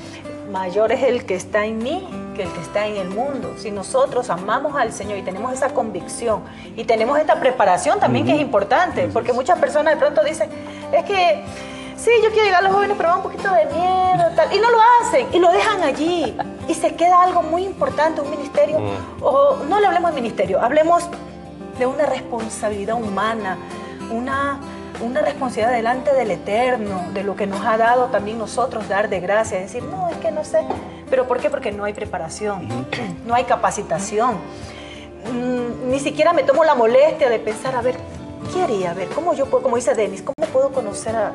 mayor 0.52 0.92
es 0.92 1.04
el 1.04 1.26
que 1.28 1.36
está 1.36 1.66
en 1.66 1.78
mí 1.78 2.08
que 2.42 2.48
el 2.48 2.54
que 2.54 2.62
está 2.62 2.88
en 2.88 2.98
el 2.98 3.10
mundo. 3.10 3.54
Si 3.58 3.72
nosotros 3.72 4.30
amamos 4.30 4.76
al 4.76 4.92
Señor 4.92 5.18
y 5.18 5.22
tenemos 5.22 5.54
esa 5.54 5.74
convicción 5.74 6.44
y 6.76 6.84
tenemos 6.86 7.20
esta 7.20 7.40
preparación 7.40 8.00
también 8.00 8.26
que 8.26 8.34
es 8.34 8.42
importante, 8.42 9.08
porque 9.08 9.34
muchas 9.34 9.60
personas 9.60 9.94
de 9.94 10.00
pronto 10.00 10.24
dicen, 10.24 10.50
es 10.92 11.06
que 11.06 11.44
sí, 11.98 12.10
yo 12.24 12.30
quiero 12.32 12.46
llegar 12.46 12.62
a 12.62 12.64
los 12.64 12.74
jóvenes, 12.74 12.98
pero 12.98 13.10
va 13.10 13.16
un 13.18 13.24
poquito 13.24 13.52
de 13.54 13.66
miedo, 13.66 14.24
tal. 14.36 14.54
Y 14.54 14.60
no 14.60 14.70
lo 14.72 14.78
hacen, 15.02 15.28
y 15.32 15.40
lo 15.40 15.52
dejan 15.52 15.84
allí. 15.84 16.36
Y 16.68 16.74
se 16.74 16.96
queda 16.96 17.22
algo 17.22 17.44
muy 17.44 17.64
importante, 17.64 18.22
un 18.22 18.30
ministerio. 18.30 18.78
O 19.22 19.58
no 19.68 19.80
le 19.80 19.88
hablemos 19.88 20.12
de 20.12 20.22
ministerio, 20.22 20.62
hablemos 20.62 21.04
de 21.78 21.86
una 21.86 22.06
responsabilidad 22.06 22.96
humana, 22.96 23.58
una, 24.12 24.60
una 25.02 25.22
responsabilidad 25.22 25.76
delante 25.76 26.14
del 26.14 26.32
Eterno, 26.32 27.06
de 27.14 27.24
lo 27.24 27.36
que 27.36 27.48
nos 27.48 27.66
ha 27.66 27.78
dado 27.78 28.06
también 28.08 28.38
nosotros 28.38 28.88
dar 28.88 29.10
de 29.10 29.20
gracia. 29.20 29.60
Decir, 29.60 29.84
no, 29.84 30.10
es 30.10 30.18
que 30.18 30.32
no 30.32 30.44
sé. 30.44 30.60
¿Pero 31.10 31.28
por 31.28 31.40
qué? 31.40 31.50
Porque 31.50 31.72
no 31.72 31.84
hay 31.84 31.94
preparación, 31.94 32.68
no 33.26 33.34
hay 33.34 33.44
capacitación. 33.44 34.36
Mm, 35.32 35.90
ni 35.90 36.00
siquiera 36.00 36.34
me 36.34 36.44
tomo 36.44 36.64
la 36.64 36.76
molestia 36.76 37.30
de 37.30 37.40
pensar, 37.40 37.76
a 37.76 37.82
ver, 37.82 37.96
¿qué 38.54 38.64
haría? 38.64 38.92
A 38.92 38.94
ver, 38.94 39.10
¿cómo 39.10 39.34
yo 39.34 39.46
puedo, 39.48 39.64
como 39.64 39.76
dice 39.76 39.94
Denis, 39.94 40.22
cómo 40.22 40.48
puedo 40.52 40.72
conocer 40.72 41.16
a, 41.16 41.34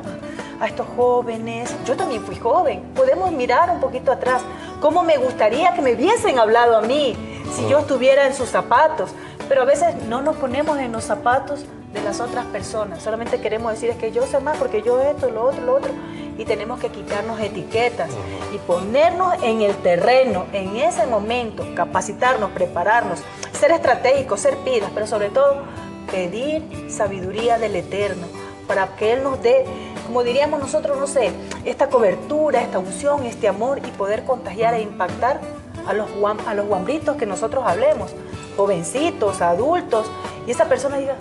a 0.59 0.67
estos 0.67 0.87
jóvenes? 0.95 1.73
Yo 1.85 1.95
también 1.95 2.23
fui 2.23 2.35
joven. 2.35 2.81
Podemos 2.95 3.31
mirar 3.31 3.69
un 3.69 3.79
poquito 3.79 4.11
atrás. 4.11 4.41
¿Cómo 4.81 5.03
me 5.03 5.17
gustaría 5.17 5.73
que 5.73 5.81
me 5.81 5.93
hubiesen 5.93 6.39
hablado 6.39 6.77
a 6.77 6.81
mí 6.81 7.15
si 7.55 7.67
yo 7.67 7.79
estuviera 7.79 8.27
en 8.27 8.33
sus 8.33 8.49
zapatos? 8.49 9.11
Pero 9.47 9.61
a 9.61 9.65
veces 9.65 9.95
no 10.07 10.21
nos 10.21 10.35
ponemos 10.35 10.77
en 10.79 10.91
los 10.91 11.03
zapatos 11.03 11.65
de 11.93 12.01
las 12.01 12.19
otras 12.19 12.45
personas. 12.47 13.01
Solamente 13.01 13.39
queremos 13.39 13.73
decir 13.73 13.89
es 13.89 13.97
que 13.97 14.11
yo 14.11 14.25
sé 14.25 14.39
más 14.39 14.57
porque 14.57 14.81
yo 14.81 14.99
esto, 15.01 15.29
lo 15.29 15.43
otro, 15.43 15.61
lo 15.61 15.75
otro. 15.75 15.91
Y 16.37 16.45
tenemos 16.45 16.79
que 16.79 16.89
quitarnos 16.89 17.39
etiquetas 17.39 18.09
y 18.53 18.57
ponernos 18.59 19.33
en 19.41 19.61
el 19.61 19.75
terreno, 19.77 20.45
en 20.53 20.75
ese 20.75 21.07
momento, 21.07 21.65
capacitarnos, 21.75 22.51
prepararnos, 22.51 23.19
ser 23.53 23.71
estratégicos, 23.71 24.41
ser 24.41 24.55
pilas, 24.57 24.91
pero 24.93 25.07
sobre 25.07 25.29
todo 25.29 25.63
pedir 26.11 26.89
sabiduría 26.89 27.57
del 27.57 27.75
Eterno 27.75 28.27
para 28.67 28.95
que 28.95 29.13
Él 29.13 29.23
nos 29.23 29.41
dé, 29.41 29.65
como 30.05 30.23
diríamos 30.23 30.59
nosotros, 30.59 30.97
no 30.97 31.07
sé, 31.07 31.31
esta 31.65 31.89
cobertura, 31.89 32.61
esta 32.61 32.79
unción, 32.79 33.25
este 33.25 33.47
amor 33.47 33.79
y 33.79 33.89
poder 33.91 34.23
contagiar 34.25 34.73
e 34.73 34.81
impactar 34.81 35.39
a 35.87 35.93
los, 35.93 36.09
guam- 36.11 36.45
a 36.47 36.53
los 36.53 36.65
guambritos 36.67 37.15
que 37.17 37.25
nosotros 37.25 37.63
hablemos, 37.65 38.11
jovencitos, 38.55 39.41
adultos, 39.41 40.07
y 40.45 40.51
esa 40.51 40.65
persona 40.65 40.97
diga, 40.97 41.15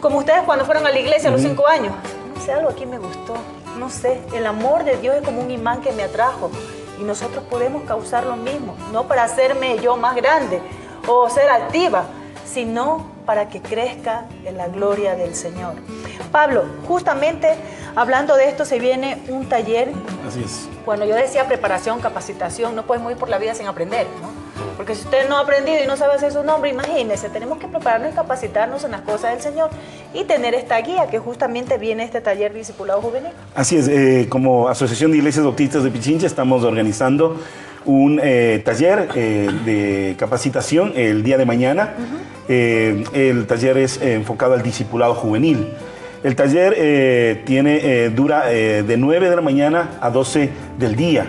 como 0.00 0.18
ustedes 0.18 0.42
cuando 0.42 0.64
fueron 0.64 0.86
a 0.86 0.90
la 0.90 0.98
iglesia 0.98 1.28
a 1.28 1.32
los 1.32 1.40
cinco 1.42 1.66
años, 1.66 1.92
no 2.34 2.40
sé, 2.42 2.52
algo 2.52 2.68
aquí 2.70 2.86
me 2.86 2.98
gustó, 2.98 3.34
no 3.78 3.88
sé, 3.88 4.20
el 4.34 4.46
amor 4.46 4.84
de 4.84 4.96
Dios 4.96 5.14
es 5.16 5.22
como 5.22 5.40
un 5.40 5.50
imán 5.50 5.80
que 5.80 5.92
me 5.92 6.02
atrajo 6.02 6.50
y 7.00 7.04
nosotros 7.04 7.44
podemos 7.48 7.82
causar 7.84 8.24
lo 8.24 8.36
mismo, 8.36 8.74
no 8.92 9.04
para 9.04 9.24
hacerme 9.24 9.78
yo 9.78 9.96
más 9.96 10.14
grande 10.16 10.60
o 11.06 11.28
ser 11.30 11.48
altiva, 11.48 12.04
sino 12.44 13.06
para 13.26 13.48
que 13.48 13.60
crezca 13.60 14.26
en 14.44 14.56
la 14.56 14.68
gloria 14.68 15.14
del 15.14 15.34
Señor. 15.34 15.74
Pablo, 16.30 16.64
justamente 16.86 17.48
hablando 17.94 18.36
de 18.36 18.48
esto 18.48 18.64
se 18.64 18.78
viene 18.78 19.18
un 19.28 19.48
taller 19.48 19.90
Así 20.26 20.42
es. 20.44 20.68
cuando 20.84 21.04
yo 21.04 21.14
decía 21.14 21.46
preparación, 21.46 22.00
capacitación, 22.00 22.74
no 22.74 22.84
podemos 22.84 23.12
ir 23.12 23.18
por 23.18 23.28
la 23.28 23.38
vida 23.38 23.54
sin 23.54 23.66
aprender, 23.66 24.06
¿no? 24.20 24.42
Porque 24.76 24.94
si 24.94 25.02
usted 25.04 25.28
no 25.28 25.36
ha 25.36 25.40
aprendido 25.40 25.82
y 25.84 25.86
no 25.86 25.96
sabe 25.96 26.14
hacer 26.14 26.32
su 26.32 26.42
nombre, 26.42 26.70
imagínese, 26.70 27.28
tenemos 27.28 27.58
que 27.58 27.68
prepararnos 27.68 28.12
y 28.12 28.14
capacitarnos 28.14 28.82
en 28.84 28.92
las 28.92 29.02
cosas 29.02 29.32
del 29.32 29.40
Señor 29.42 29.70
y 30.14 30.24
tener 30.24 30.54
esta 30.54 30.78
guía 30.80 31.08
que 31.08 31.18
justamente 31.18 31.76
viene 31.78 32.04
este 32.04 32.20
taller 32.20 32.52
discipulado 32.54 33.00
juvenil. 33.02 33.32
Así 33.54 33.76
es, 33.76 33.86
eh, 33.88 34.26
como 34.28 34.68
Asociación 34.68 35.10
de 35.12 35.18
Iglesias 35.18 35.44
Bautistas 35.44 35.84
de 35.84 35.90
Pichincha 35.90 36.26
estamos 36.26 36.64
organizando 36.64 37.36
un 37.84 38.20
eh, 38.22 38.62
taller 38.64 39.08
eh, 39.14 39.50
de 39.64 40.14
capacitación 40.18 40.92
el 40.96 41.22
día 41.22 41.38
de 41.38 41.46
mañana. 41.46 41.94
Eh, 42.48 43.04
el 43.12 43.46
taller 43.46 43.78
es 43.78 44.00
enfocado 44.00 44.54
al 44.54 44.62
discipulado 44.62 45.14
juvenil. 45.14 45.68
El 46.22 46.36
taller 46.36 47.42
tiene, 47.44 48.10
dura 48.10 48.46
de 48.46 48.96
9 48.96 49.28
de 49.28 49.34
la 49.34 49.42
mañana 49.42 49.90
a 50.00 50.10
12 50.10 50.50
del 50.78 50.94
día. 50.94 51.26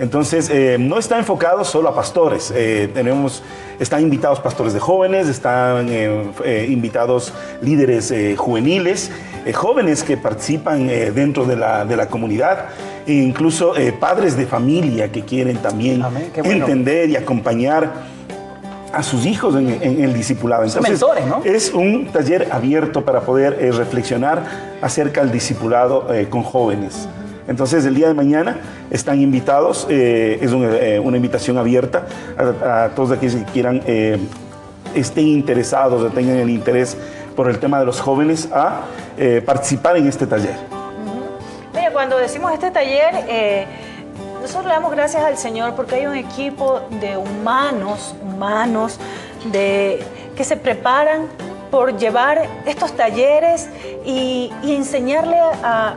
Entonces, 0.00 0.50
no 0.80 0.98
está 0.98 1.16
enfocado 1.18 1.64
solo 1.64 1.90
a 1.90 1.94
pastores. 1.94 2.52
Tenemos, 2.92 3.44
están 3.78 4.02
invitados 4.02 4.40
pastores 4.40 4.72
de 4.72 4.80
jóvenes, 4.80 5.28
están 5.28 5.88
eh, 5.88 6.24
eh, 6.44 6.66
invitados 6.68 7.32
líderes 7.62 8.10
eh, 8.10 8.36
juveniles, 8.36 9.10
jóvenes 9.54 10.02
que 10.02 10.16
participan 10.16 10.88
dentro 11.14 11.44
de 11.44 11.54
la, 11.54 11.84
de 11.84 11.96
la 11.96 12.08
comunidad, 12.08 12.66
e 13.06 13.12
incluso 13.12 13.74
padres 14.00 14.36
de 14.36 14.44
familia 14.44 15.12
que 15.12 15.22
quieren 15.22 15.58
también 15.58 16.02
bueno. 16.02 16.66
entender 16.66 17.08
y 17.10 17.14
acompañar 17.14 17.92
a 18.96 19.02
sus 19.02 19.26
hijos 19.26 19.54
en, 19.54 19.68
en 19.82 20.02
el 20.02 20.14
discipulado. 20.14 20.64
Mentores, 20.80 21.26
¿no? 21.26 21.42
Es 21.44 21.72
un 21.72 22.06
taller 22.06 22.48
abierto 22.50 23.04
para 23.04 23.20
poder 23.20 23.58
eh, 23.60 23.70
reflexionar 23.70 24.42
acerca 24.80 25.20
del 25.20 25.30
discipulado 25.30 26.12
eh, 26.12 26.28
con 26.30 26.42
jóvenes. 26.42 27.06
Entonces, 27.48 27.84
el 27.86 27.94
día 27.94 28.08
de 28.08 28.14
mañana 28.14 28.58
están 28.90 29.20
invitados, 29.20 29.86
eh, 29.88 30.38
es 30.40 30.50
eh, 30.52 31.00
una 31.02 31.16
invitación 31.16 31.58
abierta 31.58 32.06
a, 32.36 32.88
todos 32.94 33.12
aquellos 33.12 33.36
que 33.36 33.44
quieran, 33.52 33.82
eh, 33.86 34.18
estén 34.94 35.28
interesados 35.28 36.02
o 36.02 36.10
tengan 36.10 36.36
el 36.36 36.50
interés 36.50 36.96
por 37.36 37.48
el 37.48 37.58
tema 37.58 37.78
de 37.78 37.86
los 37.86 38.00
jóvenes 38.00 38.48
a 38.52 38.82
participar 39.44 39.96
en 39.96 40.06
este 40.06 40.26
taller. 40.26 40.54
Mira, 41.74 41.92
cuando 41.92 42.16
decimos 42.16 42.52
este 42.52 42.70
taller, 42.70 43.66
nosotros 44.40 44.64
le 44.64 44.72
damos 44.72 44.90
gracias 44.92 45.22
al 45.22 45.36
Señor 45.36 45.74
porque 45.74 45.96
hay 45.96 46.06
un 46.06 46.14
equipo 46.14 46.80
de 47.00 47.18
humanos, 47.18 48.14
humanos, 48.22 48.98
de, 49.52 50.02
que 50.34 50.44
se 50.44 50.56
preparan 50.56 51.26
por 51.70 51.98
llevar 51.98 52.48
estos 52.64 52.96
talleres 52.96 53.68
y 54.06 54.50
enseñarle 54.62 55.36
a, 55.62 55.96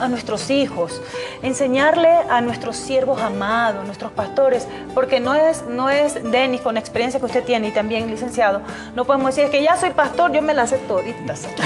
a 0.00 0.08
nuestros 0.08 0.50
hijos, 0.50 1.00
enseñarle 1.42 2.08
a 2.28 2.40
nuestros 2.40 2.76
siervos 2.76 3.20
amados, 3.20 3.84
nuestros 3.86 4.12
pastores, 4.12 4.66
porque 4.94 5.20
no 5.20 5.34
es, 5.34 5.64
no 5.66 5.90
es 5.90 6.14
Denis 6.30 6.60
con 6.60 6.74
la 6.74 6.80
experiencia 6.80 7.20
que 7.20 7.26
usted 7.26 7.44
tiene 7.44 7.68
y 7.68 7.70
también 7.72 8.08
licenciado, 8.08 8.60
no 8.94 9.04
podemos 9.04 9.28
decir 9.28 9.44
es 9.44 9.50
que 9.50 9.62
ya 9.62 9.76
soy 9.76 9.90
pastor, 9.90 10.32
yo 10.32 10.42
me 10.42 10.54
las 10.54 10.70
sé 10.70 10.78
toditas. 10.78 11.44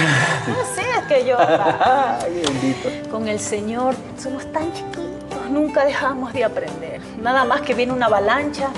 Así 0.61 0.81
es 0.97 1.03
que 1.07 1.25
yo... 1.25 1.37
Ay, 1.39 2.41
bendito. 2.45 3.09
Con 3.09 3.27
el 3.27 3.39
Señor 3.39 3.95
somos 4.17 4.51
tan 4.51 4.71
chiquitos, 4.73 5.49
nunca 5.49 5.85
dejamos 5.85 6.33
de 6.33 6.43
aprender. 6.43 7.01
Nada 7.21 7.43
más 7.45 7.61
que 7.61 7.73
viene 7.73 7.93
una 7.93 8.07
avalancha, 8.07 8.69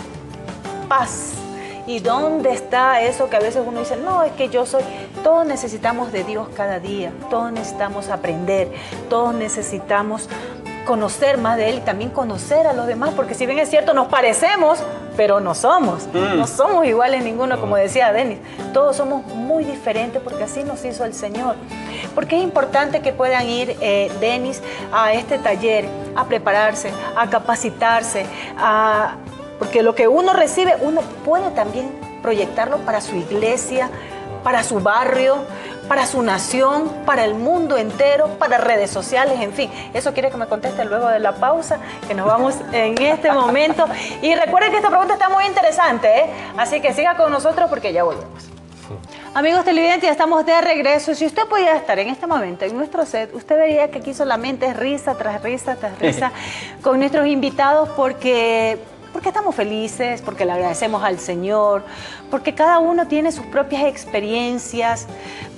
paz. 0.88 1.41
¿Y 1.88 2.00
dónde 2.00 2.52
está 2.52 3.02
eso 3.02 3.30
que 3.30 3.38
a 3.38 3.40
veces 3.40 3.64
uno 3.66 3.80
dice, 3.80 3.98
no, 3.98 4.24
es 4.24 4.32
que 4.34 4.50
yo 4.50 4.66
soy... 4.66 4.84
Todos 5.24 5.46
necesitamos 5.46 6.12
de 6.12 6.24
Dios 6.24 6.48
cada 6.56 6.80
día, 6.80 7.12
todos 7.30 7.52
necesitamos 7.52 8.10
aprender, 8.10 8.72
todos 9.10 9.34
necesitamos 9.34 10.30
conocer 10.86 11.38
más 11.38 11.58
de 11.58 11.70
Él 11.70 11.78
y 11.78 11.82
también 11.82 12.10
conocer 12.10 12.68
a 12.68 12.74
los 12.74 12.88
demás, 12.88 13.12
porque 13.16 13.34
si 13.34 13.46
bien 13.46 13.60
es 13.60 13.70
cierto, 13.70 13.94
nos 13.94 14.08
parecemos, 14.08 14.80
pero 15.16 15.40
no 15.40 15.54
somos. 15.54 16.08
No 16.14 16.48
somos 16.48 16.86
iguales 16.86 17.24
ninguno, 17.24 17.60
como 17.60 17.76
decía 17.76 18.12
Denis. 18.12 18.40
Todos 18.74 18.96
somos 18.96 19.26
muy 19.28 19.64
diferentes 19.64 20.22
porque 20.22 20.44
así 20.44 20.64
nos 20.64 20.84
hizo 20.86 21.06
el 21.06 21.14
Señor. 21.14 21.56
Porque 22.16 22.38
es 22.38 22.44
importante 22.44 23.02
que 23.02 23.14
puedan 23.14 23.48
ir, 23.48 23.78
eh, 23.82 24.12
Denis, 24.20 24.62
a 24.92 25.14
este 25.14 25.38
taller, 25.38 25.86
a 26.16 26.26
prepararse, 26.26 26.92
a 27.16 27.30
capacitarse, 27.30 28.26
a... 28.58 29.16
porque 29.62 29.84
lo 29.84 29.94
que 29.94 30.08
uno 30.08 30.34
recibe, 30.34 30.76
uno 30.82 31.02
puede 31.24 31.52
también 31.52 31.92
proyectarlo 32.24 32.80
para 32.80 33.00
su 33.00 33.16
iglesia, 33.16 33.92
para 34.44 34.64
su 34.64 34.80
barrio, 34.80 35.36
para 35.88 36.08
su 36.08 36.24
nación, 36.24 36.92
para 37.06 37.26
el 37.26 37.36
mundo 37.36 37.78
entero, 37.78 38.40
para 38.40 38.58
redes 38.58 38.90
sociales, 38.90 39.40
en 39.40 39.54
fin. 39.54 39.70
Eso 39.94 40.14
quiere 40.14 40.32
que 40.32 40.38
me 40.38 40.48
conteste 40.48 40.84
luego 40.84 41.10
de 41.10 41.20
la 41.20 41.34
pausa, 41.34 41.78
que 42.08 42.16
nos 42.16 42.26
vamos 42.26 42.56
en 42.72 43.00
este 43.00 43.32
momento. 43.32 43.86
Y 44.24 44.34
recuerden 44.34 44.72
que 44.72 44.78
esta 44.78 44.90
pregunta 44.90 45.14
está 45.14 45.30
muy 45.30 45.46
interesante, 45.46 46.08
¿eh? 46.08 46.26
así 46.58 46.82
que 46.82 46.92
siga 46.96 47.16
con 47.16 47.32
nosotros 47.32 47.70
porque 47.70 47.94
ya 47.94 48.02
volvemos. 48.02 48.50
Amigos 49.34 49.64
televidentes, 49.64 50.04
ya 50.08 50.12
estamos 50.12 50.46
de 50.46 50.60
regreso. 50.60 51.14
Si 51.16 51.26
usted 51.26 51.44
podía 51.48 51.76
estar 51.76 51.98
en 52.00 52.10
este 52.10 52.28
momento 52.28 52.66
en 52.66 52.76
nuestro 52.76 53.06
set, 53.06 53.34
usted 53.34 53.58
vería 53.58 53.92
que 53.92 54.00
aquí 54.00 54.14
solamente 54.14 54.66
es 54.66 54.76
risa 54.76 55.14
tras 55.16 55.42
risa 55.42 55.76
tras 55.76 55.98
risa 56.00 56.32
con 56.82 57.00
nuestros 57.00 57.28
invitados 57.28 57.90
porque, 57.90 58.80
porque 59.12 59.30
estamos 59.30 59.54
felices, 59.56 60.22
porque 60.22 60.46
le 60.46 60.54
agradecemos 60.54 61.04
al 61.04 61.20
Señor, 61.20 61.84
porque 62.30 62.54
cada 62.54 62.80
uno 62.80 63.08
tiene 63.08 63.32
sus 63.32 63.46
propias 63.46 63.84
experiencias, 63.84 65.08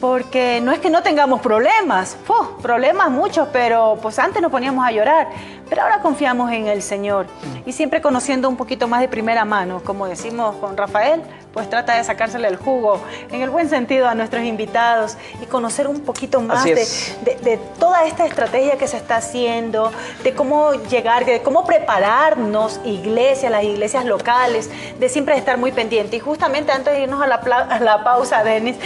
porque 0.01 0.59
no 0.61 0.71
es 0.71 0.79
que 0.79 0.89
no 0.89 1.03
tengamos 1.03 1.41
problemas, 1.41 2.17
problemas 2.61 3.09
muchos, 3.11 3.47
pero 3.53 3.97
pues 4.01 4.19
antes 4.19 4.41
nos 4.41 4.51
poníamos 4.51 4.85
a 4.85 4.91
llorar, 4.91 5.29
pero 5.69 5.83
ahora 5.83 6.01
confiamos 6.01 6.51
en 6.51 6.67
el 6.67 6.81
Señor. 6.81 7.27
Y 7.65 7.71
siempre 7.71 8.01
conociendo 8.01 8.49
un 8.49 8.57
poquito 8.57 8.87
más 8.87 9.01
de 9.01 9.07
primera 9.07 9.45
mano, 9.45 9.81
como 9.83 10.07
decimos 10.07 10.55
con 10.57 10.75
Rafael, 10.75 11.21
pues 11.53 11.69
trata 11.69 11.95
de 11.95 12.03
sacársele 12.03 12.47
el 12.47 12.57
jugo, 12.57 12.99
en 13.31 13.41
el 13.41 13.51
buen 13.51 13.69
sentido, 13.69 14.07
a 14.09 14.15
nuestros 14.15 14.43
invitados 14.43 15.17
y 15.41 15.45
conocer 15.45 15.87
un 15.87 16.01
poquito 16.01 16.41
más 16.41 16.63
de, 16.63 16.73
de, 16.73 17.57
toda 17.79 18.05
esta 18.05 18.25
estrategia 18.25 18.77
que 18.77 18.87
se 18.87 18.97
está 18.97 19.17
haciendo, 19.17 19.91
de 20.23 20.33
cómo 20.33 20.73
llegar, 20.73 21.25
de 21.25 21.43
cómo 21.43 21.65
prepararnos, 21.65 22.81
iglesias, 22.83 23.51
las 23.51 23.63
iglesias 23.63 24.03
locales, 24.05 24.69
de 24.99 25.09
siempre 25.09 25.37
estar 25.37 25.57
muy 25.57 25.71
pendiente. 25.71 26.15
Y 26.15 26.19
justamente 26.19 26.71
antes 26.71 26.93
de 26.93 27.01
irnos 27.01 27.21
a 27.21 27.27
la, 27.27 27.35
a 27.35 27.79
la 27.79 28.03
pausa, 28.03 28.43
Denis, 28.43 28.77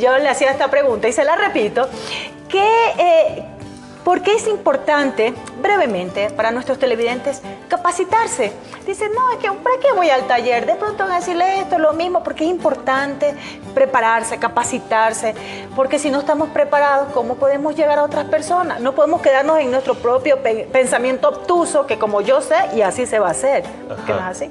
yo 0.00 0.16
le 0.16 0.28
hacía 0.28 0.52
esta 0.52 0.68
pregunta 0.68 1.08
y 1.08 1.12
se 1.12 1.24
la 1.24 1.34
repito, 1.34 1.88
¿qué, 2.48 2.92
eh, 2.98 3.44
¿Por 4.04 4.20
qué 4.20 4.34
es 4.34 4.48
importante, 4.48 5.32
brevemente, 5.60 6.28
para 6.30 6.50
nuestros 6.50 6.78
televidentes, 6.78 7.40
capacitarse? 7.68 8.52
Dicen, 8.84 9.12
no, 9.14 9.30
es 9.30 9.38
que 9.38 9.48
¿para 9.48 9.76
qué 9.80 9.92
voy 9.94 10.10
al 10.10 10.26
taller? 10.26 10.66
De 10.66 10.74
pronto 10.74 11.04
van 11.04 11.12
a 11.12 11.16
decirle 11.20 11.60
esto, 11.60 11.78
lo 11.78 11.92
mismo, 11.92 12.24
porque 12.24 12.44
es 12.44 12.50
importante 12.50 13.32
prepararse, 13.74 14.38
capacitarse, 14.38 15.34
porque 15.76 16.00
si 16.00 16.10
no 16.10 16.18
estamos 16.18 16.48
preparados, 16.48 17.12
¿cómo 17.12 17.36
podemos 17.36 17.76
llegar 17.76 18.00
a 18.00 18.02
otras 18.02 18.24
personas? 18.24 18.80
No 18.80 18.92
podemos 18.92 19.22
quedarnos 19.22 19.60
en 19.60 19.70
nuestro 19.70 19.94
propio 19.94 20.38
pensamiento 20.72 21.28
obtuso, 21.28 21.86
que 21.86 21.96
como 21.96 22.22
yo 22.22 22.40
sé, 22.40 22.56
y 22.74 22.80
así 22.80 23.06
se 23.06 23.20
va 23.20 23.28
a 23.28 23.30
hacer. 23.30 23.62
¿Qué 24.04 24.12
es 24.12 24.18
así? 24.20 24.50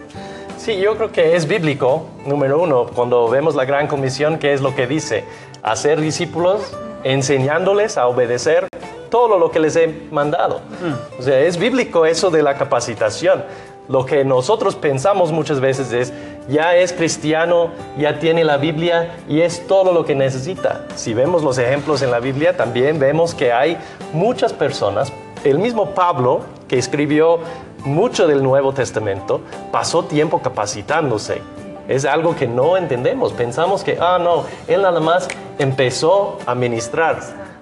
Sí, 0.58 0.78
yo 0.78 0.96
creo 0.96 1.12
que 1.12 1.36
es 1.36 1.46
bíblico, 1.46 2.06
número 2.26 2.62
uno, 2.62 2.86
cuando 2.86 3.28
vemos 3.28 3.56
la 3.56 3.66
gran 3.66 3.88
comisión, 3.88 4.38
que 4.38 4.54
es 4.54 4.62
lo 4.62 4.76
que 4.76 4.88
dice, 4.88 5.26
hacer 5.62 6.00
discípulos, 6.00 6.72
enseñándoles 7.04 7.98
a 7.98 8.08
obedecer 8.08 8.68
todo 9.10 9.38
lo 9.38 9.52
que 9.52 9.60
les 9.60 9.76
he 9.76 9.88
mandado. 10.12 10.62
Mm. 10.82 11.20
O 11.20 11.22
sea, 11.22 11.40
es 11.42 11.58
bíblico 11.58 12.06
eso 12.06 12.32
de 12.32 12.42
la 12.42 12.56
capacitación. 12.56 13.44
Lo 13.90 14.06
que 14.06 14.24
nosotros 14.24 14.76
pensamos 14.76 15.32
muchas 15.32 15.60
veces 15.60 15.92
es, 15.92 16.14
ya 16.48 16.76
es 16.76 16.94
cristiano, 16.94 17.72
ya 17.98 18.20
tiene 18.20 18.44
la 18.44 18.58
Biblia 18.58 19.18
y 19.28 19.42
es 19.42 19.68
todo 19.68 19.92
lo 19.92 20.06
que 20.06 20.16
necesita. 20.16 20.86
Si 20.96 21.14
vemos 21.14 21.44
los 21.44 21.58
ejemplos 21.58 22.02
en 22.02 22.12
la 22.12 22.20
Biblia, 22.20 22.56
también 22.56 23.00
vemos 23.00 23.36
que 23.36 23.52
hay 23.52 23.78
muchas 24.14 24.54
personas, 24.54 25.12
el 25.44 25.60
mismo 25.60 25.92
Pablo, 25.92 26.42
que 26.70 26.78
escribió 26.78 27.40
mucho 27.84 28.28
del 28.28 28.44
Nuevo 28.44 28.74
Testamento, 28.74 29.42
pasó 29.72 30.06
tiempo 30.06 30.42
capacitándose. 30.42 31.42
Es 31.88 32.06
algo 32.06 32.36
que 32.36 32.48
no 32.48 32.78
entendemos. 32.78 33.34
Pensamos 33.34 33.84
que, 33.84 33.98
ah, 34.00 34.18
no, 34.20 34.46
él 34.68 34.82
nada 34.82 35.00
más 35.00 35.28
empezó 35.60 36.38
a 36.46 36.56
ministrar 36.56 37.20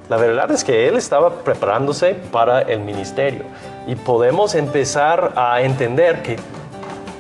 la 0.09 0.17
verdad 0.17 0.49
es 0.49 0.63
que 0.63 0.87
él 0.87 0.97
estaba 0.97 1.29
preparándose 1.43 2.15
para 2.15 2.61
el 2.61 2.79
ministerio 2.79 3.43
y 3.85 3.93
podemos 3.93 4.55
empezar 4.55 5.33
a 5.35 5.61
entender 5.61 6.23
que 6.23 6.37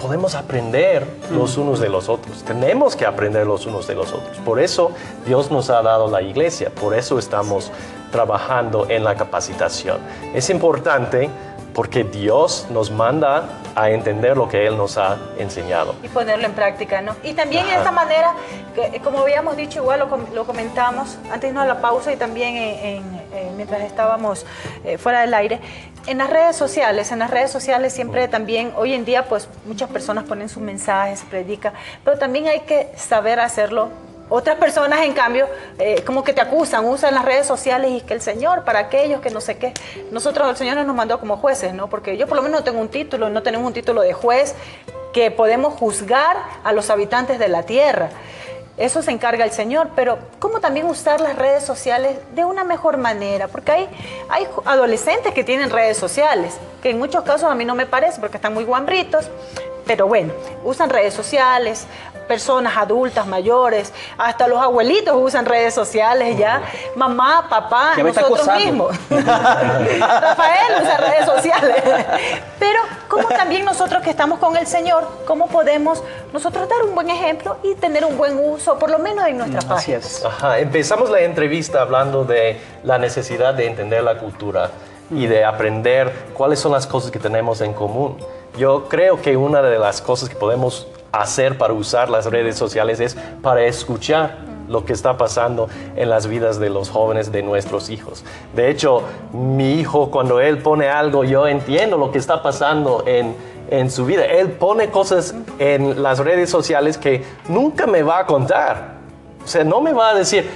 podemos 0.01 0.33
aprender 0.33 1.05
los 1.31 1.57
unos 1.57 1.79
de 1.79 1.87
los 1.87 2.09
otros. 2.09 2.43
Tenemos 2.43 2.95
que 2.95 3.05
aprender 3.05 3.45
los 3.45 3.67
unos 3.67 3.85
de 3.85 3.93
los 3.93 4.11
otros. 4.11 4.37
Por 4.39 4.59
eso 4.59 4.91
Dios 5.27 5.51
nos 5.51 5.69
ha 5.69 5.83
dado 5.83 6.09
la 6.09 6.23
iglesia, 6.23 6.71
por 6.71 6.95
eso 6.95 7.19
estamos 7.19 7.71
trabajando 8.11 8.87
en 8.89 9.03
la 9.03 9.13
capacitación. 9.13 9.99
Es 10.33 10.49
importante 10.49 11.29
porque 11.75 12.03
Dios 12.03 12.65
nos 12.71 12.89
manda 12.89 13.43
a 13.81 13.89
entender 13.89 14.37
lo 14.37 14.47
que 14.47 14.67
Él 14.67 14.77
nos 14.77 14.97
ha 14.97 15.17
enseñado. 15.37 15.95
Y 16.03 16.07
ponerlo 16.07 16.45
en 16.45 16.53
práctica, 16.53 17.01
¿no? 17.01 17.15
Y 17.23 17.33
también 17.33 17.65
de 17.65 17.75
esta 17.75 17.91
manera, 17.91 18.33
que, 18.75 18.99
como 19.01 19.19
habíamos 19.19 19.55
dicho, 19.57 19.79
igual 19.79 19.99
lo, 20.33 20.45
comentamos 20.45 21.17
antes 21.31 21.53
de 21.53 21.65
la 21.65 21.81
pausa 21.81 22.11
y 22.11 22.15
también 22.15 23.03
mientras 23.55 23.81
estábamos 23.81 24.45
eh, 24.83 24.97
fuera 24.97 25.21
del 25.21 25.33
aire, 25.33 25.59
en 26.07 26.17
las 26.17 26.29
redes 26.29 26.55
sociales, 26.55 27.11
en 27.11 27.19
las 27.19 27.29
redes 27.29 27.51
sociales 27.51 27.93
siempre 27.93 28.27
también, 28.27 28.71
hoy 28.75 28.93
en 28.93 29.05
día 29.05 29.27
pues 29.27 29.49
muchas 29.65 29.89
personas 29.89 30.23
ponen 30.23 30.49
sus 30.49 30.63
mensajes, 30.63 31.23
predican, 31.29 31.73
pero 32.03 32.17
también 32.17 32.47
hay 32.47 32.61
que 32.61 32.89
saber 32.95 33.39
hacerlo 33.39 33.89
otras 34.29 34.57
personas, 34.57 35.01
en 35.01 35.13
cambio, 35.13 35.47
eh, 35.79 36.03
como 36.05 36.23
que 36.23 36.33
te 36.33 36.41
acusan, 36.41 36.85
usan 36.85 37.13
las 37.13 37.25
redes 37.25 37.47
sociales 37.47 37.91
y 37.91 38.01
que 38.01 38.13
el 38.13 38.21
Señor, 38.21 38.63
para 38.63 38.79
aquellos 38.79 39.21
que 39.21 39.31
no 39.31 39.41
sé 39.41 39.57
qué. 39.57 39.73
Nosotros, 40.11 40.47
el 40.49 40.55
Señor 40.55 40.77
nos 40.77 40.95
mandó 40.95 41.19
como 41.19 41.37
jueces, 41.37 41.73
¿no? 41.73 41.89
Porque 41.89 42.15
yo 42.17 42.27
por 42.27 42.37
lo 42.37 42.43
menos 42.43 42.59
no 42.59 42.63
tengo 42.63 42.79
un 42.79 42.89
título, 42.89 43.29
no 43.29 43.41
tenemos 43.41 43.65
un 43.65 43.73
título 43.73 44.01
de 44.01 44.13
juez 44.13 44.55
que 45.13 45.31
podemos 45.31 45.73
juzgar 45.73 46.37
a 46.63 46.71
los 46.71 46.89
habitantes 46.89 47.39
de 47.39 47.47
la 47.47 47.63
tierra. 47.63 48.09
Eso 48.77 49.01
se 49.01 49.11
encarga 49.11 49.43
el 49.43 49.51
Señor, 49.51 49.89
pero 49.93 50.19
¿cómo 50.39 50.61
también 50.61 50.85
usar 50.85 51.19
las 51.19 51.35
redes 51.35 51.65
sociales 51.65 52.17
de 52.33 52.45
una 52.45 52.63
mejor 52.63 52.97
manera? 52.97 53.49
Porque 53.49 53.71
hay, 53.73 53.89
hay 54.29 54.47
adolescentes 54.63 55.33
que 55.33 55.43
tienen 55.43 55.69
redes 55.69 55.97
sociales, 55.97 56.55
que 56.81 56.91
en 56.91 56.99
muchos 56.99 57.23
casos 57.23 57.51
a 57.51 57.55
mí 57.55 57.65
no 57.65 57.75
me 57.75 57.85
parece 57.85 58.21
porque 58.21 58.37
están 58.37 58.53
muy 58.53 58.63
guambritos, 58.63 59.29
pero 59.85 60.07
bueno, 60.07 60.31
usan 60.63 60.89
redes 60.89 61.15
sociales, 61.15 61.87
personas 62.29 62.77
adultas, 62.77 63.25
mayores, 63.25 63.91
hasta 64.15 64.47
los 64.47 64.61
abuelitos 64.61 65.15
usan 65.17 65.47
redes 65.47 65.73
sociales 65.73 66.37
ya, 66.37 66.61
mamá, 66.95 67.47
papá, 67.49 67.95
nosotros 67.97 68.47
mismos. 68.55 68.95
Rafael 69.09 70.73
usa 70.79 70.97
redes 70.97 71.25
sociales. 71.25 71.83
Pero 72.59 72.79
como 73.07 73.27
también 73.29 73.65
nosotros 73.65 74.03
que 74.03 74.11
estamos 74.11 74.37
con 74.37 74.55
el 74.55 74.67
Señor, 74.67 75.07
cómo 75.25 75.47
podemos 75.47 76.03
nosotros 76.31 76.69
dar 76.69 76.83
un 76.83 76.93
buen 76.93 77.09
ejemplo 77.09 77.57
y 77.63 77.73
tener 77.73 78.05
un 78.05 78.15
buen 78.15 78.37
uso, 78.37 78.77
por 78.77 78.91
lo 78.91 78.99
menos 78.99 79.25
en 79.25 79.39
nuestra 79.39 79.61
página. 79.61 79.99
Ajá. 80.27 80.59
Empezamos 80.59 81.09
la 81.09 81.21
entrevista 81.21 81.81
hablando 81.81 82.25
de 82.25 82.61
la 82.83 82.99
necesidad 82.99 83.55
de 83.55 83.65
entender 83.65 84.03
la 84.03 84.19
cultura 84.19 84.69
y 85.09 85.25
de 85.25 85.43
aprender 85.43 86.13
cuáles 86.35 86.59
son 86.59 86.73
las 86.73 86.85
cosas 86.85 87.09
que 87.09 87.17
tenemos 87.17 87.61
en 87.61 87.73
común. 87.73 88.17
Yo 88.55 88.87
creo 88.87 89.19
que 89.19 89.35
una 89.35 89.63
de 89.63 89.79
las 89.79 89.99
cosas 89.99 90.29
que 90.29 90.35
podemos 90.35 90.85
hacer 91.11 91.57
para 91.57 91.73
usar 91.73 92.09
las 92.09 92.25
redes 92.25 92.55
sociales 92.57 92.99
es 92.99 93.15
para 93.41 93.63
escuchar 93.63 94.49
lo 94.67 94.85
que 94.85 94.93
está 94.93 95.17
pasando 95.17 95.67
en 95.95 96.09
las 96.09 96.27
vidas 96.27 96.59
de 96.59 96.69
los 96.69 96.89
jóvenes 96.89 97.31
de 97.31 97.41
nuestros 97.41 97.89
hijos. 97.89 98.23
De 98.55 98.69
hecho, 98.69 99.01
mi 99.33 99.79
hijo 99.79 100.11
cuando 100.11 100.39
él 100.39 100.59
pone 100.59 100.87
algo, 100.87 101.23
yo 101.23 101.47
entiendo 101.47 101.97
lo 101.97 102.11
que 102.11 102.19
está 102.19 102.43
pasando 102.43 103.03
en, 103.07 103.35
en 103.69 103.89
su 103.89 104.05
vida. 104.05 104.25
Él 104.25 104.51
pone 104.51 104.89
cosas 104.89 105.33
en 105.57 106.01
las 106.01 106.19
redes 106.19 106.49
sociales 106.49 106.97
que 106.97 107.23
nunca 107.47 107.87
me 107.87 108.03
va 108.03 108.19
a 108.19 108.25
contar. 108.25 108.99
O 109.43 109.47
sea, 109.47 109.63
no 109.63 109.81
me 109.81 109.91
va 109.91 110.11
a 110.11 110.15
decir, 110.15 110.47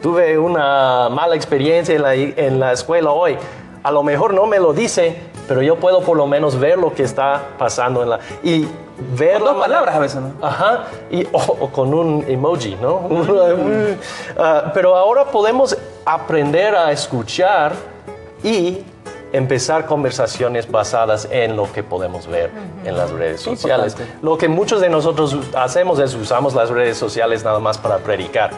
tuve 0.00 0.38
una 0.38 1.08
mala 1.08 1.34
experiencia 1.34 1.94
en 1.94 2.02
la, 2.02 2.14
en 2.14 2.60
la 2.60 2.72
escuela 2.72 3.10
hoy. 3.10 3.36
A 3.82 3.90
lo 3.90 4.02
mejor 4.02 4.32
no 4.34 4.46
me 4.46 4.60
lo 4.60 4.72
dice, 4.72 5.29
pero 5.50 5.62
yo 5.62 5.74
puedo 5.74 6.00
por 6.00 6.16
lo 6.16 6.28
menos 6.28 6.60
ver 6.60 6.78
lo 6.78 6.94
que 6.94 7.02
está 7.02 7.42
pasando 7.58 8.04
en 8.04 8.10
la... 8.10 8.20
Y 8.40 8.68
ver 9.18 9.38
con 9.38 9.46
dos 9.46 9.56
palabras 9.56 9.96
a 9.96 9.98
veces, 9.98 10.20
¿no? 10.20 10.46
Ajá, 10.46 10.84
y, 11.10 11.26
o, 11.32 11.68
con 11.70 11.92
un 11.92 12.24
emoji, 12.28 12.76
¿no? 12.80 13.08
Ah, 14.38 14.70
pero 14.72 14.94
ahora 14.94 15.24
podemos 15.24 15.76
aprender 16.04 16.76
a 16.76 16.92
escuchar 16.92 17.72
y 18.44 18.78
empezar 19.32 19.86
conversaciones 19.86 20.70
basadas 20.70 21.28
en 21.30 21.56
lo 21.56 21.70
que 21.72 21.82
podemos 21.82 22.26
ver 22.26 22.50
en 22.84 22.96
las 22.96 23.10
redes 23.10 23.40
sociales. 23.40 23.96
Lo 24.22 24.38
que 24.38 24.48
muchos 24.48 24.80
de 24.80 24.88
nosotros 24.88 25.36
hacemos 25.56 25.98
es 25.98 26.14
usamos 26.14 26.54
las 26.54 26.70
redes 26.70 26.96
sociales 26.96 27.44
nada 27.44 27.58
más 27.58 27.78
para 27.78 27.98
predicar, 27.98 28.50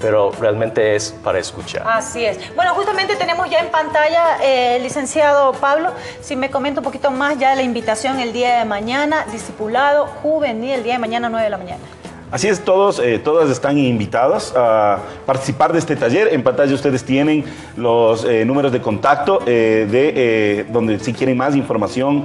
pero 0.00 0.30
realmente 0.40 0.96
es 0.96 1.14
para 1.22 1.38
escuchar. 1.38 1.84
Así 1.86 2.24
es. 2.24 2.38
Bueno, 2.54 2.74
justamente 2.74 3.16
tenemos 3.16 3.50
ya 3.50 3.60
en 3.60 3.70
pantalla, 3.70 4.38
eh, 4.42 4.78
licenciado 4.80 5.52
Pablo, 5.52 5.90
si 6.20 6.36
me 6.36 6.50
comenta 6.50 6.80
un 6.80 6.84
poquito 6.84 7.10
más 7.10 7.38
ya 7.38 7.54
la 7.54 7.62
invitación 7.62 8.20
el 8.20 8.32
día 8.32 8.58
de 8.58 8.64
mañana, 8.64 9.26
discipulado 9.32 10.06
juvenil, 10.22 10.70
el 10.70 10.82
día 10.84 10.94
de 10.94 10.98
mañana 10.98 11.28
9 11.28 11.44
de 11.44 11.50
la 11.50 11.58
mañana. 11.58 11.82
Así 12.34 12.48
es, 12.48 12.64
todos, 12.64 12.98
eh, 12.98 13.20
todas 13.20 13.48
están 13.48 13.78
invitados 13.78 14.52
a 14.56 14.98
participar 15.24 15.72
de 15.72 15.78
este 15.78 15.94
taller. 15.94 16.30
En 16.32 16.42
pantalla 16.42 16.74
ustedes 16.74 17.04
tienen 17.04 17.44
los 17.76 18.24
eh, 18.24 18.44
números 18.44 18.72
de 18.72 18.80
contacto 18.80 19.38
eh, 19.46 19.86
de 19.88 20.66
donde 20.72 20.98
si 20.98 21.12
quieren 21.12 21.36
más 21.36 21.54
información 21.54 22.24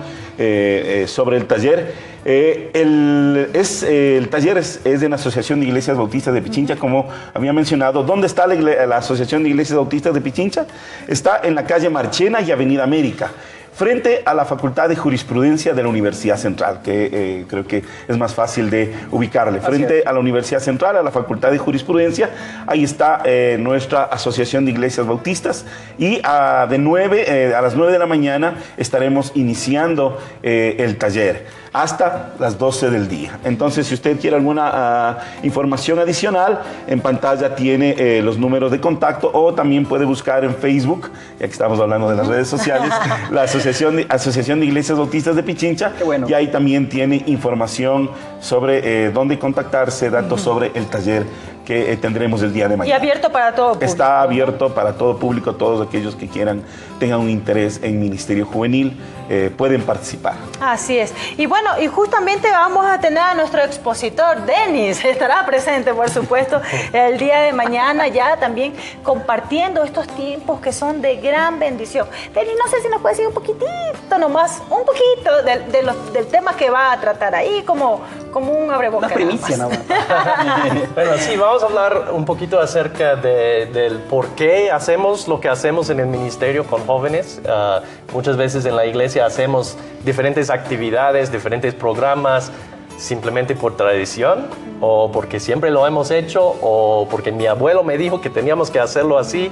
sobre 1.06 1.38
el 1.38 1.46
taller. 1.46 1.94
el, 2.26 3.50
es, 3.54 3.84
el 3.84 4.30
taller 4.30 4.58
es, 4.58 4.84
de 4.84 5.10
la 5.10 5.18
Asociación 5.18 5.60
de 5.60 5.68
Iglesias 5.68 5.96
Bautistas 5.96 6.34
de 6.34 6.42
Pichincha, 6.42 6.76
como 6.76 7.08
había 7.36 7.54
mencionado. 7.54 8.02
¿Dónde 8.02 8.26
está 8.26 8.48
la, 8.48 8.56
la 8.88 8.98
Asociación 8.98 9.44
de 9.44 9.50
Iglesias 9.50 9.76
Bautistas 9.76 10.16
de 10.16 10.22
Pichincha? 10.22 10.66
Está 11.08 11.42
en 11.44 11.54
la 11.54 11.66
calle 11.66 11.88
Marchena 11.88 12.42
y 12.42 12.50
Avenida 12.50 12.84
América 12.84 13.30
frente 13.74 14.22
a 14.26 14.34
la 14.34 14.46
Facultad 14.46 14.90
de 14.90 14.96
Jurisprudencia 14.96 15.74
de 15.74 15.84
la 15.84 15.90
Universidad 15.90 16.38
Central, 16.38 16.82
que 16.84 17.10
eh, 17.12 17.46
creo 17.48 17.66
que 17.66 17.84
es 18.08 18.18
más 18.18 18.34
fácil 18.34 18.70
de 18.70 18.94
ubicarle. 19.12 19.60
Frente 19.62 20.04
a 20.06 20.14
la 20.14 20.20
Universidad 20.20 20.60
Central, 20.60 20.98
a 20.98 21.04
la 21.04 21.12
Facultad 21.12 21.52
de 21.52 21.58
Jurisprudencia, 21.58 22.30
ahí 22.68 22.84
está 22.84 23.22
eh, 23.26 23.58
nuestra 23.60 24.04
Asociación 24.04 24.66
de 24.66 24.72
Iglesias 24.72 25.06
Bautistas 25.06 25.66
y 25.98 26.20
a, 26.24 26.68
de 26.70 26.78
9, 26.78 27.26
eh, 27.28 27.54
a 27.56 27.62
las 27.62 27.76
9 27.76 27.92
de 27.92 28.00
la 28.00 28.08
mañana 28.08 28.56
estaremos 28.78 29.32
iniciando 29.36 30.18
el 30.42 30.98
taller. 30.98 31.46
Hasta 31.74 32.34
las 32.40 32.58
12 32.58 32.90
del 32.90 33.08
día. 33.08 33.40
Entonces, 33.44 33.88
si 33.88 33.94
usted 33.94 34.20
quiere 34.20 34.36
alguna 34.36 34.70
ah, 34.74 35.18
información 35.44 36.00
adicional, 36.00 36.62
en 36.88 37.00
pantalla 37.02 37.56
tiene 37.56 37.96
eh, 37.98 38.22
los 38.22 38.38
números 38.38 38.72
de 38.72 38.80
contacto 38.80 39.30
o 39.34 39.54
también 39.54 39.86
puede 39.86 40.06
buscar 40.06 40.44
en 40.44 40.56
Facebook, 40.56 41.10
ya 41.40 41.46
que 41.46 41.52
estamos 41.52 41.80
hablando 41.80 42.10
de 42.10 42.16
las 42.16 42.28
redes 42.28 42.48
sociales, 42.48 42.92
la 43.32 43.44
Asociación 43.44 43.98
de, 43.98 44.06
Asociación 44.10 44.60
de 44.60 44.66
Iglesias 44.66 44.98
Bautistas 44.98 45.36
de 45.36 45.44
Pichincha. 45.44 45.94
Qué 45.98 46.04
bueno. 46.04 46.28
Y 46.30 46.34
ahí 46.34 46.48
también 46.48 46.90
tiene 46.90 47.24
información 47.28 48.10
sobre 48.40 49.06
eh, 49.06 49.12
dónde 49.12 49.38
contactarse, 49.38 50.10
datos 50.10 50.42
sobre 50.42 50.72
el 50.74 50.86
taller 50.88 51.26
que 51.70 51.92
eh, 51.92 51.98
tendremos 51.98 52.42
el 52.42 52.52
día 52.52 52.68
de 52.68 52.74
Y 52.74 52.78
mañana. 52.78 52.98
abierto 52.98 53.32
para 53.32 53.54
todo 53.54 53.74
público. 53.74 53.86
Está 53.86 54.22
abierto 54.22 54.74
para 54.74 54.94
todo 54.94 55.18
público, 55.18 55.54
todos 55.54 55.88
aquellos 55.88 56.16
que 56.16 56.28
quieran, 56.28 56.64
tengan 57.00 57.20
un 57.20 57.30
interés 57.30 57.80
en 57.84 58.00
Ministerio 58.00 58.48
Juvenil, 58.48 58.98
eh, 59.30 59.52
pueden 59.56 59.84
participar. 59.84 60.34
Así 60.60 60.98
es. 60.98 61.14
Y 61.38 61.46
bueno, 61.46 61.70
y 61.80 61.88
justamente 61.88 62.50
vamos 62.50 62.86
a 62.86 63.00
tener 63.00 63.20
a 63.20 63.34
nuestro 63.36 63.62
expositor, 63.62 64.42
Denis, 64.46 65.04
estará 65.06 65.46
presente, 65.46 65.94
por 65.94 66.10
supuesto, 66.10 66.60
el 66.94 67.18
día 67.18 67.42
de 67.42 67.54
mañana 67.54 68.08
ya 68.08 68.38
también 68.38 68.74
compartiendo 69.04 69.84
estos 69.84 70.08
tiempos 70.08 70.60
que 70.62 70.72
son 70.74 71.02
de 71.02 71.18
gran 71.18 71.60
bendición. 71.60 72.08
Denis, 72.34 72.54
no 72.64 72.70
sé 72.72 72.82
si 72.82 72.88
nos 72.90 73.02
puede 73.02 73.14
decir 73.16 73.28
un 73.28 73.34
poquitito 73.34 74.18
nomás, 74.20 74.62
un 74.70 74.84
poquito 74.86 75.44
del, 75.44 75.72
de 75.72 75.84
los- 75.84 76.14
del 76.14 76.28
tema 76.28 76.56
que 76.56 76.70
va 76.70 76.92
a 76.92 77.00
tratar 77.00 77.36
ahí, 77.36 77.64
como, 77.66 78.02
como 78.32 78.52
un 78.52 78.72
abrebocas. 78.72 79.08
Una 79.10 79.16
primicia 79.16 79.58
nada 79.58 79.70
nada 79.88 80.58
más. 80.58 80.70
Bueno, 80.96 81.12
sí, 81.18 81.36
vamos 81.38 81.64
a 81.64 81.66
hablar 81.68 82.08
un 82.12 82.26
poquito 82.26 82.60
acerca 82.60 83.16
de- 83.16 83.68
del 83.68 84.00
por 84.00 84.28
qué 84.30 84.72
hacemos 84.72 85.28
lo 85.28 85.40
que 85.40 85.50
hacemos 85.50 85.90
en 85.90 86.00
el 86.00 86.08
ministerio 86.08 86.66
con 86.66 86.86
jóvenes. 86.86 87.42
Ah, 87.48 87.82
muchas 88.14 88.36
veces 88.38 88.66
en 88.66 88.76
la 88.76 88.86
iglesia 88.86 89.19
hacemos 89.22 89.78
diferentes 90.04 90.50
actividades, 90.50 91.32
diferentes 91.32 91.74
programas, 91.74 92.52
simplemente 92.98 93.56
por 93.56 93.78
tradición 93.78 94.48
o 94.82 95.12
porque 95.12 95.40
siempre 95.40 95.72
lo 95.72 95.88
hemos 95.88 96.12
hecho 96.12 96.56
o 96.62 97.08
porque 97.10 97.32
mi 97.32 97.48
abuelo 97.48 97.84
me 97.84 97.98
dijo 97.98 98.22
que 98.22 98.30
teníamos 98.30 98.70
que 98.70 98.80
hacerlo 98.80 99.18
así. 99.18 99.52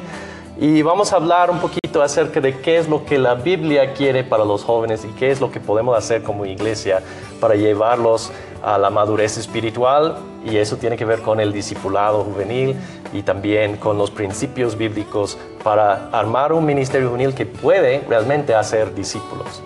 Y 0.59 0.81
vamos 0.81 1.13
a 1.13 1.17
hablar 1.17 1.49
un 1.51 1.59
poquito 1.59 1.86
acerca 2.01 2.39
de 2.41 2.59
qué 2.59 2.77
es 2.77 2.87
lo 2.87 3.05
que 3.05 3.17
la 3.17 3.35
Biblia 3.35 3.93
quiere 3.93 4.23
para 4.23 4.45
los 4.45 4.63
jóvenes 4.63 5.05
y 5.05 5.09
qué 5.09 5.31
es 5.31 5.41
lo 5.41 5.51
que 5.51 5.59
podemos 5.59 5.97
hacer 5.97 6.23
como 6.23 6.45
iglesia 6.45 7.01
para 7.39 7.55
llevarlos 7.55 8.31
a 8.63 8.77
la 8.77 8.89
madurez 8.89 9.37
espiritual 9.37 10.17
y 10.43 10.57
eso 10.57 10.77
tiene 10.77 10.97
que 10.97 11.05
ver 11.05 11.21
con 11.21 11.39
el 11.39 11.53
discipulado 11.53 12.23
juvenil 12.23 12.75
y 13.13 13.21
también 13.21 13.77
con 13.77 13.97
los 13.97 14.11
principios 14.11 14.77
bíblicos 14.77 15.37
para 15.63 16.09
armar 16.11 16.53
un 16.53 16.65
ministerio 16.65 17.09
juvenil 17.09 17.33
que 17.33 17.45
puede 17.45 18.03
realmente 18.07 18.53
hacer 18.55 18.93
discípulos. 18.93 19.61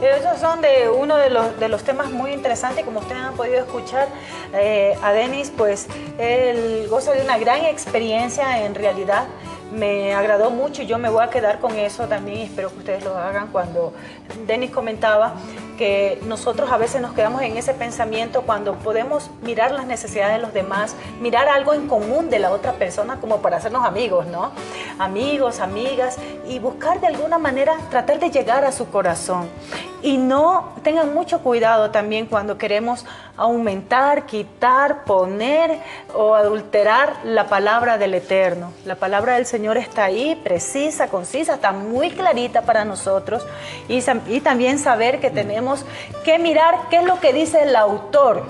Esos 0.00 0.38
son 0.38 0.60
de 0.60 0.90
uno 0.90 1.16
de 1.16 1.30
los, 1.30 1.58
de 1.58 1.70
los 1.70 1.82
temas 1.82 2.10
muy 2.10 2.32
interesantes, 2.32 2.84
como 2.84 3.00
ustedes 3.00 3.22
han 3.22 3.34
podido 3.34 3.56
escuchar, 3.56 4.08
eh, 4.52 4.94
a 5.02 5.12
Denis, 5.12 5.50
pues 5.56 5.88
él 6.18 6.86
goza 6.90 7.12
de 7.12 7.22
una 7.22 7.38
gran 7.38 7.64
experiencia 7.64 8.66
en 8.66 8.74
realidad. 8.74 9.24
Me 9.72 10.14
agradó 10.14 10.50
mucho 10.50 10.82
y 10.82 10.86
yo 10.86 10.96
me 10.96 11.08
voy 11.08 11.24
a 11.24 11.28
quedar 11.28 11.58
con 11.58 11.76
eso 11.76 12.06
también 12.06 12.42
espero 12.42 12.70
que 12.70 12.78
ustedes 12.78 13.04
lo 13.04 13.16
hagan 13.16 13.48
cuando 13.48 13.92
Denis 14.46 14.70
comentaba 14.70 15.34
que 15.76 16.20
nosotros 16.24 16.70
a 16.72 16.78
veces 16.78 17.00
nos 17.00 17.12
quedamos 17.12 17.42
en 17.42 17.56
ese 17.56 17.74
pensamiento 17.74 18.42
cuando 18.42 18.74
podemos 18.76 19.30
mirar 19.42 19.72
las 19.72 19.86
necesidades 19.86 20.36
de 20.36 20.42
los 20.42 20.52
demás, 20.52 20.96
mirar 21.20 21.48
algo 21.48 21.74
en 21.74 21.86
común 21.86 22.30
de 22.30 22.38
la 22.38 22.50
otra 22.50 22.72
persona 22.72 23.20
como 23.20 23.42
para 23.42 23.58
hacernos 23.58 23.84
amigos, 23.84 24.26
¿no? 24.26 24.52
Amigos, 24.98 25.60
amigas 25.60 26.16
y 26.48 26.58
buscar 26.58 27.00
de 27.00 27.08
alguna 27.08 27.38
manera 27.38 27.76
tratar 27.90 28.18
de 28.18 28.30
llegar 28.30 28.64
a 28.64 28.72
su 28.72 28.88
corazón. 28.88 29.48
Y 30.02 30.18
no 30.18 30.74
tengan 30.82 31.14
mucho 31.14 31.40
cuidado 31.40 31.90
también 31.90 32.26
cuando 32.26 32.58
queremos 32.58 33.04
aumentar, 33.36 34.26
quitar, 34.26 35.04
poner 35.04 35.80
o 36.14 36.34
adulterar 36.34 37.16
la 37.24 37.48
palabra 37.48 37.98
del 37.98 38.14
Eterno. 38.14 38.72
La 38.84 38.94
palabra 38.94 39.34
del 39.34 39.46
Señor 39.46 39.76
está 39.76 40.04
ahí, 40.04 40.40
precisa, 40.42 41.08
concisa, 41.08 41.54
está 41.54 41.72
muy 41.72 42.10
clarita 42.10 42.62
para 42.62 42.84
nosotros. 42.84 43.44
Y, 43.88 44.00
y 44.28 44.40
también 44.40 44.78
saber 44.78 45.20
que 45.20 45.30
tenemos 45.30 45.84
que 46.24 46.38
mirar 46.38 46.88
qué 46.90 46.98
es 46.98 47.04
lo 47.04 47.20
que 47.20 47.32
dice 47.32 47.62
el 47.62 47.76
autor. 47.76 48.44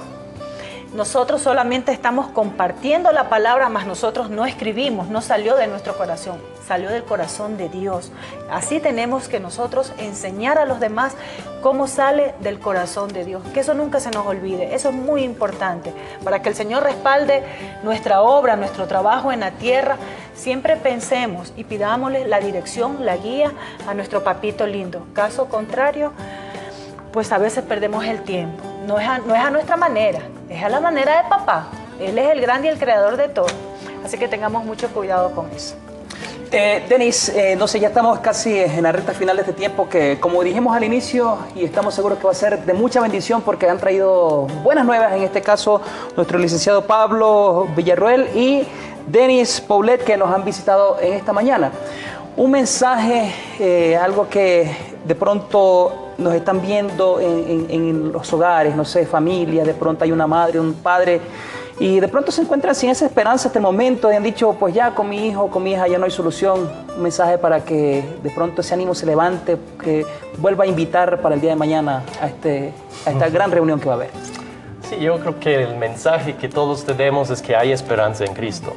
Nosotros 0.97 1.43
solamente 1.43 1.93
estamos 1.93 2.29
compartiendo 2.29 3.13
la 3.13 3.29
palabra, 3.29 3.69
mas 3.69 3.87
nosotros 3.87 4.31
no 4.31 4.47
escribimos, 4.47 5.09
no 5.09 5.21
salió 5.21 5.55
de 5.55 5.67
nuestro 5.67 5.95
corazón, 5.95 6.41
salió 6.67 6.89
del 6.89 7.05
corazón 7.05 7.59
de 7.59 7.69
Dios. 7.69 8.11
Así 8.51 8.81
tenemos 8.81 9.29
que 9.29 9.39
nosotros 9.39 9.93
enseñar 9.99 10.57
a 10.57 10.65
los 10.65 10.81
demás 10.81 11.13
cómo 11.61 11.87
sale 11.87 12.35
del 12.41 12.59
corazón 12.59 13.13
de 13.13 13.27
Dios, 13.27 13.43
que 13.53 13.61
eso 13.61 13.75
nunca 13.75 14.01
se 14.01 14.11
nos 14.11 14.27
olvide, 14.27 14.75
eso 14.75 14.89
es 14.89 14.95
muy 14.95 15.23
importante, 15.23 15.93
para 16.25 16.41
que 16.41 16.49
el 16.49 16.55
Señor 16.55 16.83
respalde 16.83 17.45
nuestra 17.83 18.23
obra, 18.23 18.57
nuestro 18.57 18.87
trabajo 18.87 19.33
en 19.33 19.41
la 19.41 19.51
tierra. 19.51 19.99
Siempre 20.35 20.77
pensemos 20.77 21.53
y 21.59 21.65
pidámosle 21.65 22.27
la 22.27 22.41
dirección, 22.41 23.05
la 23.05 23.19
guía 23.19 23.53
a 23.87 23.93
nuestro 23.93 24.25
papito 24.25 24.67
lindo. 24.67 25.07
Caso 25.13 25.51
contrario, 25.51 26.13
pues 27.13 27.33
a 27.33 27.39
veces 27.39 27.65
perdemos 27.65 28.07
el 28.07 28.23
tiempo. 28.23 28.76
No 28.87 29.01
es, 29.01 29.09
a, 29.09 29.51
nuestra 29.51 29.77
manera, 29.77 30.21
es 30.49 30.63
a 30.63 30.69
la 30.69 30.81
manera 30.81 31.23
de 31.23 31.29
papá. 31.29 31.67
Él 31.99 32.17
es 32.19 32.31
el 32.31 32.41
grande 32.41 32.69
y 32.69 32.71
el 32.71 32.79
creador 32.79 33.17
de 33.17 33.29
todo. 33.29 33.49
Así 34.05 34.17
que 34.17 34.29
tengamos 34.29 34.65
mucho 34.65 34.89
cuidado 34.89 35.33
con 35.33 35.51
eso. 35.51 35.75
Denis, 36.89 37.33
no 37.59 37.67
sé, 37.67 37.81
ya 37.81 37.89
estamos 37.89 38.21
casi 38.21 38.57
en 38.61 38.85
la 38.85 38.93
recta 38.93 39.13
final 39.13 39.37
de 39.37 39.43
este 39.43 39.53
tiempo 39.53 39.89
que, 39.89 40.19
como 40.21 40.43
dijimos 40.45 40.77
al 40.77 40.85
inicio, 40.85 41.37
y 41.57 41.65
estamos 41.65 41.95
seguros 41.95 42.19
que 42.19 42.25
va 42.25 42.31
a 42.31 42.35
ser 42.35 42.65
de 42.65 42.73
mucha 42.73 43.01
bendición 43.01 43.43
porque 43.43 43.69
han 43.69 43.79
traído 43.79 44.47
buenas 44.63 44.87
nuevas, 44.87 45.13
en 45.13 45.25
este 45.25 45.43
caso 45.43 45.83
nuestro 46.15 46.39
licenciado 46.39 46.87
Pablo 46.87 47.67
Villarruel 47.75 48.29
y 48.37 48.65
Denis 49.09 49.61
Paulet 49.61 50.03
que 50.05 50.17
nos 50.17 50.33
han 50.33 50.45
visitado 50.45 50.99
en 51.01 51.15
esta 51.15 51.33
mañana. 51.33 51.73
Un 52.37 52.53
mensaje, 52.53 53.35
eh, 53.59 53.97
algo 53.97 54.29
que 54.29 54.71
de 55.05 55.15
pronto 55.17 56.06
nos 56.19 56.35
están 56.35 56.61
viendo 56.63 57.21
en, 57.21 57.49
en- 57.49 57.71
en 57.71 58.13
los 58.13 58.33
hogares, 58.33 58.75
no 58.77 58.85
sé, 58.85 59.07
familias, 59.07 59.67
de 59.67 59.75
pronto 59.75 60.05
hay 60.05 60.13
una 60.13 60.27
madre, 60.27 60.59
un 60.61 60.75
padre 60.75 61.21
y 61.79 62.01
de 62.01 62.09
pronto 62.09 62.33
se 62.33 62.41
encuentran 62.41 62.75
sin 62.75 62.89
esa 62.89 63.05
esperanza 63.05 63.49
hasta 63.49 63.59
el 63.59 63.63
momento 63.63 64.11
y 64.11 64.17
han 64.17 64.23
dicho, 64.23 64.55
pues 64.59 64.73
ya 64.75 64.95
con 64.95 65.11
mi 65.11 65.27
hijo, 65.29 65.49
con 65.49 65.63
mi 65.63 65.73
hija 65.73 65.87
ya 65.89 65.99
no 65.99 66.07
hay 66.07 66.11
solución. 66.11 66.71
Un 66.97 67.03
mensaje 67.03 67.37
para 67.37 67.65
que 67.65 68.03
de 68.23 68.31
pronto 68.31 68.63
ese 68.63 68.73
ánimo 68.73 68.95
se 68.95 69.05
levante, 69.05 69.59
que 69.83 70.07
vuelva 70.39 70.65
a 70.65 70.67
invitar 70.67 71.21
para 71.21 71.35
el 71.35 71.41
día 71.43 71.51
de 71.51 71.57
mañana 71.57 72.03
a, 72.23 72.29
este, 72.29 72.73
a 73.05 73.11
esta 73.11 73.29
gran 73.29 73.51
reunión 73.51 73.79
que 73.79 73.87
va 73.87 73.93
a 73.93 73.97
haber. 73.97 74.11
Sí, 74.89 74.97
yo 75.01 75.19
creo 75.19 75.39
que 75.39 75.65
el 75.65 75.77
mensaje 75.77 76.35
que 76.37 76.49
todos 76.49 76.85
tenemos 76.87 77.29
es 77.29 77.43
que 77.43 77.55
hay 77.55 77.73
esperanza 77.73 78.25
en 78.25 78.33
Cristo. 78.33 78.73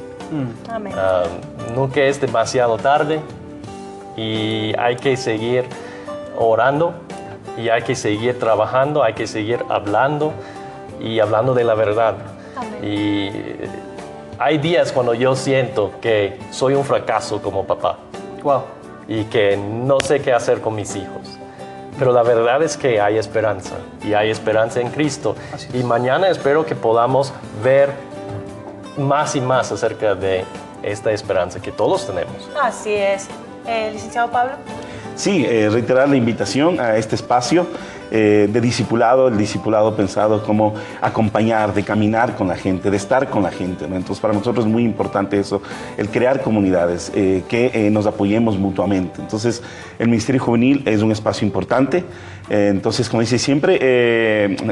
Amén. 0.68 0.92
Ah, 0.94 1.22
nunca 1.74 2.02
es 2.02 2.20
demasiado 2.20 2.76
tarde 2.76 3.20
y 4.16 4.74
hay 4.78 4.96
que 4.96 5.16
seguir 5.16 5.64
orando 6.38 6.92
y 7.56 7.68
hay 7.68 7.82
que 7.82 7.94
seguir 7.94 8.38
trabajando, 8.38 9.02
hay 9.02 9.14
que 9.14 9.26
seguir 9.26 9.64
hablando 9.68 10.32
y 11.00 11.20
hablando 11.20 11.54
de 11.54 11.64
la 11.64 11.74
verdad. 11.74 12.14
Amén. 12.56 12.78
Y 12.82 13.28
eh, 13.28 13.68
hay 14.38 14.58
días 14.58 14.92
cuando 14.92 15.14
yo 15.14 15.34
siento 15.36 15.92
que 16.00 16.38
soy 16.50 16.74
un 16.74 16.84
fracaso 16.84 17.42
como 17.42 17.64
papá 17.64 17.96
Wow. 18.42 18.62
y 19.08 19.24
que 19.24 19.56
no 19.56 19.98
sé 20.00 20.20
qué 20.22 20.32
hacer 20.32 20.60
con 20.60 20.74
mis 20.74 20.94
hijos. 20.96 21.38
Pero 21.98 22.12
la 22.12 22.22
verdad 22.22 22.62
es 22.62 22.76
que 22.78 22.98
hay 23.00 23.18
esperanza 23.18 23.74
y 24.02 24.14
hay 24.14 24.30
esperanza 24.30 24.80
en 24.80 24.88
Cristo. 24.90 25.36
Es. 25.54 25.68
Y 25.74 25.82
mañana 25.82 26.28
espero 26.28 26.64
que 26.64 26.74
podamos 26.74 27.32
ver 27.62 27.90
más 28.96 29.36
y 29.36 29.40
más 29.42 29.70
acerca 29.70 30.14
de 30.14 30.44
esta 30.82 31.10
esperanza 31.12 31.60
que 31.60 31.70
todos 31.70 32.06
tenemos. 32.06 32.48
Así 32.62 32.94
es. 32.94 33.28
Eh, 33.66 33.90
licenciado 33.92 34.30
Pablo. 34.30 34.52
Sí, 35.20 35.44
eh, 35.46 35.68
reiterar 35.70 36.08
la 36.08 36.16
invitación 36.16 36.80
a 36.80 36.96
este 36.96 37.14
espacio 37.14 37.66
eh, 38.10 38.48
de 38.50 38.58
discipulado, 38.58 39.28
el 39.28 39.36
discipulado 39.36 39.94
pensado 39.94 40.42
como 40.42 40.72
acompañar, 41.02 41.74
de 41.74 41.82
caminar 41.82 42.36
con 42.36 42.48
la 42.48 42.56
gente, 42.56 42.90
de 42.90 42.96
estar 42.96 43.28
con 43.28 43.42
la 43.42 43.50
gente. 43.50 43.84
Entonces, 43.84 44.18
para 44.18 44.32
nosotros 44.32 44.64
es 44.64 44.72
muy 44.72 44.82
importante 44.82 45.38
eso, 45.38 45.60
el 45.98 46.08
crear 46.08 46.40
comunidades, 46.40 47.12
eh, 47.14 47.42
que 47.50 47.90
nos 47.90 48.06
apoyemos 48.06 48.56
mutuamente. 48.56 49.20
Entonces, 49.20 49.62
el 49.98 50.08
Ministerio 50.08 50.40
Juvenil 50.40 50.84
es 50.86 51.02
un 51.02 51.12
espacio 51.12 51.46
importante. 51.46 52.02
Entonces, 52.48 53.06
como 53.10 53.20
dice 53.20 53.38
siempre, 53.38 53.76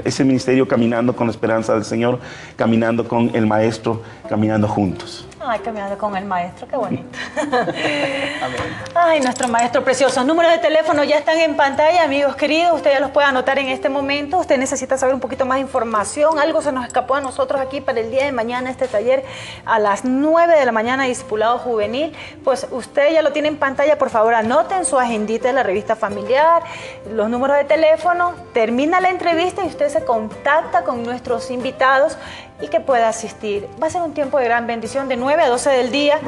ese 0.03 0.24
ministerio 0.24 0.66
caminando 0.66 1.14
con 1.14 1.26
la 1.26 1.30
esperanza 1.30 1.74
del 1.74 1.84
Señor, 1.84 2.20
caminando 2.57 3.07
con 3.07 3.30
el 3.34 3.46
Maestro, 3.46 4.03
caminando 4.30 4.66
juntos. 4.66 5.28
Ay, 5.41 5.61
caminando 5.61 5.97
con 5.97 6.16
el 6.16 6.24
maestro, 6.24 6.66
qué 6.66 6.76
bonito. 6.76 7.16
Ay, 7.53 8.55
Ay, 8.95 9.20
nuestro 9.20 9.47
maestro 9.47 9.84
precioso. 9.84 10.24
Números 10.24 10.51
de 10.51 10.59
teléfono 10.59 11.05
ya 11.05 11.18
están 11.18 11.39
en 11.39 11.57
pantalla, 11.57 12.03
amigos 12.03 12.34
queridos. 12.34 12.74
Usted 12.74 12.91
ya 12.91 13.01
los 13.01 13.12
puede 13.12 13.28
anotar 13.28 13.59
en 13.61 13.68
este 13.68 13.89
momento. 13.89 14.39
Usted 14.39 14.59
necesita 14.59 14.99
saber 14.99 15.14
un 15.14 15.20
poquito 15.20 15.47
más 15.47 15.57
de 15.57 15.61
información. 15.62 16.41
Algo 16.41 16.61
se 16.61 16.72
nos 16.72 16.84
escapó 16.84 17.14
a 17.14 17.20
nosotros 17.20 17.61
aquí 17.61 17.80
para 17.80 18.01
el 18.01 18.11
día 18.11 18.24
de 18.24 18.32
mañana, 18.32 18.68
este 18.68 18.89
taller 18.89 19.24
a 19.64 19.78
las 19.78 20.05
9 20.05 20.59
de 20.59 20.66
la 20.66 20.72
mañana, 20.72 21.05
discipulado 21.05 21.59
juvenil. 21.59 22.12
Pues 22.43 22.66
usted 22.72 23.12
ya 23.12 23.22
lo 23.22 23.32
tiene 23.32 23.47
en 23.47 23.59
pantalla. 23.59 23.97
Por 23.97 24.11
favor, 24.11 24.34
anoten 24.34 24.84
su 24.84 24.99
agendita 24.99 25.49
de 25.49 25.55
la 25.55 25.62
revista 25.62 25.95
familiar, 25.95 26.64
los 27.12 27.30
números 27.30 27.57
de 27.59 27.64
teléfono. 27.64 28.34
Termina 28.53 29.01
la 29.01 29.11
entrevista 29.11 29.62
y 29.62 29.68
usted 29.68 29.89
se 29.89 30.05
contacta 30.05 30.82
con 30.82 31.05
nuestros 31.05 31.53
invitados 31.53 32.16
y 32.61 32.69
que 32.69 32.81
pueda 32.81 33.09
asistir. 33.09 33.69
Va 33.81 33.87
a 33.87 33.91
ser 33.91 34.03
un 34.03 34.15
tiempo 34.15 34.39
de 34.39 34.45
gran 34.45 34.67
bendición 34.67 35.09
de 35.09 35.17
9 35.17 35.43
a 35.43 35.49
12 35.49 35.71
del 35.71 35.91
día. 35.91 36.21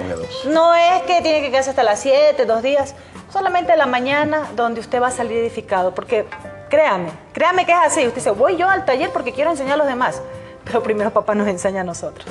No 0.46 0.74
es 0.74 1.02
que 1.02 1.20
tiene 1.22 1.40
que 1.40 1.50
quedarse 1.50 1.70
hasta 1.70 1.82
las 1.82 2.00
7, 2.00 2.44
dos 2.46 2.62
días, 2.62 2.94
solamente 3.32 3.76
la 3.76 3.86
mañana 3.86 4.48
donde 4.56 4.80
usted 4.80 5.00
va 5.00 5.08
a 5.08 5.12
salir 5.12 5.38
edificado, 5.38 5.94
porque 5.94 6.26
créame, 6.68 7.10
créame 7.32 7.66
que 7.66 7.72
es 7.72 7.78
así. 7.78 8.00
Usted 8.06 8.16
dice, 8.16 8.30
voy 8.30 8.56
yo 8.56 8.68
al 8.68 8.84
taller 8.84 9.10
porque 9.10 9.32
quiero 9.32 9.50
enseñar 9.50 9.74
a 9.74 9.78
los 9.78 9.86
demás. 9.86 10.22
Pero 10.64 10.82
primero 10.82 11.10
papá 11.10 11.34
nos 11.34 11.48
enseña 11.48 11.80
a 11.80 11.84
nosotros. 11.84 12.24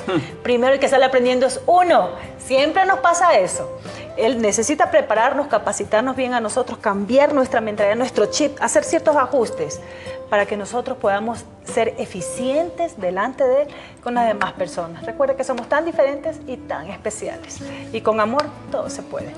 primero 0.43 0.73
el 0.73 0.79
que 0.79 0.87
sale 0.87 1.03
aprendiendo 1.03 1.45
es 1.45 1.59
uno. 1.65 2.11
Siempre 2.37 2.85
nos 2.85 2.99
pasa 2.99 3.37
eso. 3.37 3.79
Él 4.15 4.41
necesita 4.41 4.91
prepararnos, 4.91 5.47
capacitarnos 5.47 6.15
bien 6.15 6.33
a 6.33 6.39
nosotros, 6.39 6.77
cambiar 6.79 7.33
nuestra 7.33 7.59
mentalidad, 7.59 7.95
nuestro 7.95 8.27
chip, 8.27 8.57
hacer 8.61 8.83
ciertos 8.83 9.15
ajustes 9.15 9.81
para 10.29 10.45
que 10.45 10.55
nosotros 10.55 10.97
podamos 10.97 11.45
ser 11.65 11.95
eficientes 11.97 12.99
delante 12.99 13.43
de 13.43 13.63
Él 13.63 13.67
con 14.03 14.13
las 14.13 14.27
demás 14.27 14.53
personas. 14.53 15.05
Recuerde 15.05 15.35
que 15.35 15.43
somos 15.43 15.67
tan 15.69 15.85
diferentes 15.85 16.39
y 16.47 16.57
tan 16.57 16.89
especiales. 16.89 17.59
Y 17.93 18.01
con 18.01 18.19
amor 18.19 18.45
todo 18.71 18.89
se 18.89 19.01
puede. 19.01 19.33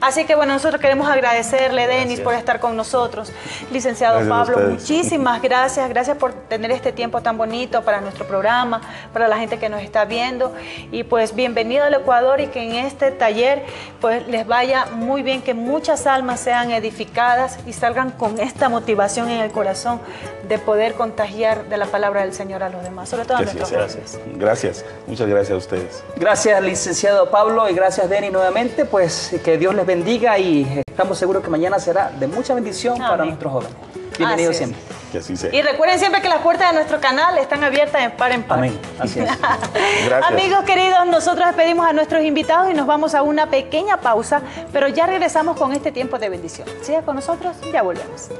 Así 0.00 0.24
que 0.24 0.34
bueno, 0.34 0.54
nosotros 0.54 0.80
queremos 0.80 1.08
agradecerle, 1.08 1.86
Denis, 1.86 2.20
por 2.20 2.34
estar 2.34 2.60
con 2.60 2.76
nosotros. 2.76 3.32
Licenciado 3.70 4.26
Pablo, 4.28 4.58
muchísimas 4.70 5.40
gracias. 5.42 5.88
Gracias 5.88 6.16
por 6.16 6.32
tener 6.32 6.70
este 6.70 6.92
tiempo 6.92 7.20
tan 7.20 7.36
bonito 7.36 7.82
para 7.82 8.00
nuestro 8.00 8.26
programa, 8.26 8.80
para 9.12 9.28
la 9.28 9.38
gente 9.38 9.58
que 9.58 9.68
nos 9.68 9.82
está 9.82 10.04
viendo. 10.04 10.54
Y 10.90 11.04
pues 11.04 11.34
bienvenido 11.34 11.84
al 11.84 11.94
Ecuador 11.94 12.40
y 12.40 12.46
que 12.48 12.62
en 12.62 12.74
este 12.74 13.10
taller 13.10 13.64
pues 14.00 14.26
les 14.28 14.46
vaya 14.46 14.86
muy 14.92 15.22
bien, 15.22 15.42
que 15.42 15.54
muchas 15.54 16.06
almas 16.06 16.40
sean 16.40 16.70
edificadas 16.70 17.58
y 17.66 17.72
salgan 17.72 18.10
con 18.10 18.40
esta 18.40 18.68
motivación 18.68 19.30
en 19.30 19.40
el 19.40 19.52
corazón 19.52 20.00
de 20.48 20.58
poder 20.58 20.94
contagiar 20.94 21.68
de 21.68 21.76
la 21.76 21.86
palabra 21.86 22.22
del 22.22 22.32
Señor 22.32 22.62
a 22.62 22.68
los 22.68 22.82
demás, 22.82 23.08
sobre 23.08 23.24
todo 23.24 23.38
a 23.38 23.42
nuestros 23.42 23.70
gracias. 23.70 24.18
gracias, 24.36 24.84
muchas 25.06 25.28
gracias 25.28 25.52
a 25.52 25.56
ustedes. 25.56 26.04
Gracias, 26.16 26.62
licenciado 26.62 27.30
Pablo, 27.30 27.68
y 27.68 27.74
gracias, 27.74 28.08
Denny, 28.08 28.30
nuevamente. 28.30 28.84
Pues 28.84 29.34
que 29.44 29.58
Dios 29.58 29.74
les 29.74 29.86
bendiga 29.86 30.38
y 30.38 30.82
estamos 30.86 31.18
seguros 31.18 31.42
que 31.42 31.50
mañana 31.50 31.78
será 31.78 32.10
de 32.10 32.26
mucha 32.26 32.54
bendición 32.54 32.98
para 32.98 33.24
nuestros 33.24 33.52
jóvenes. 33.52 33.76
Bienvenidos 34.18 34.56
siempre. 34.56 34.80
Que 35.12 35.18
así 35.18 35.36
sea. 35.36 35.54
Y 35.54 35.62
recuerden 35.62 35.98
siempre 35.98 36.22
que 36.22 36.28
las 36.28 36.40
puertas 36.40 36.70
de 36.70 36.74
nuestro 36.74 37.00
canal 37.00 37.36
están 37.38 37.62
abiertas 37.62 38.02
en 38.02 38.12
par 38.12 38.32
en 38.32 38.42
par. 38.42 38.58
Amén. 38.58 38.78
Así 38.98 39.20
es. 39.20 39.28
Gracias. 40.06 40.32
Amigos 40.32 40.64
queridos, 40.64 41.06
nosotros 41.06 41.46
despedimos 41.46 41.86
a 41.86 41.92
nuestros 41.92 42.24
invitados 42.24 42.70
y 42.70 42.74
nos 42.74 42.86
vamos 42.86 43.14
a 43.14 43.22
una 43.22 43.50
pequeña 43.50 43.98
pausa, 43.98 44.42
pero 44.72 44.88
ya 44.88 45.06
regresamos 45.06 45.58
con 45.58 45.72
este 45.72 45.92
tiempo 45.92 46.18
de 46.18 46.28
bendición. 46.28 46.66
Siga 46.82 47.02
con 47.02 47.16
nosotros, 47.16 47.56
ya 47.72 47.82
volvemos. 47.82 48.30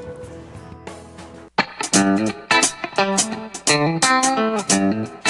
Thank 1.97 2.29
you. 4.71 5.26